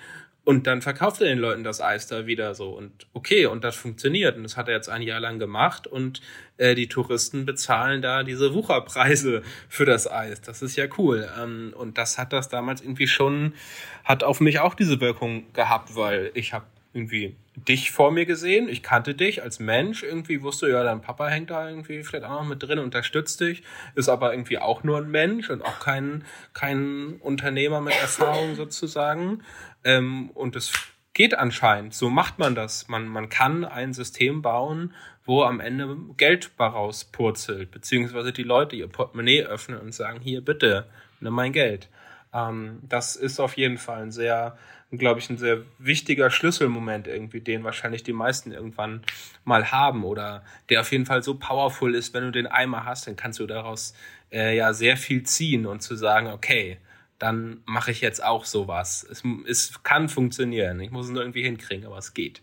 und 0.45 0.67
dann 0.67 0.83
verkauft 0.83 1.21
er 1.21 1.29
den 1.29 1.39
Leuten 1.39 1.63
das 1.63 1.81
Eis 1.81 2.09
da 2.09 2.27
wieder 2.27 2.57
so. 2.57 2.71
Und 2.71 3.07
okay, 3.13 3.47
und 3.47 3.63
das 3.63 3.77
funktioniert. 3.77 4.37
Und 4.37 4.43
das 4.43 4.57
hat 4.57 4.67
er 4.67 4.75
jetzt 4.75 4.89
ein 4.89 5.03
Jahr 5.03 5.21
lang 5.21 5.39
gemacht. 5.39 5.87
Und 5.87 6.21
äh, 6.57 6.75
die 6.75 6.89
Touristen 6.89 7.47
bezahlen 7.47 8.03
da 8.03 8.25
diese 8.25 8.53
Wucherpreise 8.53 9.43
für 9.69 9.85
das 9.85 10.11
Eis. 10.11 10.41
Das 10.41 10.61
ist 10.61 10.75
ja 10.75 10.87
cool. 10.99 11.29
Ähm, 11.41 11.73
und 11.77 11.97
das 11.97 12.19
hat 12.19 12.33
das 12.33 12.49
damals 12.49 12.81
irgendwie 12.81 13.07
schon, 13.07 13.55
hat 14.03 14.25
auf 14.25 14.41
mich 14.41 14.59
auch 14.59 14.75
diese 14.75 15.01
Wirkung 15.01 15.45
gehabt, 15.53 15.95
weil 15.95 16.33
ich 16.35 16.53
habe 16.53 16.67
irgendwie 16.95 17.37
dich 17.55 17.91
vor 17.91 18.11
mir 18.11 18.27
gesehen. 18.27 18.69
Ich 18.69 18.83
kannte 18.83 19.15
dich 19.15 19.43
als 19.43 19.59
Mensch. 19.59 20.03
Irgendwie 20.03 20.43
wusste, 20.43 20.69
ja, 20.69 20.83
dein 20.83 21.01
Papa 21.01 21.29
hängt 21.29 21.51
da 21.51 21.69
irgendwie 21.69 22.03
vielleicht 22.03 22.25
auch 22.25 22.43
noch 22.43 22.49
mit 22.49 22.63
drin, 22.63 22.79
unterstützt 22.79 23.41
dich, 23.41 23.63
ist 23.95 24.09
aber 24.09 24.33
irgendwie 24.33 24.59
auch 24.59 24.85
nur 24.85 24.99
ein 24.99 25.11
Mensch 25.11 25.51
und 25.51 25.63
auch 25.63 25.81
kein, 25.81 26.25
kein 26.55 27.17
Unternehmer 27.21 27.81
mit 27.81 27.95
Erfahrung 27.95 28.55
sozusagen. 28.57 29.43
Ähm, 29.85 30.31
und 30.31 30.57
es 30.57 30.73
geht 31.15 31.35
anscheinend. 31.35 31.95
So 31.95 32.11
macht 32.11 32.39
man 32.39 32.55
das. 32.55 32.89
Man, 32.89 33.07
man 33.09 33.29
kann 33.29 33.65
ein 33.65 33.93
System 33.93 34.43
bauen, 34.43 34.95
wo 35.25 35.43
am 35.45 35.61
Ende 35.61 35.97
Geld 36.17 36.51
rauspurzelt, 36.59 37.71
beziehungsweise 37.71 38.33
die 38.33 38.43
Leute 38.43 38.77
ihr 38.77 38.89
Portemonnaie 38.89 39.45
öffnen 39.45 39.79
und 39.79 39.95
sagen, 39.95 40.21
hier 40.21 40.41
bitte, 40.41 40.87
nimm 41.21 41.35
mein 41.35 41.53
Geld. 41.53 41.89
Ähm, 42.33 42.81
das 42.83 43.17
ist 43.17 43.41
auf 43.41 43.57
jeden 43.57 43.79
Fall 43.79 44.03
ein 44.03 44.13
sehr, 44.13 44.57
glaube 44.99 45.21
ich, 45.21 45.31
ein 45.31 45.39
sehr 45.39 45.63
wichtiger 45.79 46.31
Schlüsselmoment 46.31 47.07
irgendwie, 47.07 47.41
den 47.41 47.65
wahrscheinlich 47.65 48.03
die 48.03 48.13
meisten 48.13 48.53
irgendwann 48.53 49.03
mal 49.45 49.73
haben 49.73 50.05
oder 50.05 50.45
der 50.69 50.83
auf 50.83 50.93
jeden 50.93 51.07
Fall 51.07 51.23
so 51.23 51.35
powerful 51.35 51.95
ist, 51.95 52.13
wenn 52.15 52.25
du 52.25 52.31
den 52.31 52.47
einmal 52.47 52.85
hast, 52.85 53.07
dann 53.07 53.17
kannst 53.17 53.39
du 53.39 53.47
daraus 53.47 53.95
äh, 54.31 54.57
ja 54.57 54.73
sehr 54.75 54.97
viel 54.97 55.23
ziehen 55.23 55.67
und 55.67 55.81
zu 55.81 55.97
sagen, 55.97 56.29
okay, 56.29 56.79
dann 57.19 57.63
mache 57.65 57.91
ich 57.91 58.01
jetzt 58.01 58.23
auch 58.23 58.45
sowas. 58.45 59.07
Es, 59.09 59.23
es 59.47 59.83
kann 59.83 60.09
funktionieren. 60.09 60.81
Ich 60.81 60.91
muss 60.91 61.07
es 61.07 61.13
nur 61.13 61.23
irgendwie 61.23 61.43
hinkriegen, 61.43 61.87
aber 61.87 61.99
es 61.99 62.15
geht. 62.15 62.43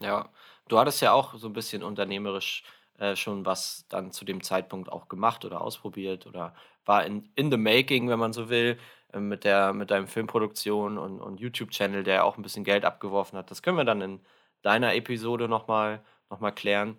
Ja, 0.00 0.28
du 0.68 0.78
hattest 0.78 1.00
ja 1.00 1.12
auch 1.12 1.36
so 1.36 1.48
ein 1.48 1.52
bisschen 1.52 1.82
unternehmerisch 1.82 2.64
äh, 2.98 3.14
schon 3.14 3.44
was 3.44 3.84
dann 3.88 4.10
zu 4.10 4.24
dem 4.24 4.42
Zeitpunkt 4.42 4.90
auch 4.90 5.08
gemacht 5.08 5.44
oder 5.44 5.60
ausprobiert 5.60 6.26
oder 6.26 6.54
war 6.86 7.04
in, 7.04 7.28
in 7.34 7.50
the 7.50 7.58
making, 7.58 8.08
wenn 8.08 8.18
man 8.18 8.32
so 8.32 8.48
will, 8.48 8.78
äh, 9.12 9.20
mit, 9.20 9.44
der, 9.44 9.72
mit 9.72 9.90
deinem 9.90 10.08
Filmproduktion 10.08 10.98
und, 10.98 11.20
und 11.20 11.40
YouTube-Channel, 11.40 12.02
der 12.02 12.24
auch 12.24 12.38
ein 12.38 12.42
bisschen 12.42 12.64
Geld 12.64 12.84
abgeworfen 12.84 13.38
hat. 13.38 13.50
Das 13.50 13.62
können 13.62 13.76
wir 13.76 13.84
dann 13.84 14.00
in 14.00 14.20
deiner 14.62 14.94
Episode 14.94 15.48
nochmal 15.48 16.02
noch 16.30 16.40
mal 16.40 16.50
klären. 16.52 16.96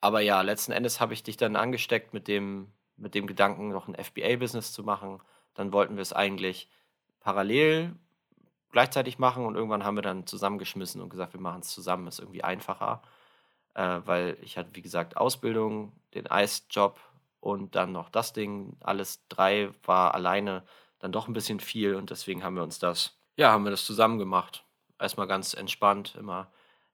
Aber 0.00 0.20
ja, 0.20 0.40
letzten 0.40 0.72
Endes 0.72 1.00
habe 1.00 1.12
ich 1.14 1.22
dich 1.22 1.36
dann 1.36 1.54
angesteckt 1.54 2.14
mit 2.14 2.26
dem, 2.26 2.72
mit 2.96 3.14
dem 3.14 3.26
Gedanken, 3.26 3.68
noch 3.68 3.86
ein 3.86 3.94
FBA-Business 3.94 4.72
zu 4.72 4.82
machen 4.82 5.20
dann 5.54 5.72
wollten 5.72 5.96
wir 5.96 6.02
es 6.02 6.12
eigentlich 6.12 6.68
parallel 7.20 7.94
gleichzeitig 8.70 9.18
machen 9.18 9.44
und 9.44 9.54
irgendwann 9.54 9.84
haben 9.84 9.96
wir 9.96 10.02
dann 10.02 10.26
zusammengeschmissen 10.26 11.00
und 11.00 11.10
gesagt, 11.10 11.34
wir 11.34 11.40
machen 11.40 11.60
es 11.60 11.68
zusammen, 11.68 12.06
ist 12.06 12.20
irgendwie 12.20 12.42
einfacher, 12.42 13.02
äh, 13.74 14.00
weil 14.04 14.38
ich 14.42 14.56
hatte, 14.56 14.70
wie 14.72 14.82
gesagt, 14.82 15.16
Ausbildung, 15.16 15.92
den 16.14 16.30
Eisjob 16.30 16.98
und 17.42 17.74
dann 17.74 17.92
noch 17.92 18.08
das 18.08 18.32
Ding. 18.32 18.76
Alles 18.80 19.26
drei 19.28 19.70
war 19.84 20.14
alleine 20.14 20.64
dann 21.00 21.12
doch 21.12 21.28
ein 21.28 21.34
bisschen 21.34 21.60
viel 21.60 21.96
und 21.96 22.10
deswegen 22.10 22.44
haben 22.44 22.54
wir 22.56 22.62
uns 22.62 22.78
das, 22.78 23.18
ja, 23.36 23.50
haben 23.50 23.64
wir 23.64 23.72
das 23.72 23.84
zusammen 23.84 24.18
gemacht. 24.18 24.64
Erstmal 24.98 25.26
ganz 25.26 25.52
entspannt, 25.52 26.14
immer 26.18 26.50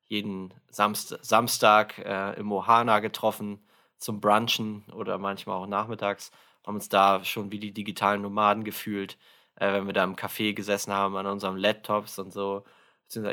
jeden 0.07 0.55
Samst 0.71 1.19
Samstag 1.23 1.99
äh, 1.99 2.33
im 2.39 2.47
Mohana 2.47 3.01
getroffen 3.01 3.61
zum 3.99 4.21
Brunchen 4.21 4.85
oder 4.93 5.19
manchmal 5.19 5.57
auch 5.57 5.67
nachmittags 5.67 6.33
haben 6.67 6.77
uns 6.77 6.89
da 6.89 7.25
schon 7.25 7.51
wie 7.53 7.59
die 7.59 7.73
digitalen 7.73 8.23
Nomaden 8.23 8.65
gefühlt, 8.65 9.19
äh, 9.57 9.73
wenn 9.73 9.87
wir 9.87 9.93
da 9.93 10.05
im 10.05 10.17
Café 10.17 10.55
gesessen 10.55 10.93
haben 10.93 11.17
an 11.17 11.27
unserem 11.27 11.57
Laptops 11.57 12.19
und 12.19 12.33
so. 12.33 12.65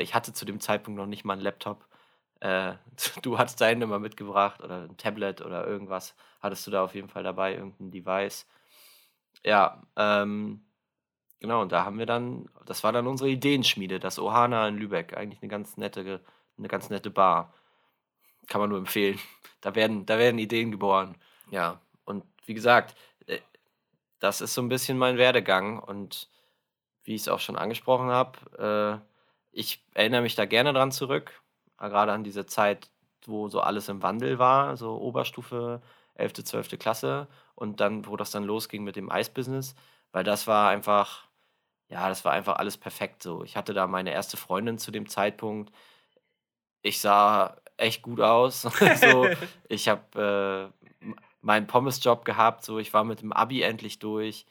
Ich 0.00 0.14
hatte 0.14 0.32
zu 0.32 0.44
dem 0.46 0.60
Zeitpunkt 0.60 0.98
noch 0.98 1.06
nicht 1.06 1.24
mal 1.24 1.34
einen 1.34 1.42
Laptop. 1.42 1.86
Äh, 2.40 2.74
du 3.22 3.38
hattest 3.38 3.60
deinen 3.60 3.82
immer 3.82 3.98
mitgebracht 3.98 4.62
oder 4.62 4.82
ein 4.82 4.96
Tablet 4.96 5.42
oder 5.42 5.66
irgendwas 5.66 6.14
hattest 6.40 6.66
du 6.66 6.70
da 6.70 6.84
auf 6.84 6.94
jeden 6.94 7.08
Fall 7.08 7.22
dabei, 7.22 7.54
irgendein 7.54 7.90
Device. 7.90 8.46
Ja, 9.44 9.82
ähm, 9.96 10.64
genau, 11.40 11.62
und 11.62 11.72
da 11.72 11.84
haben 11.84 11.98
wir 11.98 12.06
dann, 12.06 12.48
das 12.66 12.84
war 12.84 12.92
dann 12.92 13.06
unsere 13.06 13.30
Ideenschmiede, 13.30 14.00
das 14.00 14.18
Ohana 14.18 14.68
in 14.68 14.78
Lübeck, 14.78 15.16
eigentlich 15.16 15.42
eine 15.42 15.50
ganz 15.50 15.76
nette, 15.76 16.20
eine 16.58 16.68
ganz 16.68 16.90
nette 16.90 17.10
Bar. 17.10 17.54
Kann 18.48 18.60
man 18.60 18.70
nur 18.70 18.78
empfehlen. 18.78 19.18
Da 19.62 19.74
werden, 19.74 20.06
da 20.06 20.18
werden 20.18 20.38
Ideen 20.38 20.70
geboren. 20.70 21.16
Ja, 21.50 21.80
und 22.04 22.22
wie 22.44 22.54
gesagt, 22.54 22.94
das 24.18 24.40
ist 24.40 24.54
so 24.54 24.62
ein 24.62 24.68
bisschen 24.68 24.98
mein 24.98 25.18
Werdegang 25.18 25.78
und 25.78 26.28
wie 27.04 27.14
ich 27.14 27.22
es 27.22 27.28
auch 27.28 27.40
schon 27.40 27.56
angesprochen 27.56 28.08
habe, 28.08 29.02
äh, 29.02 29.06
ich 29.52 29.84
erinnere 29.94 30.22
mich 30.22 30.34
da 30.34 30.44
gerne 30.44 30.72
dran 30.72 30.92
zurück, 30.92 31.32
äh, 31.32 31.45
gerade 31.78 32.12
an 32.12 32.24
diese 32.24 32.46
Zeit, 32.46 32.90
wo 33.26 33.48
so 33.48 33.60
alles 33.60 33.88
im 33.88 34.02
Wandel 34.02 34.38
war, 34.38 34.76
so 34.76 34.96
Oberstufe, 34.96 35.80
11., 36.14 36.44
12. 36.44 36.78
Klasse 36.78 37.28
und 37.54 37.80
dann, 37.80 38.06
wo 38.06 38.16
das 38.16 38.30
dann 38.30 38.44
losging 38.44 38.84
mit 38.84 38.96
dem 38.96 39.10
Eisbusiness, 39.10 39.74
weil 40.12 40.24
das 40.24 40.46
war 40.46 40.70
einfach, 40.70 41.24
ja, 41.88 42.08
das 42.08 42.24
war 42.24 42.32
einfach 42.32 42.56
alles 42.56 42.76
perfekt 42.76 43.22
so. 43.22 43.44
Ich 43.44 43.56
hatte 43.56 43.74
da 43.74 43.86
meine 43.86 44.12
erste 44.12 44.36
Freundin 44.36 44.78
zu 44.78 44.90
dem 44.90 45.08
Zeitpunkt. 45.08 45.72
Ich 46.82 47.00
sah 47.00 47.56
echt 47.76 48.02
gut 48.02 48.20
aus. 48.20 48.62
so, 49.00 49.28
ich 49.68 49.88
habe 49.88 50.72
äh, 51.02 51.08
meinen 51.40 51.66
Pommesjob 51.66 52.24
gehabt, 52.24 52.64
so 52.64 52.78
ich 52.78 52.94
war 52.94 53.04
mit 53.04 53.20
dem 53.22 53.32
Abi 53.32 53.62
endlich 53.62 53.98
durch. 53.98 54.46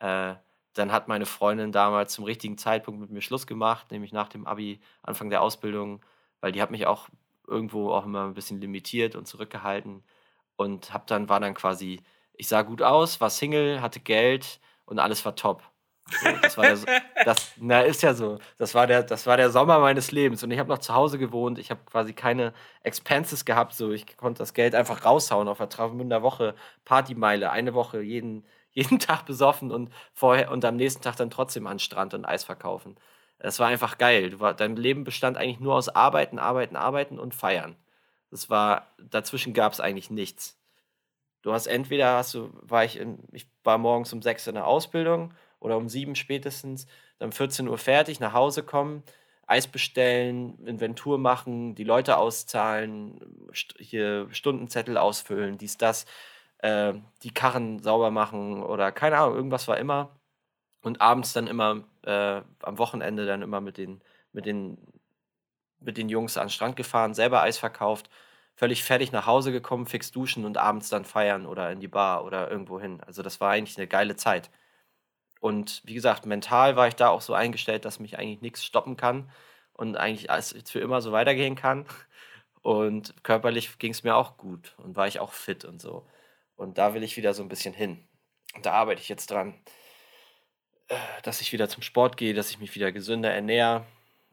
Äh, 0.00 0.34
dann 0.74 0.92
hat 0.92 1.08
meine 1.08 1.26
Freundin 1.26 1.72
damals 1.72 2.12
zum 2.12 2.24
richtigen 2.24 2.56
Zeitpunkt 2.56 3.00
mit 3.00 3.10
mir 3.10 3.20
Schluss 3.20 3.46
gemacht, 3.46 3.90
nämlich 3.90 4.12
nach 4.12 4.28
dem 4.28 4.46
Abi, 4.46 4.80
Anfang 5.02 5.28
der 5.28 5.42
Ausbildung, 5.42 6.00
weil 6.40 6.52
die 6.52 6.62
hat 6.62 6.70
mich 6.70 6.86
auch 6.86 7.08
irgendwo 7.46 7.92
auch 7.92 8.04
immer 8.04 8.24
ein 8.26 8.34
bisschen 8.34 8.60
limitiert 8.60 9.16
und 9.16 9.26
zurückgehalten. 9.26 10.04
und 10.56 10.92
hab 10.94 11.06
dann, 11.08 11.28
war 11.28 11.40
dann 11.40 11.54
quasi, 11.54 12.02
ich 12.34 12.48
sah 12.48 12.62
gut 12.62 12.82
aus, 12.82 13.20
war 13.20 13.30
Single, 13.30 13.80
hatte 13.82 14.00
Geld 14.00 14.60
und 14.86 14.98
alles 15.00 15.24
war 15.24 15.36
top. 15.36 15.62
So, 16.10 16.28
das 16.42 16.56
war 16.56 16.64
der, 16.66 16.78
das, 17.24 17.52
na, 17.58 17.82
ist 17.82 18.02
ja 18.02 18.14
so. 18.14 18.38
Das 18.56 18.74
war 18.74 18.86
der, 18.86 19.02
das 19.02 19.26
war 19.26 19.36
der 19.36 19.50
Sommer 19.50 19.78
meines 19.80 20.10
Lebens. 20.10 20.42
Und 20.42 20.50
ich 20.50 20.58
habe 20.58 20.68
noch 20.68 20.78
zu 20.78 20.94
Hause 20.94 21.18
gewohnt. 21.18 21.58
Ich 21.58 21.70
habe 21.70 21.80
quasi 21.84 22.12
keine 22.14 22.54
Expenses 22.82 23.44
gehabt. 23.44 23.74
So, 23.74 23.92
ich 23.92 24.16
konnte 24.16 24.38
das 24.38 24.54
Geld 24.54 24.74
einfach 24.74 25.04
raushauen 25.04 25.48
auf 25.48 25.58
der 25.58 25.68
Travemünder 25.68 26.22
Woche, 26.22 26.54
Partymeile, 26.84 27.50
eine 27.50 27.74
Woche, 27.74 28.00
jeden, 28.00 28.46
jeden 28.72 28.98
Tag 28.98 29.26
besoffen 29.26 29.70
und 29.72 29.90
vorher 30.14 30.50
und 30.50 30.64
am 30.64 30.76
nächsten 30.76 31.02
Tag 31.02 31.16
dann 31.16 31.30
trotzdem 31.30 31.66
an 31.66 31.78
Strand 31.78 32.14
und 32.14 32.24
Eis 32.24 32.44
verkaufen. 32.44 32.96
Das 33.38 33.58
war 33.58 33.68
einfach 33.68 33.98
geil. 33.98 34.30
Du 34.30 34.40
war, 34.40 34.54
dein 34.54 34.76
Leben 34.76 35.04
bestand 35.04 35.36
eigentlich 35.36 35.60
nur 35.60 35.74
aus 35.74 35.88
Arbeiten, 35.88 36.38
Arbeiten, 36.38 36.76
Arbeiten 36.76 37.18
und 37.18 37.34
Feiern. 37.34 37.76
Das 38.30 38.50
war, 38.50 38.88
dazwischen 38.98 39.54
gab 39.54 39.72
es 39.72 39.80
eigentlich 39.80 40.10
nichts. 40.10 40.58
Du 41.42 41.52
hast 41.52 41.66
entweder 41.66 42.16
hast 42.16 42.34
du, 42.34 42.50
war 42.62 42.84
ich 42.84 42.98
in, 42.98 43.20
ich 43.32 43.46
war 43.62 43.78
morgens 43.78 44.12
um 44.12 44.22
sechs 44.22 44.46
in 44.46 44.54
der 44.54 44.66
Ausbildung 44.66 45.32
oder 45.60 45.76
um 45.76 45.88
sieben 45.88 46.14
spätestens, 46.14 46.86
dann 47.18 47.32
14 47.32 47.68
Uhr 47.68 47.78
fertig, 47.78 48.20
nach 48.20 48.32
Hause 48.32 48.62
kommen, 48.62 49.02
Eis 49.46 49.66
bestellen, 49.66 50.58
Inventur 50.66 51.16
machen, 51.18 51.74
die 51.74 51.84
Leute 51.84 52.18
auszahlen, 52.18 53.48
hier 53.78 54.28
Stundenzettel 54.30 54.98
ausfüllen, 54.98 55.56
dies, 55.58 55.78
das, 55.78 56.04
äh, 56.58 56.94
die 57.22 57.32
Karren 57.32 57.78
sauber 57.82 58.10
machen 58.10 58.62
oder 58.62 58.92
keine 58.92 59.18
Ahnung, 59.18 59.36
irgendwas 59.36 59.68
war 59.68 59.78
immer. 59.78 60.17
Und 60.82 61.00
abends 61.00 61.32
dann 61.32 61.46
immer, 61.46 61.84
äh, 62.02 62.42
am 62.62 62.78
Wochenende 62.78 63.26
dann 63.26 63.42
immer 63.42 63.60
mit 63.60 63.78
den, 63.78 64.00
mit 64.32 64.46
den, 64.46 64.78
mit 65.80 65.96
den 65.96 66.08
Jungs 66.08 66.36
an 66.36 66.46
den 66.46 66.50
Strand 66.50 66.76
gefahren, 66.76 67.14
selber 67.14 67.42
Eis 67.42 67.58
verkauft, 67.58 68.10
völlig 68.54 68.84
fertig 68.84 69.12
nach 69.12 69.26
Hause 69.26 69.52
gekommen, 69.52 69.86
fix 69.86 70.10
duschen 70.10 70.44
und 70.44 70.56
abends 70.56 70.88
dann 70.88 71.04
feiern 71.04 71.46
oder 71.46 71.70
in 71.70 71.80
die 71.80 71.88
Bar 71.88 72.24
oder 72.24 72.50
irgendwo 72.50 72.80
hin. 72.80 73.00
Also 73.06 73.22
das 73.22 73.40
war 73.40 73.50
eigentlich 73.50 73.76
eine 73.78 73.86
geile 73.86 74.16
Zeit. 74.16 74.50
Und 75.40 75.82
wie 75.84 75.94
gesagt, 75.94 76.26
mental 76.26 76.76
war 76.76 76.88
ich 76.88 76.96
da 76.96 77.08
auch 77.08 77.20
so 77.20 77.34
eingestellt, 77.34 77.84
dass 77.84 78.00
mich 78.00 78.18
eigentlich 78.18 78.40
nichts 78.40 78.64
stoppen 78.64 78.96
kann 78.96 79.30
und 79.72 79.96
eigentlich 79.96 80.30
alles 80.30 80.54
für 80.66 80.80
immer 80.80 81.00
so 81.00 81.12
weitergehen 81.12 81.54
kann. 81.54 81.86
Und 82.62 83.14
körperlich 83.22 83.78
ging 83.78 83.92
es 83.92 84.02
mir 84.02 84.16
auch 84.16 84.36
gut 84.36 84.74
und 84.78 84.96
war 84.96 85.06
ich 85.06 85.20
auch 85.20 85.32
fit 85.32 85.64
und 85.64 85.80
so. 85.80 86.06
Und 86.56 86.78
da 86.78 86.92
will 86.94 87.04
ich 87.04 87.16
wieder 87.16 87.32
so 87.32 87.42
ein 87.42 87.48
bisschen 87.48 87.72
hin. 87.72 88.04
Und 88.56 88.66
da 88.66 88.72
arbeite 88.72 89.00
ich 89.00 89.08
jetzt 89.08 89.30
dran, 89.30 89.54
dass 91.22 91.40
ich 91.40 91.52
wieder 91.52 91.68
zum 91.68 91.82
Sport 91.82 92.16
gehe, 92.16 92.34
dass 92.34 92.50
ich 92.50 92.58
mich 92.58 92.74
wieder 92.74 92.92
gesünder 92.92 93.30
ernähre 93.30 93.84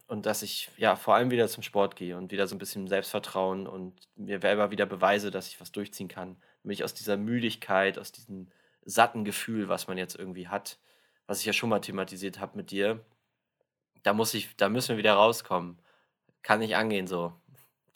und 0.07 0.25
dass 0.25 0.41
ich 0.41 0.69
ja 0.77 0.95
vor 0.95 1.15
allem 1.15 1.31
wieder 1.31 1.47
zum 1.47 1.63
Sport 1.63 1.95
gehe 1.95 2.17
und 2.17 2.31
wieder 2.31 2.47
so 2.47 2.55
ein 2.55 2.59
bisschen 2.59 2.87
Selbstvertrauen 2.87 3.67
und 3.67 3.93
mir 4.15 4.39
selber 4.39 4.71
wieder 4.71 4.85
beweise, 4.85 5.31
dass 5.31 5.47
ich 5.47 5.59
was 5.59 5.71
durchziehen 5.71 6.07
kann. 6.07 6.37
Mich 6.63 6.83
aus 6.83 6.93
dieser 6.93 7.17
Müdigkeit, 7.17 7.97
aus 7.97 8.11
diesem 8.11 8.47
satten 8.85 9.25
Gefühl, 9.25 9.67
was 9.67 9.87
man 9.87 9.97
jetzt 9.97 10.15
irgendwie 10.15 10.47
hat, 10.47 10.77
was 11.27 11.39
ich 11.39 11.45
ja 11.45 11.53
schon 11.53 11.69
mal 11.69 11.79
thematisiert 11.79 12.39
habe 12.39 12.57
mit 12.57 12.71
dir, 12.71 13.03
da 14.03 14.13
muss 14.13 14.33
ich, 14.35 14.55
da 14.55 14.69
müssen 14.69 14.89
wir 14.89 14.97
wieder 14.97 15.13
rauskommen. 15.13 15.79
Kann 16.43 16.59
nicht 16.59 16.75
angehen 16.75 17.07
so. 17.07 17.33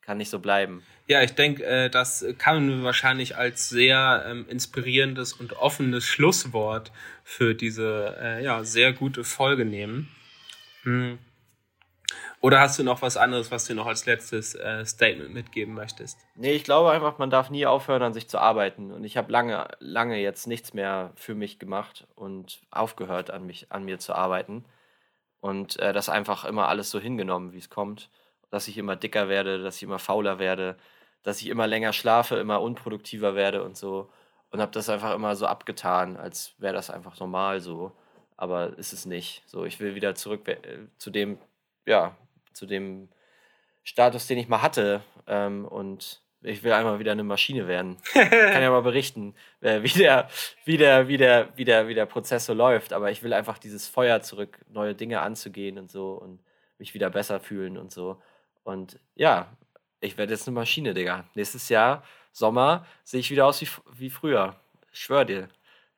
Kann 0.10 0.18
nicht 0.18 0.32
so 0.32 0.40
bleiben. 0.40 0.82
Ja, 1.06 1.22
ich 1.22 1.36
denke, 1.36 1.64
äh, 1.64 1.88
das 1.88 2.26
kann 2.40 2.68
man 2.68 2.84
wahrscheinlich 2.84 3.38
als 3.38 3.70
sehr 3.70 4.26
ähm, 4.26 4.48
inspirierendes 4.50 5.34
und 5.34 5.54
offenes 5.54 6.04
Schlusswort 6.04 6.92
für 7.24 7.54
diese 7.54 8.18
äh, 8.20 8.44
ja, 8.44 8.64
sehr 8.64 8.92
gute 8.92 9.24
Folge 9.24 9.66
nehmen. 9.66 10.10
Hm. 10.82 11.20
Oder 12.42 12.60
hast 12.60 12.80
du 12.80 12.84
noch 12.84 13.04
was 13.04 13.18
anderes, 13.18 13.52
was 13.52 13.66
du 13.66 13.76
noch 13.76 13.86
als 13.86 14.08
letztes 14.08 14.56
äh, 14.56 14.84
Statement 14.84 15.32
mitgeben 15.32 15.76
möchtest? 15.76 16.18
Nee, 16.34 16.54
ich 16.54 16.64
glaube 16.64 16.90
einfach, 16.90 17.20
man 17.20 17.30
darf 17.30 17.52
nie 17.52 17.68
aufhören, 17.68 18.02
an 18.02 18.16
sich 18.16 18.28
zu 18.28 18.40
arbeiten. 18.40 18.92
Und 18.92 19.04
ich 19.04 19.16
habe 19.16 19.32
lange, 19.32 19.68
lange 19.78 20.18
jetzt 20.18 20.48
nichts 20.48 20.74
mehr 20.74 21.12
für 21.14 21.36
mich 21.36 21.60
gemacht 21.60 22.08
und 22.16 22.62
aufgehört, 22.72 23.30
an, 23.30 23.46
mich, 23.46 23.72
an 23.72 23.86
mir 23.86 24.00
zu 24.00 24.16
arbeiten. 24.16 24.66
Und 25.40 25.80
das 25.80 26.10
einfach 26.10 26.46
immer 26.46 26.68
alles 26.68 26.90
so 26.90 27.00
hingenommen, 27.00 27.54
wie 27.54 27.60
es 27.60 27.70
kommt. 27.70 28.10
Dass 28.50 28.68
ich 28.68 28.78
immer 28.78 28.96
dicker 28.96 29.30
werde, 29.30 29.62
dass 29.62 29.78
ich 29.78 29.84
immer 29.84 30.00
fauler 30.00 30.40
werde, 30.40 30.78
dass 31.24 31.42
ich 31.42 31.48
immer 31.48 31.68
länger 31.68 31.94
schlafe, 31.94 32.38
immer 32.38 32.62
unproduktiver 32.62 33.36
werde 33.36 33.64
und 33.64 33.78
so. 33.78 34.10
Und 34.52 34.62
habe 34.62 34.72
das 34.72 34.90
einfach 34.90 35.14
immer 35.14 35.36
so 35.36 35.46
abgetan, 35.46 36.18
als 36.18 36.56
wäre 36.58 36.74
das 36.74 36.90
einfach 36.90 37.20
normal 37.20 37.60
so. 37.60 37.92
Aber 38.38 38.78
ist 38.78 38.94
es 38.94 39.06
nicht. 39.06 39.44
So, 39.46 39.66
ich 39.66 39.80
will 39.80 39.96
wieder 39.96 40.16
zurück 40.16 40.48
äh, 40.48 40.58
zu 40.98 41.12
dem, 41.12 41.38
ja, 41.86 42.16
zu 42.54 42.66
dem 42.66 43.10
Status, 43.84 44.28
den 44.28 44.38
ich 44.38 44.48
mal 44.48 44.62
hatte. 44.62 45.02
Ähm, 45.28 45.66
und 45.66 46.22
ich 46.42 46.64
will 46.64 46.72
einmal 46.72 47.00
wieder 47.00 47.12
eine 47.12 47.24
Maschine 47.24 47.68
werden. 47.68 47.98
Ich 48.06 48.14
kann 48.14 48.62
ja 48.62 48.70
mal 48.70 48.82
berichten, 48.82 49.36
äh, 49.62 49.84
wie, 49.84 49.90
der, 49.90 50.30
wie, 50.66 50.78
der, 50.78 51.08
wie, 51.08 51.18
der, 51.18 51.50
wie, 51.58 51.66
der, 51.66 51.88
wie 51.88 51.94
der 51.94 52.06
Prozess 52.06 52.46
so 52.46 52.54
läuft. 52.54 52.94
Aber 52.94 53.12
ich 53.12 53.24
will 53.24 53.34
einfach 53.34 53.58
dieses 53.58 53.88
Feuer 53.88 54.22
zurück, 54.22 54.60
neue 54.70 54.96
Dinge 54.96 55.22
anzugehen 55.22 55.78
und 55.78 55.92
so 55.92 56.14
und 56.14 56.40
mich 56.78 56.94
wieder 56.94 57.10
besser 57.10 57.40
fühlen 57.40 57.78
und 57.78 57.92
so. 57.92 58.22
Und 58.64 59.00
ja, 59.16 59.48
ich 60.02 60.18
werde 60.18 60.34
jetzt 60.34 60.48
eine 60.48 60.56
Maschine, 60.56 60.94
Digga. 60.94 61.26
Nächstes 61.36 61.70
Jahr, 61.70 62.04
Sommer, 62.32 62.86
sehe 63.04 63.20
ich 63.20 63.32
wieder 63.32 63.46
aus 63.46 63.62
wie, 63.62 63.68
wie 63.94 64.10
früher. 64.10 64.56
Ich 64.92 65.00
schwöre 65.00 65.26
dir. 65.26 65.50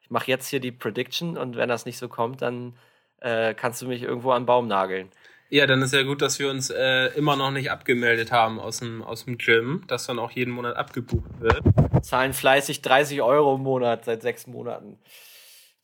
Ich 0.02 0.10
mache 0.10 0.28
jetzt 0.28 0.48
hier 0.48 0.60
die 0.60 0.72
Prediction 0.72 1.38
und 1.38 1.56
wenn 1.56 1.70
das 1.70 1.86
nicht 1.86 1.98
so 1.98 2.08
kommt, 2.08 2.42
dann 2.42 2.78
äh, 3.20 3.54
kannst 3.54 3.82
du 3.82 3.88
mich 3.88 4.04
irgendwo 4.04 4.32
an 4.32 4.44
den 4.44 4.48
Baum 4.48 4.68
nageln. 4.68 5.12
Ja, 5.50 5.68
dann 5.68 5.82
ist 5.82 5.94
ja 5.94 6.04
gut, 6.04 6.22
dass 6.22 6.40
wir 6.40 6.50
uns 6.50 6.70
äh, 6.70 7.08
immer 7.18 7.36
noch 7.36 7.52
nicht 7.52 7.72
abgemeldet 7.72 8.32
haben 8.32 8.58
aus 8.58 8.80
dem, 8.80 9.04
aus 9.04 9.26
dem 9.26 9.38
Gym, 9.38 9.84
dass 9.88 10.06
dann 10.06 10.18
auch 10.18 10.32
jeden 10.32 10.52
Monat 10.52 10.78
abgebucht 10.78 11.30
wird. 11.40 11.62
Zahlen 12.02 12.32
fleißig 12.32 12.82
30 12.82 13.22
Euro 13.22 13.56
im 13.56 13.64
Monat 13.64 14.06
seit 14.06 14.22
sechs 14.22 14.48
Monaten. 14.48 14.98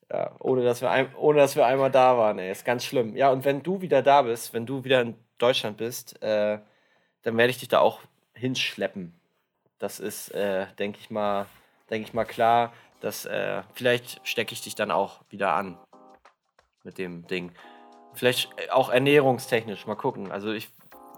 Ja, 0.09 0.33
ohne 0.39 0.63
dass 0.63 0.81
wir, 0.81 0.89
ein, 0.89 1.13
ohne 1.15 1.39
dass 1.39 1.57
wir 1.57 1.65
einmal 1.65 1.91
da 1.91 2.17
waren, 2.17 2.39
ey. 2.39 2.49
Ist 2.49 2.63
ganz 2.63 2.85
schlimm. 2.85 3.17
Ja, 3.17 3.29
und 3.29 3.43
wenn 3.43 3.61
du 3.61 3.81
wieder 3.81 4.01
da 4.01 4.21
bist, 4.21 4.53
wenn 4.53 4.65
du 4.65 4.85
wieder 4.85 5.01
in 5.01 5.15
Deutschland 5.37 5.77
bist, 5.77 6.21
äh, 6.21 6.59
dann 7.23 7.37
werde 7.37 7.51
ich 7.51 7.59
dich 7.59 7.69
da 7.69 7.79
auch 7.79 8.01
hinschleppen. 8.33 9.13
Das 9.79 9.99
ist, 9.99 10.29
äh, 10.29 10.67
denke 10.79 10.99
ich 10.99 11.09
mal, 11.09 11.45
denke 11.89 12.07
ich 12.07 12.13
mal 12.13 12.25
klar, 12.25 12.73
dass 12.99 13.25
äh, 13.25 13.61
vielleicht 13.73 14.21
stecke 14.27 14.53
ich 14.53 14.61
dich 14.61 14.75
dann 14.75 14.91
auch 14.91 15.21
wieder 15.29 15.53
an 15.53 15.77
mit 16.83 16.97
dem 16.97 17.27
Ding. 17.27 17.51
Vielleicht 18.13 18.49
äh, 18.57 18.69
auch 18.71 18.89
ernährungstechnisch, 18.89 19.85
mal 19.85 19.95
gucken. 19.95 20.31
Also 20.31 20.51
ich, 20.51 20.69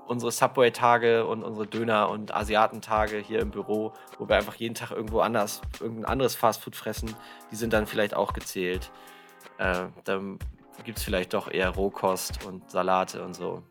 unsere 0.07 0.31
Subway-Tage 0.31 1.25
und 1.25 1.43
unsere 1.43 1.67
Döner- 1.67 2.09
und 2.09 2.33
Asiatentage 2.33 3.19
hier 3.19 3.39
im 3.39 3.51
Büro, 3.51 3.93
wo 4.17 4.27
wir 4.27 4.35
einfach 4.35 4.55
jeden 4.55 4.75
Tag 4.75 4.91
irgendwo 4.91 5.21
anders, 5.21 5.61
irgendein 5.79 6.05
anderes 6.05 6.35
Fastfood 6.35 6.75
fressen, 6.75 7.15
die 7.51 7.55
sind 7.55 7.71
dann 7.71 7.87
vielleicht 7.87 8.13
auch 8.13 8.33
gezählt. 8.33 8.91
Äh, 9.57 9.85
dann 10.03 10.39
gibt 10.83 10.97
es 10.97 11.03
vielleicht 11.03 11.33
doch 11.33 11.49
eher 11.49 11.69
Rohkost 11.69 12.45
und 12.45 12.69
Salate 12.69 13.23
und 13.23 13.35
so. 13.35 13.63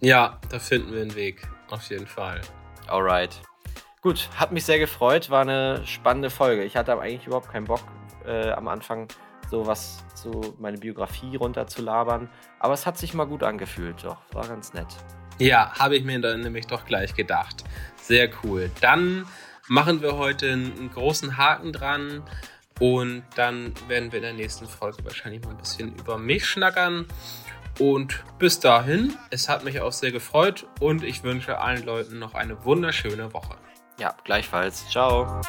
Ja, 0.00 0.38
da 0.50 0.58
finden 0.58 0.92
wir 0.92 1.02
einen 1.02 1.14
Weg. 1.14 1.46
Auf 1.70 1.88
jeden 1.90 2.06
Fall. 2.06 2.40
Alright. 2.86 3.40
Gut, 4.00 4.28
hat 4.36 4.52
mich 4.52 4.64
sehr 4.64 4.78
gefreut. 4.78 5.30
War 5.30 5.42
eine 5.42 5.86
spannende 5.86 6.30
Folge. 6.30 6.64
Ich 6.64 6.76
hatte 6.76 6.98
eigentlich 6.98 7.26
überhaupt 7.26 7.50
keinen 7.50 7.66
Bock 7.66 7.82
äh, 8.24 8.50
am 8.50 8.68
Anfang 8.68 9.08
so 9.50 9.66
was 9.66 10.04
zu 10.14 10.54
meine 10.58 10.78
Biografie 10.78 11.36
runterzulabern. 11.36 12.28
Aber 12.58 12.74
es 12.74 12.86
hat 12.86 12.98
sich 12.98 13.14
mal 13.14 13.26
gut 13.26 13.42
angefühlt, 13.42 14.04
doch. 14.04 14.18
War 14.32 14.46
ganz 14.46 14.72
nett. 14.72 14.88
Ja, 15.38 15.72
habe 15.78 15.96
ich 15.96 16.04
mir 16.04 16.20
dann 16.20 16.40
nämlich 16.40 16.66
doch 16.66 16.84
gleich 16.84 17.14
gedacht. 17.14 17.64
Sehr 17.96 18.30
cool. 18.42 18.70
Dann 18.80 19.26
machen 19.68 20.02
wir 20.02 20.16
heute 20.16 20.52
einen 20.52 20.90
großen 20.92 21.36
Haken 21.36 21.72
dran 21.72 22.22
und 22.80 23.22
dann 23.36 23.74
werden 23.88 24.12
wir 24.12 24.18
in 24.18 24.22
der 24.22 24.32
nächsten 24.32 24.66
Folge 24.66 25.04
wahrscheinlich 25.04 25.42
mal 25.42 25.50
ein 25.50 25.58
bisschen 25.58 25.94
über 25.96 26.18
mich 26.18 26.46
schnackern. 26.46 27.06
Und 27.78 28.24
bis 28.38 28.58
dahin, 28.58 29.14
es 29.30 29.48
hat 29.48 29.64
mich 29.64 29.80
auch 29.80 29.92
sehr 29.92 30.10
gefreut 30.10 30.66
und 30.80 31.04
ich 31.04 31.22
wünsche 31.22 31.58
allen 31.58 31.84
Leuten 31.84 32.18
noch 32.18 32.34
eine 32.34 32.64
wunderschöne 32.64 33.32
Woche. 33.32 33.56
Ja, 33.98 34.14
gleichfalls. 34.24 34.88
Ciao. 34.88 35.40